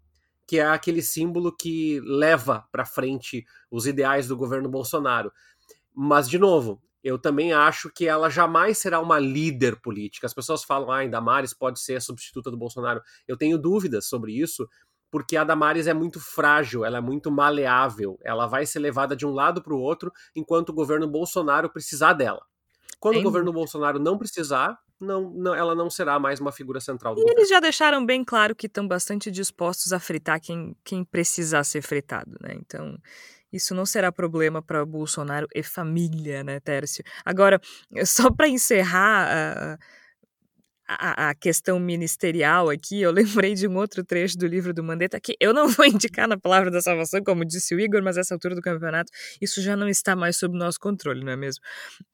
que 0.47 0.59
é 0.59 0.67
aquele 0.67 1.03
símbolo 1.03 1.55
que 1.55 2.01
leva 2.01 2.67
para 2.71 2.85
frente 2.85 3.45
os 3.71 3.87
ideais 3.87 4.29
do 4.29 4.37
governo 4.37 4.69
Bolsonaro. 4.69 5.33
Mas, 5.95 6.29
de 6.29 6.39
novo, 6.39 6.83
eu 7.03 7.19
também 7.19 7.53
acho 7.53 7.91
que 7.91 8.07
ela 8.07 8.31
jamais 8.31 8.79
será 8.79 9.01
uma 9.01 9.19
líder 9.19 9.81
política. 9.81 10.27
As 10.27 10.35
pessoas 10.35 10.63
falam, 10.63 10.91
ah, 10.91 11.01
a 11.01 11.07
Damares 11.07 11.53
pode 11.53 11.81
ser 11.81 11.97
a 11.97 12.01
substituta 12.01 12.51
do 12.51 12.57
Bolsonaro. 12.57 13.03
Eu 13.27 13.37
tenho 13.37 13.59
dúvidas 13.59 14.07
sobre 14.07 14.33
isso, 14.33 14.69
porque 15.11 15.37
a 15.37 15.45
Damares 15.45 15.87
é 15.87 15.93
muito 15.93 16.21
frágil, 16.21 16.85
ela 16.85 16.99
é 16.99 17.01
muito 17.01 17.31
maleável, 17.31 18.19
ela 18.23 18.47
vai 18.47 18.65
ser 18.65 18.79
levada 18.79 19.17
de 19.17 19.27
um 19.27 19.33
lado 19.33 19.63
para 19.63 19.75
o 19.75 19.81
outro 19.81 20.13
enquanto 20.35 20.71
o 20.71 20.73
governo 20.73 21.09
Bolsonaro 21.09 21.69
precisar 21.69 22.13
dela. 22.15 22.47
Quando 22.99 23.19
o 23.19 23.23
governo 23.23 23.53
Bolsonaro 23.53 23.99
não 23.99 24.17
precisar, 24.17 24.79
não, 25.03 25.31
não, 25.31 25.55
ela 25.55 25.75
não 25.75 25.91
será 25.91 26.19
mais 26.19 26.41
uma 26.41 26.53
figura 26.53 26.81
central 26.81 27.15
do 27.15 27.21
e 27.21 27.31
eles 27.31 27.49
já 27.49 27.59
deixaram 27.61 28.05
bem 28.05 28.25
claro 28.25 28.55
que 28.55 28.67
estão 28.67 28.87
bastante 28.87 29.31
dispostos 29.31 29.93
a 29.93 29.99
fritar 29.99 30.41
quem, 30.41 30.77
quem 30.85 31.05
precisar 31.05 31.65
ser 31.65 31.83
fritado, 31.83 32.37
né? 32.41 32.55
Então, 32.55 32.97
isso 33.53 33.75
não 33.75 33.85
será 33.85 34.13
problema 34.13 34.63
para 34.63 34.85
Bolsonaro 34.87 35.47
e 35.55 35.63
família, 35.63 36.43
né, 36.45 36.61
Tércio? 36.61 37.05
Agora, 37.25 37.61
só 38.07 38.31
para 38.31 38.49
encerrar. 38.49 39.79
Uh, 39.79 40.02
a, 40.95 41.31
a, 41.31 41.35
questão 41.35 41.79
ministerial 41.79 42.69
aqui, 42.71 43.01
eu 43.01 43.11
lembrei 43.45 43.55
de 43.55 43.69
um 43.69 43.77
outro 43.77 44.05
trecho 44.05 44.37
do 44.37 44.47
livro 44.47 44.73
do 44.73 44.83
Mandetta, 44.83 45.21
que 45.21 45.37
eu 45.41 45.53
não 45.53 45.69
vou 45.69 45.87
indicar 45.87 46.29
na 46.29 46.39
palavra 46.39 46.71
da 46.71 46.81
salvação, 46.81 47.23
como 47.23 47.45
disse 47.45 47.75
o 47.75 47.81
Igor, 47.81 48.03
mas 48.03 48.17
essa 48.17 48.35
altura 48.35 48.55
do 48.55 48.61
campeonato, 48.61 49.11
isso 49.41 49.61
já 49.63 49.77
não 49.77 49.89
está 49.89 50.17
mais 50.17 50.37
sob 50.37 50.57
nosso 50.57 50.79
controle, 50.79 51.25
não 51.25 51.33
é 51.33 51.37
mesmo? 51.37 51.63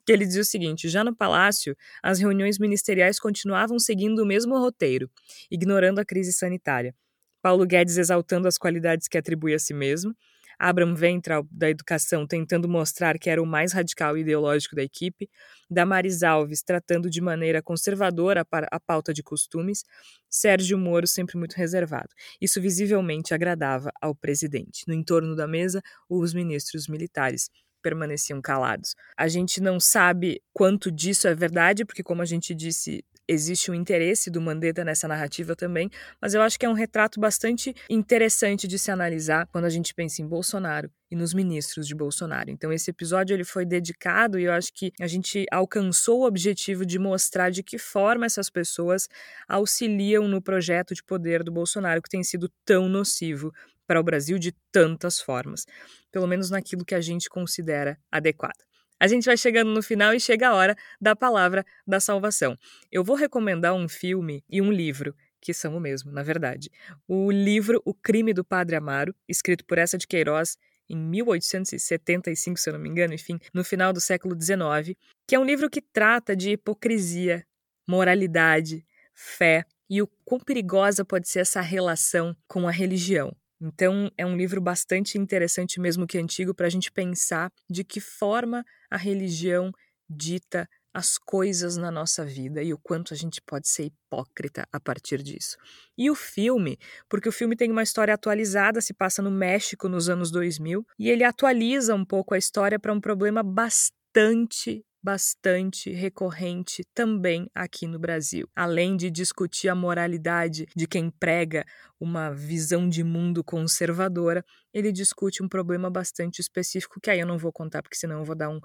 Que 0.07 0.13
ele 0.13 0.27
diz 0.27 0.37
o 0.37 0.45
seguinte: 0.45 0.89
já 0.89 1.05
no 1.05 1.15
palácio, 1.15 1.77
as 2.03 2.19
reuniões 2.19 2.59
ministeriais 2.59 3.19
continuavam 3.19 3.79
seguindo 3.79 4.23
o 4.23 4.27
mesmo 4.27 4.59
roteiro, 4.59 5.11
ignorando 5.51 5.99
a 5.99 6.05
crise 6.05 6.33
sanitária. 6.33 6.95
Paulo 7.41 7.65
Guedes 7.65 7.97
exaltando 7.97 8.49
as 8.49 8.59
qualidades 8.59 9.09
que 9.09 9.17
atribui 9.17 9.55
a 9.55 9.59
si 9.59 9.73
mesmo, 9.73 10.15
Abraham 10.59 10.95
Ventral, 10.95 11.47
da 11.51 11.71
Educação, 11.71 12.27
tentando 12.27 12.69
mostrar 12.69 13.19
que 13.19 13.31
era 13.31 13.43
o 13.43 13.47
mais 13.47 13.73
radical 13.73 14.17
e 14.17 14.23
ideológico 14.23 14.75
da 14.75 14.83
equipe, 14.83 15.31
Damaris 15.71 16.23
Alves, 16.23 16.63
tratando 16.63 17.09
de 17.09 17.21
maneira 17.21 17.63
conservadora 17.63 18.45
a 18.51 18.81
pauta 18.81 19.15
de 19.15 19.23
costumes, 19.23 19.85
Sérgio 20.29 20.77
Moro, 20.77 21.07
sempre 21.07 21.39
muito 21.39 21.55
reservado. 21.55 22.09
Isso 22.41 22.61
visivelmente 22.61 23.33
agradava 23.35 23.91
ao 24.01 24.15
presidente. 24.15 24.85
No 24.89 24.95
entorno 24.95 25.37
da 25.37 25.47
mesa, 25.47 25.83
os 26.09 26.35
ministros 26.35 26.89
militares 26.89 27.51
permaneciam 27.83 28.41
calados. 28.41 28.95
A 29.17 29.29
gente 29.29 29.61
não 29.61 29.79
sabe 29.79 30.43
quanto 30.53 30.91
disso 30.91 31.29
é 31.29 31.35
verdade, 31.35 31.85
porque, 31.85 32.03
como 32.03 32.23
a 32.23 32.25
gente 32.25 32.55
disse, 32.55 33.05
existe 33.29 33.71
um 33.71 33.75
interesse 33.75 34.31
do 34.31 34.41
Mandetta 34.41 34.85
nessa 34.85 35.07
narrativa 35.07 35.55
também, 35.55 35.91
mas 36.21 36.35
eu 36.35 36.41
acho 36.41 36.59
que 36.59 36.65
é 36.65 36.69
um 36.69 36.73
retrato 36.73 37.21
bastante 37.21 37.75
interessante 37.91 38.67
de 38.67 38.79
se 38.79 38.91
analisar 38.91 39.47
quando 39.49 39.67
a 39.67 39.71
gente 39.71 39.95
pensa 39.95 40.23
em 40.23 40.27
Bolsonaro 40.27 40.91
e 41.11 41.17
nos 41.17 41.35
ministros 41.35 41.87
de 41.87 41.95
Bolsonaro. 41.95 42.51
Então 42.51 42.73
esse 42.73 42.91
episódio 42.91 43.35
ele 43.35 43.45
foi 43.45 43.65
dedicado 43.65 44.39
e 44.39 44.45
eu 44.45 44.53
acho 44.53 44.73
que 44.73 44.93
a 45.01 45.07
gente 45.07 45.45
alcançou 45.51 46.21
o 46.21 46.27
objetivo 46.27 46.87
de 46.87 46.99
mostrar 46.99 47.51
de 47.51 47.63
que 47.63 47.79
forma 47.79 48.27
essas 48.27 48.49
pessoas 48.49 49.09
auxiliam 49.47 50.27
no 50.27 50.41
projeto 50.41 50.95
de 50.95 51.03
poder 51.03 51.43
do 51.43 51.53
Bolsonaro 51.53 52.03
que 52.03 52.11
tem 52.11 52.25
sido 52.25 52.51
tão 52.65 52.89
nocivo 52.89 53.53
para 53.87 54.01
o 54.01 54.05
Brasil 54.05 54.39
de 54.39 54.53
tantas 54.71 55.19
formas, 55.19 55.65
pelo 56.13 56.27
menos 56.27 56.51
naquilo 56.51 56.85
que 56.85 56.95
a 56.95 57.01
gente 57.01 57.29
considera 57.29 57.99
adequado. 58.11 58.68
A 59.01 59.07
gente 59.07 59.27
vai 59.27 59.37
chegando 59.37 59.71
no 59.73 59.83
final 59.83 60.13
e 60.13 60.21
chega 60.21 60.49
a 60.49 60.55
hora 60.55 60.77
da 61.01 61.15
palavra 61.15 61.65
da 61.87 62.01
salvação. 62.01 62.59
Eu 62.91 63.05
vou 63.05 63.17
recomendar 63.17 63.75
um 63.75 63.89
filme 63.89 64.43
e 64.49 64.61
um 64.61 64.73
livro 64.73 65.15
que 65.41 65.55
são 65.55 65.77
o 65.77 65.81
mesmo, 65.81 66.11
na 66.11 66.23
verdade. 66.23 66.71
O 67.07 67.31
livro 67.31 67.81
O 67.85 67.95
Crime 67.95 68.35
do 68.35 68.45
Padre 68.45 68.75
Amaro, 68.75 69.15
escrito 69.29 69.65
por 69.65 69.79
essa 69.79 69.97
de 69.97 70.07
Queiroz 70.07 70.57
em 70.89 70.97
1875, 70.97 72.59
se 72.59 72.69
eu 72.69 72.73
não 72.73 72.81
me 72.81 72.89
engano, 72.89 73.15
enfim, 73.15 73.39
no 73.53 73.63
final 73.63 73.93
do 73.93 74.01
século 74.01 74.35
XIX, 74.35 74.97
que 75.27 75.35
é 75.35 75.39
um 75.39 75.45
livro 75.45 75.69
que 75.71 75.83
trata 75.83 76.35
de 76.35 76.53
hipocrisia, 76.53 77.47
moralidade, 77.87 78.85
fé 79.15 79.65
e 79.89 80.03
o 80.03 80.09
quão 80.25 80.41
perigosa 80.41 81.05
pode 81.05 81.29
ser 81.29 81.41
essa 81.41 81.61
relação 81.61 82.35
com 82.47 82.67
a 82.67 82.71
religião 82.71 83.37
Então, 83.61 84.11
é 84.17 84.25
um 84.25 84.37
livro 84.37 84.61
bastante 84.61 85.19
interessante, 85.19 85.81
mesmo 85.81 86.07
que 86.07 86.19
antigo, 86.19 86.55
para 86.55 86.67
a 86.67 86.71
gente 86.71 86.93
pensar 86.93 87.51
de 87.69 87.83
que 87.85 88.01
forma 88.01 88.65
a 88.91 88.97
religião 88.97 89.73
dita 90.09 90.69
as 90.95 91.19
coisas 91.19 91.77
na 91.77 91.91
nossa 91.91 92.25
vida 92.25 92.63
e 92.63 92.73
o 92.73 92.79
quanto 92.79 93.13
a 93.13 93.17
gente 93.17 93.41
pode 93.43 93.69
ser 93.69 93.85
hipócrita 93.85 94.67
a 94.73 94.81
partir 94.81 95.23
disso. 95.23 95.57
E 95.97 96.11
o 96.11 96.15
filme, 96.15 96.79
porque 97.09 97.29
o 97.29 97.33
filme 97.33 97.55
tem 97.55 97.71
uma 97.71 97.83
história 97.83 98.15
atualizada, 98.15 98.81
se 98.81 98.95
passa 98.95 99.23
no 99.23 99.31
México 99.31 99.89
nos 99.89 100.09
anos 100.09 100.31
2000, 100.31 100.85
e 100.99 101.09
ele 101.11 101.25
atualiza 101.25 101.95
um 101.95 102.05
pouco 102.05 102.35
a 102.35 102.39
história 102.39 102.79
para 102.79 102.93
um 102.93 103.01
problema 103.01 103.43
bastante 103.43 104.85
bastante 105.03 105.93
recorrente 105.93 106.85
também 106.95 107.49
aqui 107.55 107.87
no 107.87 107.99
Brasil. 107.99 108.49
Além 108.55 108.97
de 108.97 109.11
discutir 109.11 109.69
a 109.69 109.75
moralidade 109.75 110.67
de 110.75 110.87
quem 110.87 111.11
prega 111.11 111.65
uma 112.01 112.31
visão 112.31 112.89
de 112.89 113.05
mundo 113.05 113.43
conservadora, 113.45 114.45
ele 114.73 114.93
discute 114.93 115.43
um 115.43 115.49
problema 115.49 115.91
bastante 115.91 116.41
específico 116.41 117.01
que 117.01 117.11
aí 117.11 117.21
eu 117.21 117.27
não 117.27 117.39
vou 117.39 117.53
contar 117.53 117.83
porque 117.83 117.97
senão 117.97 118.19
eu 118.19 118.25
vou 118.25 118.37
dar 118.37 118.49
um 118.49 118.61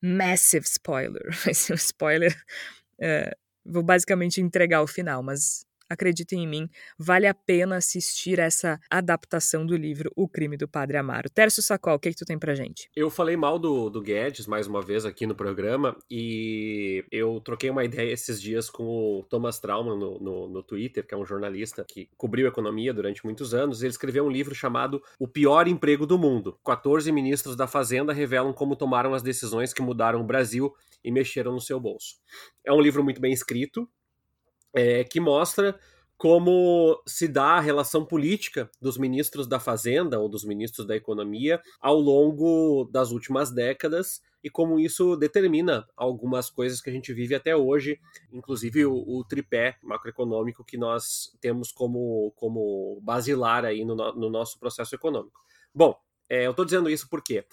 massive 0.00 0.66
spoiler. 0.66 1.22
Vai 1.44 1.54
ser 1.54 1.72
um 1.72 1.76
spoiler. 1.76 2.34
É, 2.98 3.36
vou 3.64 3.82
basicamente 3.82 4.40
entregar 4.40 4.82
o 4.82 4.86
final, 4.86 5.22
mas 5.22 5.66
acreditem 5.88 6.44
em 6.44 6.46
mim, 6.46 6.68
vale 6.98 7.26
a 7.26 7.34
pena 7.34 7.76
assistir 7.76 8.38
essa 8.38 8.80
adaptação 8.90 9.66
do 9.66 9.76
livro 9.76 10.10
O 10.16 10.28
Crime 10.28 10.56
do 10.56 10.68
Padre 10.68 10.96
Amaro. 10.96 11.30
Tércio 11.30 11.62
Sacol, 11.62 11.94
o 11.94 11.98
que, 11.98 12.08
é 12.08 12.12
que 12.12 12.18
tu 12.18 12.24
tem 12.24 12.38
pra 12.38 12.54
gente? 12.54 12.90
Eu 12.94 13.10
falei 13.10 13.36
mal 13.36 13.58
do, 13.58 13.88
do 13.90 14.00
Guedes 14.00 14.46
mais 14.46 14.66
uma 14.66 14.82
vez 14.82 15.04
aqui 15.04 15.26
no 15.26 15.34
programa 15.34 15.96
e 16.10 17.04
eu 17.10 17.40
troquei 17.40 17.70
uma 17.70 17.84
ideia 17.84 18.12
esses 18.12 18.40
dias 18.40 18.68
com 18.68 18.84
o 18.84 19.22
Thomas 19.28 19.58
Trauman 19.58 19.96
no, 19.96 20.18
no, 20.18 20.48
no 20.48 20.62
Twitter, 20.62 21.06
que 21.06 21.14
é 21.14 21.16
um 21.16 21.24
jornalista 21.24 21.84
que 21.86 22.08
cobriu 22.16 22.46
economia 22.46 22.92
durante 22.92 23.24
muitos 23.24 23.54
anos. 23.54 23.82
Ele 23.82 23.90
escreveu 23.90 24.24
um 24.24 24.30
livro 24.30 24.54
chamado 24.54 25.02
O 25.18 25.28
Pior 25.28 25.68
Emprego 25.68 26.06
do 26.06 26.18
Mundo. 26.18 26.58
14 26.64 27.10
ministros 27.12 27.56
da 27.56 27.66
Fazenda 27.66 28.12
revelam 28.12 28.52
como 28.52 28.76
tomaram 28.76 29.14
as 29.14 29.22
decisões 29.22 29.72
que 29.72 29.82
mudaram 29.82 30.20
o 30.20 30.24
Brasil 30.24 30.74
e 31.04 31.12
mexeram 31.12 31.52
no 31.52 31.60
seu 31.60 31.78
bolso. 31.78 32.16
É 32.64 32.72
um 32.72 32.80
livro 32.80 33.04
muito 33.04 33.20
bem 33.20 33.32
escrito, 33.32 33.88
é, 34.74 35.04
que 35.04 35.20
mostra 35.20 35.78
como 36.16 37.02
se 37.06 37.26
dá 37.28 37.56
a 37.56 37.60
relação 37.60 38.04
política 38.04 38.70
dos 38.80 38.96
ministros 38.96 39.46
da 39.46 39.58
Fazenda 39.60 40.18
ou 40.18 40.28
dos 40.28 40.44
ministros 40.44 40.86
da 40.86 40.96
Economia 40.96 41.60
ao 41.80 41.98
longo 41.98 42.88
das 42.90 43.10
últimas 43.10 43.50
décadas 43.50 44.22
e 44.42 44.50
como 44.50 44.78
isso 44.78 45.16
determina 45.16 45.86
algumas 45.96 46.50
coisas 46.50 46.80
que 46.80 46.90
a 46.90 46.92
gente 46.92 47.12
vive 47.14 47.34
até 47.34 47.56
hoje, 47.56 47.98
inclusive 48.30 48.84
o, 48.84 48.94
o 48.94 49.24
tripé 49.24 49.76
macroeconômico 49.82 50.64
que 50.64 50.76
nós 50.76 51.34
temos 51.40 51.72
como, 51.72 52.32
como 52.36 53.00
basilar 53.02 53.64
aí 53.64 53.84
no, 53.84 53.94
no 53.94 54.28
nosso 54.28 54.58
processo 54.58 54.94
econômico. 54.94 55.40
Bom, 55.74 55.98
é, 56.28 56.46
eu 56.46 56.50
estou 56.50 56.64
dizendo 56.64 56.90
isso 56.90 57.08
por 57.08 57.22
quê? 57.22 57.44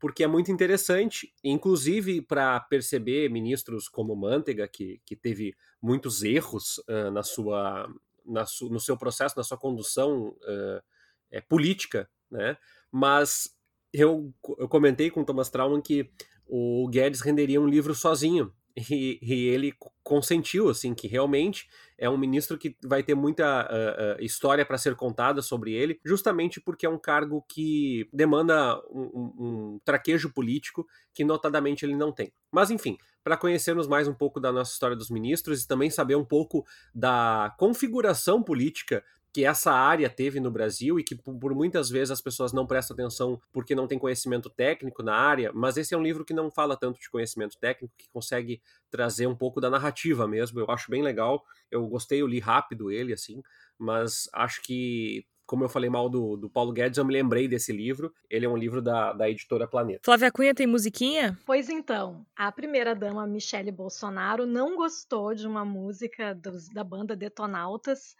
Porque 0.00 0.24
é 0.24 0.26
muito 0.26 0.50
interessante, 0.50 1.32
inclusive 1.44 2.22
para 2.22 2.58
perceber 2.58 3.30
ministros 3.30 3.86
como 3.86 4.16
Manteiga, 4.16 4.66
que, 4.66 5.00
que 5.04 5.14
teve 5.14 5.54
muitos 5.80 6.22
erros 6.22 6.78
uh, 6.88 7.10
na 7.12 7.22
sua, 7.22 7.86
na 8.24 8.46
su, 8.46 8.70
no 8.70 8.80
seu 8.80 8.96
processo, 8.96 9.36
na 9.36 9.44
sua 9.44 9.58
condução 9.58 10.28
uh, 10.28 10.82
é, 11.30 11.40
política, 11.42 12.10
né? 12.30 12.56
Mas 12.90 13.54
eu, 13.92 14.32
eu 14.58 14.68
comentei 14.68 15.10
com 15.10 15.20
o 15.20 15.24
Thomas 15.24 15.50
Trauman 15.50 15.82
que 15.82 16.10
o 16.46 16.88
Guedes 16.88 17.20
renderia 17.20 17.60
um 17.60 17.68
livro 17.68 17.94
sozinho, 17.94 18.52
e, 18.90 19.18
e, 19.20 19.48
ele 19.48 19.74
consentiu 20.02 20.68
assim 20.68 20.94
que 20.94 21.08
realmente 21.08 21.68
é 22.00 22.08
um 22.08 22.16
ministro 22.16 22.56
que 22.56 22.74
vai 22.82 23.02
ter 23.02 23.14
muita 23.14 23.68
uh, 23.68 24.18
uh, 24.18 24.24
história 24.24 24.64
para 24.64 24.78
ser 24.78 24.96
contada 24.96 25.42
sobre 25.42 25.74
ele, 25.74 26.00
justamente 26.02 26.58
porque 26.58 26.86
é 26.86 26.88
um 26.88 26.98
cargo 26.98 27.44
que 27.46 28.08
demanda 28.10 28.80
um, 28.90 29.02
um, 29.02 29.34
um, 29.38 29.80
traquejo 29.84 30.32
político 30.32 30.86
que 31.12 31.22
notadamente 31.22 31.84
ele 31.84 31.94
não 31.94 32.10
tem. 32.10 32.32
Mas 32.50 32.70
enfim, 32.70 32.96
para 33.22 33.36
conhecermos 33.36 33.86
mais 33.86 34.08
um 34.08 34.14
pouco 34.14 34.40
da 34.40 34.50
nossa 34.50 34.72
história 34.72 34.96
dos 34.96 35.10
ministros 35.10 35.62
e 35.62 35.68
também 35.68 35.90
saber 35.90 36.14
um 36.14 36.24
pouco 36.24 36.64
da 36.94 37.54
configuração 37.58 38.42
política 38.42 39.04
que 39.32 39.44
essa 39.44 39.72
área 39.72 40.10
teve 40.10 40.40
no 40.40 40.50
Brasil 40.50 40.98
e 40.98 41.04
que 41.04 41.14
por 41.14 41.54
muitas 41.54 41.88
vezes 41.88 42.10
as 42.10 42.20
pessoas 42.20 42.52
não 42.52 42.66
prestam 42.66 42.94
atenção 42.94 43.40
porque 43.52 43.74
não 43.74 43.86
tem 43.86 43.98
conhecimento 43.98 44.50
técnico 44.50 45.02
na 45.02 45.14
área, 45.14 45.52
mas 45.54 45.76
esse 45.76 45.94
é 45.94 45.96
um 45.96 46.02
livro 46.02 46.24
que 46.24 46.34
não 46.34 46.50
fala 46.50 46.76
tanto 46.76 47.00
de 47.00 47.08
conhecimento 47.08 47.56
técnico, 47.58 47.94
que 47.96 48.08
consegue 48.10 48.60
trazer 48.90 49.26
um 49.26 49.36
pouco 49.36 49.60
da 49.60 49.70
narrativa 49.70 50.26
mesmo. 50.26 50.58
Eu 50.58 50.70
acho 50.70 50.90
bem 50.90 51.02
legal. 51.02 51.44
Eu 51.70 51.86
gostei, 51.86 52.20
eu 52.20 52.26
li 52.26 52.40
rápido 52.40 52.90
ele, 52.90 53.12
assim, 53.12 53.42
mas 53.78 54.28
acho 54.32 54.62
que 54.62 55.24
como 55.46 55.64
eu 55.64 55.68
falei 55.68 55.90
mal 55.90 56.08
do, 56.08 56.36
do 56.36 56.48
Paulo 56.48 56.72
Guedes, 56.72 56.96
eu 56.96 57.04
me 57.04 57.12
lembrei 57.12 57.48
desse 57.48 57.72
livro. 57.72 58.14
Ele 58.30 58.46
é 58.46 58.48
um 58.48 58.56
livro 58.56 58.80
da, 58.80 59.12
da 59.12 59.28
editora 59.28 59.66
Planeta. 59.66 60.02
Flávia 60.04 60.30
Cunha 60.30 60.54
tem 60.54 60.64
musiquinha? 60.64 61.36
Pois 61.44 61.68
então, 61.68 62.24
a 62.36 62.52
primeira-dama 62.52 63.26
Michele 63.26 63.72
Bolsonaro 63.72 64.46
não 64.46 64.76
gostou 64.76 65.34
de 65.34 65.48
uma 65.48 65.64
música 65.64 66.36
dos, 66.36 66.68
da 66.68 66.84
banda 66.84 67.16
Detonautas 67.16 68.14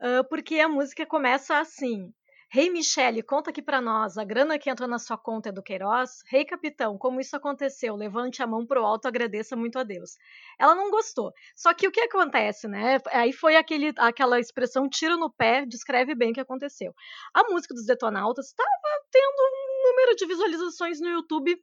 uh, 0.00 0.28
porque 0.28 0.58
a 0.60 0.68
música 0.68 1.06
começa 1.06 1.58
assim. 1.58 2.12
Rei 2.50 2.64
hey 2.64 2.70
Michele, 2.70 3.22
conta 3.22 3.50
aqui 3.50 3.60
para 3.60 3.78
nós, 3.78 4.16
a 4.16 4.24
grana 4.24 4.58
que 4.58 4.70
entrou 4.70 4.88
na 4.88 4.98
sua 4.98 5.18
conta 5.18 5.50
é 5.50 5.52
do 5.52 5.62
Queiroz? 5.62 6.22
Rei 6.26 6.40
hey, 6.40 6.46
capitão, 6.46 6.96
como 6.96 7.20
isso 7.20 7.36
aconteceu? 7.36 7.94
Levante 7.94 8.42
a 8.42 8.46
mão 8.46 8.64
pro 8.64 8.86
alto, 8.86 9.06
agradeça 9.06 9.54
muito 9.54 9.78
a 9.78 9.82
Deus. 9.82 10.16
Ela 10.58 10.74
não 10.74 10.90
gostou. 10.90 11.30
Só 11.54 11.74
que 11.74 11.86
o 11.86 11.92
que 11.92 12.00
acontece, 12.00 12.66
né? 12.66 12.98
Aí 13.12 13.34
foi 13.34 13.54
aquele, 13.54 13.92
aquela 13.98 14.40
expressão 14.40 14.88
tiro 14.88 15.18
no 15.18 15.30
pé, 15.30 15.66
descreve 15.66 16.14
bem 16.14 16.30
o 16.30 16.32
que 16.32 16.40
aconteceu. 16.40 16.94
A 17.34 17.44
música 17.50 17.74
dos 17.74 17.84
Detonautas 17.84 18.46
estava 18.46 18.70
tendo 19.12 19.42
um 19.42 19.90
número 19.90 20.16
de 20.16 20.26
visualizações 20.26 21.00
no 21.02 21.08
YouTube 21.10 21.54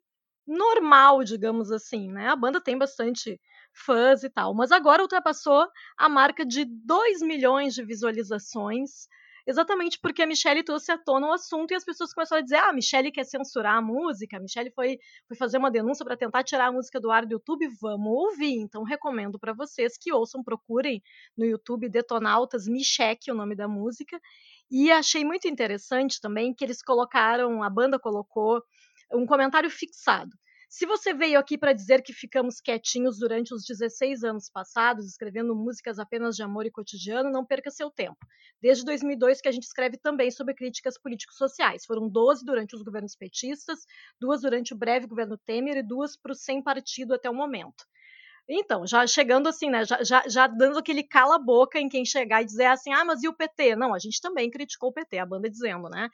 normal, 0.48 1.24
digamos 1.24 1.72
assim, 1.72 2.12
né? 2.12 2.30
A 2.30 2.36
banda 2.36 2.62
tem 2.62 2.78
bastante 2.78 3.40
fãs 3.74 4.24
e 4.24 4.30
tal. 4.30 4.54
Mas 4.54 4.72
agora 4.72 5.02
ultrapassou 5.02 5.68
a 5.98 6.08
marca 6.10 6.46
de 6.46 6.66
2 6.66 7.22
milhões 7.22 7.74
de 7.74 7.84
visualizações, 7.84 9.08
exatamente 9.46 10.00
porque 10.00 10.22
a 10.22 10.28
Michelle 10.28 10.64
trouxe 10.64 10.92
à 10.92 10.98
tona 10.98 11.28
o 11.28 11.34
assunto 11.34 11.72
e 11.72 11.76
as 11.76 11.84
pessoas 11.84 12.14
começaram 12.14 12.40
a 12.42 12.44
dizer: 12.44 12.58
ah, 12.58 12.70
a 12.70 12.74
Michelle 12.74 13.12
quer 13.12 13.26
censurar 13.26 13.76
a 13.76 13.82
música, 13.82 14.38
a 14.38 14.40
Michelle 14.40 14.72
foi, 14.72 14.98
foi 15.28 15.38
fazer 15.38 15.58
uma 15.58 15.72
denúncia 15.72 16.06
para 16.06 16.18
tentar 16.18 16.44
tirar 16.44 16.68
a 16.68 16.72
música 16.72 17.00
do 17.00 17.12
ar 17.12 17.26
do 17.26 17.34
YouTube, 17.34 17.68
vamos 17.82 18.08
ouvir. 18.08 18.60
Então 18.60 18.84
recomendo 18.84 19.40
para 19.40 19.54
vocês 19.54 19.98
que 20.00 20.14
ouçam, 20.14 20.44
procurem 20.44 21.02
no 21.38 21.46
YouTube 21.46 21.90
Detonautas 21.90 22.68
Micheque, 22.68 23.32
o 23.32 23.36
nome 23.36 23.56
da 23.56 23.68
música. 23.68 24.20
E 24.72 24.92
achei 24.92 25.24
muito 25.24 25.48
interessante 25.48 26.20
também 26.20 26.54
que 26.54 26.64
eles 26.64 26.82
colocaram, 26.82 27.62
a 27.62 27.70
banda 27.70 28.00
colocou 28.00 28.64
um 29.14 29.26
comentário 29.26 29.70
fixado. 29.70 30.36
Se 30.68 30.86
você 30.86 31.14
veio 31.14 31.40
aqui 31.40 31.58
para 31.58 31.72
dizer 31.72 32.02
que 32.02 32.12
ficamos 32.12 32.60
quietinhos 32.60 33.18
durante 33.20 33.54
os 33.54 33.64
16 33.66 34.24
anos 34.24 34.50
passados, 34.50 35.06
escrevendo 35.06 35.56
músicas 35.56 36.00
apenas 36.00 36.36
de 36.36 36.44
amor 36.44 36.66
e 36.66 36.72
cotidiano, 36.72 37.32
não 37.32 37.46
perca 37.46 37.72
seu 37.72 37.90
tempo. 37.90 38.18
Desde 38.62 38.84
2002 38.84 39.40
que 39.40 39.48
a 39.48 39.52
gente 39.52 39.64
escreve 39.64 39.98
também 39.98 40.30
sobre 40.32 40.54
críticas 40.54 40.98
políticos-sociais. 40.98 41.86
Foram 41.86 42.10
12 42.10 42.44
durante 42.44 42.76
os 42.76 42.82
governos 42.82 43.16
petistas, 43.16 43.86
duas 44.20 44.42
durante 44.42 44.74
o 44.74 44.78
breve 44.78 45.08
governo 45.08 45.38
Temer 45.38 45.78
e 45.78 45.84
duas 45.84 46.18
para 46.18 46.34
o 46.34 46.36
sem 46.36 46.62
partido 46.62 47.14
até 47.14 47.30
o 47.30 47.34
momento. 47.34 47.86
Então, 48.48 48.86
já 48.86 49.08
chegando 49.08 49.48
assim, 49.50 49.70
né? 49.70 49.84
Já, 49.86 50.04
já, 50.04 50.24
já, 50.28 50.48
dando 50.48 50.78
aquele 50.78 51.04
cala-boca 51.04 51.80
em 51.80 51.90
quem 51.90 52.06
chegar 52.06 52.42
e 52.44 52.46
dizer 52.46 52.66
assim, 52.66 52.94
ah, 52.94 53.04
mas 53.04 53.24
e 53.24 53.28
o 53.28 53.34
PT? 53.34 53.76
Não, 53.76 53.94
a 53.94 54.00
gente 54.00 54.22
também 54.22 54.52
criticou 54.52 54.90
o 54.90 54.94
PT, 54.94 55.18
a 55.18 55.26
banda 55.26 55.50
dizendo, 55.50 55.90
né? 55.90 56.10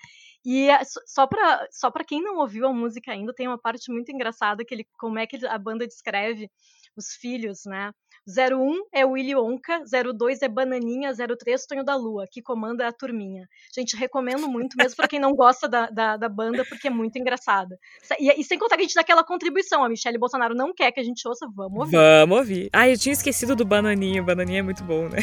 E 0.46 0.70
é, 0.70 0.82
só 1.06 1.28
para 1.28 1.68
só 1.72 1.92
quem 2.08 2.24
não 2.24 2.38
ouviu 2.38 2.68
a 2.68 2.74
música 2.74 3.12
ainda, 3.12 3.34
tem 3.34 3.48
uma 3.48 3.60
parte 3.60 3.92
muito 3.92 4.12
engraçada 4.12 4.64
que 4.64 4.74
ele, 4.74 4.88
como 4.98 5.20
é 5.20 5.28
que 5.28 5.46
a 5.46 5.58
banda 5.58 5.86
descreve 5.86 6.50
os 6.96 7.14
filhos, 7.16 7.66
né? 7.66 7.92
01 8.28 8.86
é 8.94 9.06
o 9.06 9.12
Willy 9.12 9.36
Wonka, 9.36 9.84
02 10.16 10.42
é 10.42 10.48
Bananinha, 10.48 11.12
03 11.14 11.66
Tonho 11.66 11.84
da 11.84 11.96
Lua, 11.96 12.26
que 12.30 12.42
comanda 12.42 12.88
a 12.88 12.92
turminha. 12.92 13.48
Gente, 13.76 13.96
recomendo 13.96 14.48
muito, 14.48 14.78
mesmo 14.78 14.96
para 14.96 15.08
quem 15.08 15.20
não 15.20 15.34
gosta 15.34 15.68
da, 15.68 15.88
da, 15.88 16.18
da, 16.18 16.30
banda, 16.30 16.64
porque 16.66 16.88
é 16.88 16.92
muito 16.92 17.18
engraçada. 17.18 17.78
E, 18.20 18.40
e, 18.40 18.44
sem 18.44 18.60
contar 18.60 18.76
que 18.76 18.82
a 18.82 18.86
gente 18.86 18.94
dá 18.94 19.02
aquela 19.02 19.24
contribuição, 19.24 19.84
a 19.84 19.90
Michelle 19.90 20.18
Bolsonaro 20.18 20.54
não 20.54 20.74
quer 20.74 20.92
que 20.92 21.00
a 21.00 21.04
gente 21.04 21.28
ouça, 21.28 21.48
vamos 21.54 21.80
ouvir. 21.80 21.98
Vamos 21.98 22.38
ouvir. 22.38 22.70
Ah, 22.72 22.88
eu 22.88 22.98
tinha 22.98 23.14
esquecido 23.14 23.56
do 23.56 23.66
Bananinha, 23.66 24.22
Bananinha 24.22 24.60
é 24.60 24.64
muito 24.64 24.84
bom, 24.84 25.10
né? 25.10 25.20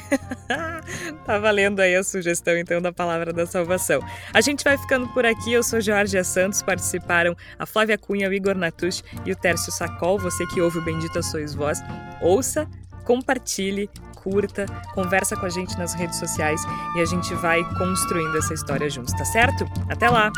tá 1.24 1.38
valendo 1.38 1.80
aí 1.80 1.94
a 1.94 2.02
sugestão, 2.02 2.56
então, 2.56 2.80
da 2.82 2.92
Palavra 2.92 3.32
da 3.32 3.46
Salvação. 3.46 4.00
A 4.34 4.40
gente 4.40 4.64
vai 4.64 4.76
ficando 4.76 5.08
por 5.08 5.24
aqui, 5.24 5.52
eu 5.52 5.62
sou 5.62 5.80
Jorge 5.80 6.22
Santos, 6.24 6.62
participaram 6.62 7.36
a 7.58 7.64
Flávia 7.64 7.96
Cunha, 7.96 8.28
o 8.28 8.32
Igor 8.32 8.56
Natush 8.56 9.04
e 9.24 9.30
o 9.30 9.36
Tércio 9.36 9.70
Sacol, 9.72 10.18
você 10.18 10.44
que 10.46 10.60
ouve 10.60 10.78
o 10.78 10.84
Bendita 10.84 11.22
Sois 11.22 11.54
Vós, 11.54 11.78
ouça 12.20 12.68
compartilhe, 13.08 13.88
curta, 14.22 14.66
conversa 14.94 15.34
com 15.34 15.46
a 15.46 15.48
gente 15.48 15.76
nas 15.78 15.94
redes 15.94 16.18
sociais 16.18 16.60
e 16.94 17.00
a 17.00 17.06
gente 17.06 17.32
vai 17.36 17.64
construindo 17.78 18.36
essa 18.36 18.52
história 18.52 18.90
juntos, 18.90 19.14
tá 19.14 19.24
certo? 19.24 19.64
Até 19.88 20.10
lá! 20.10 20.30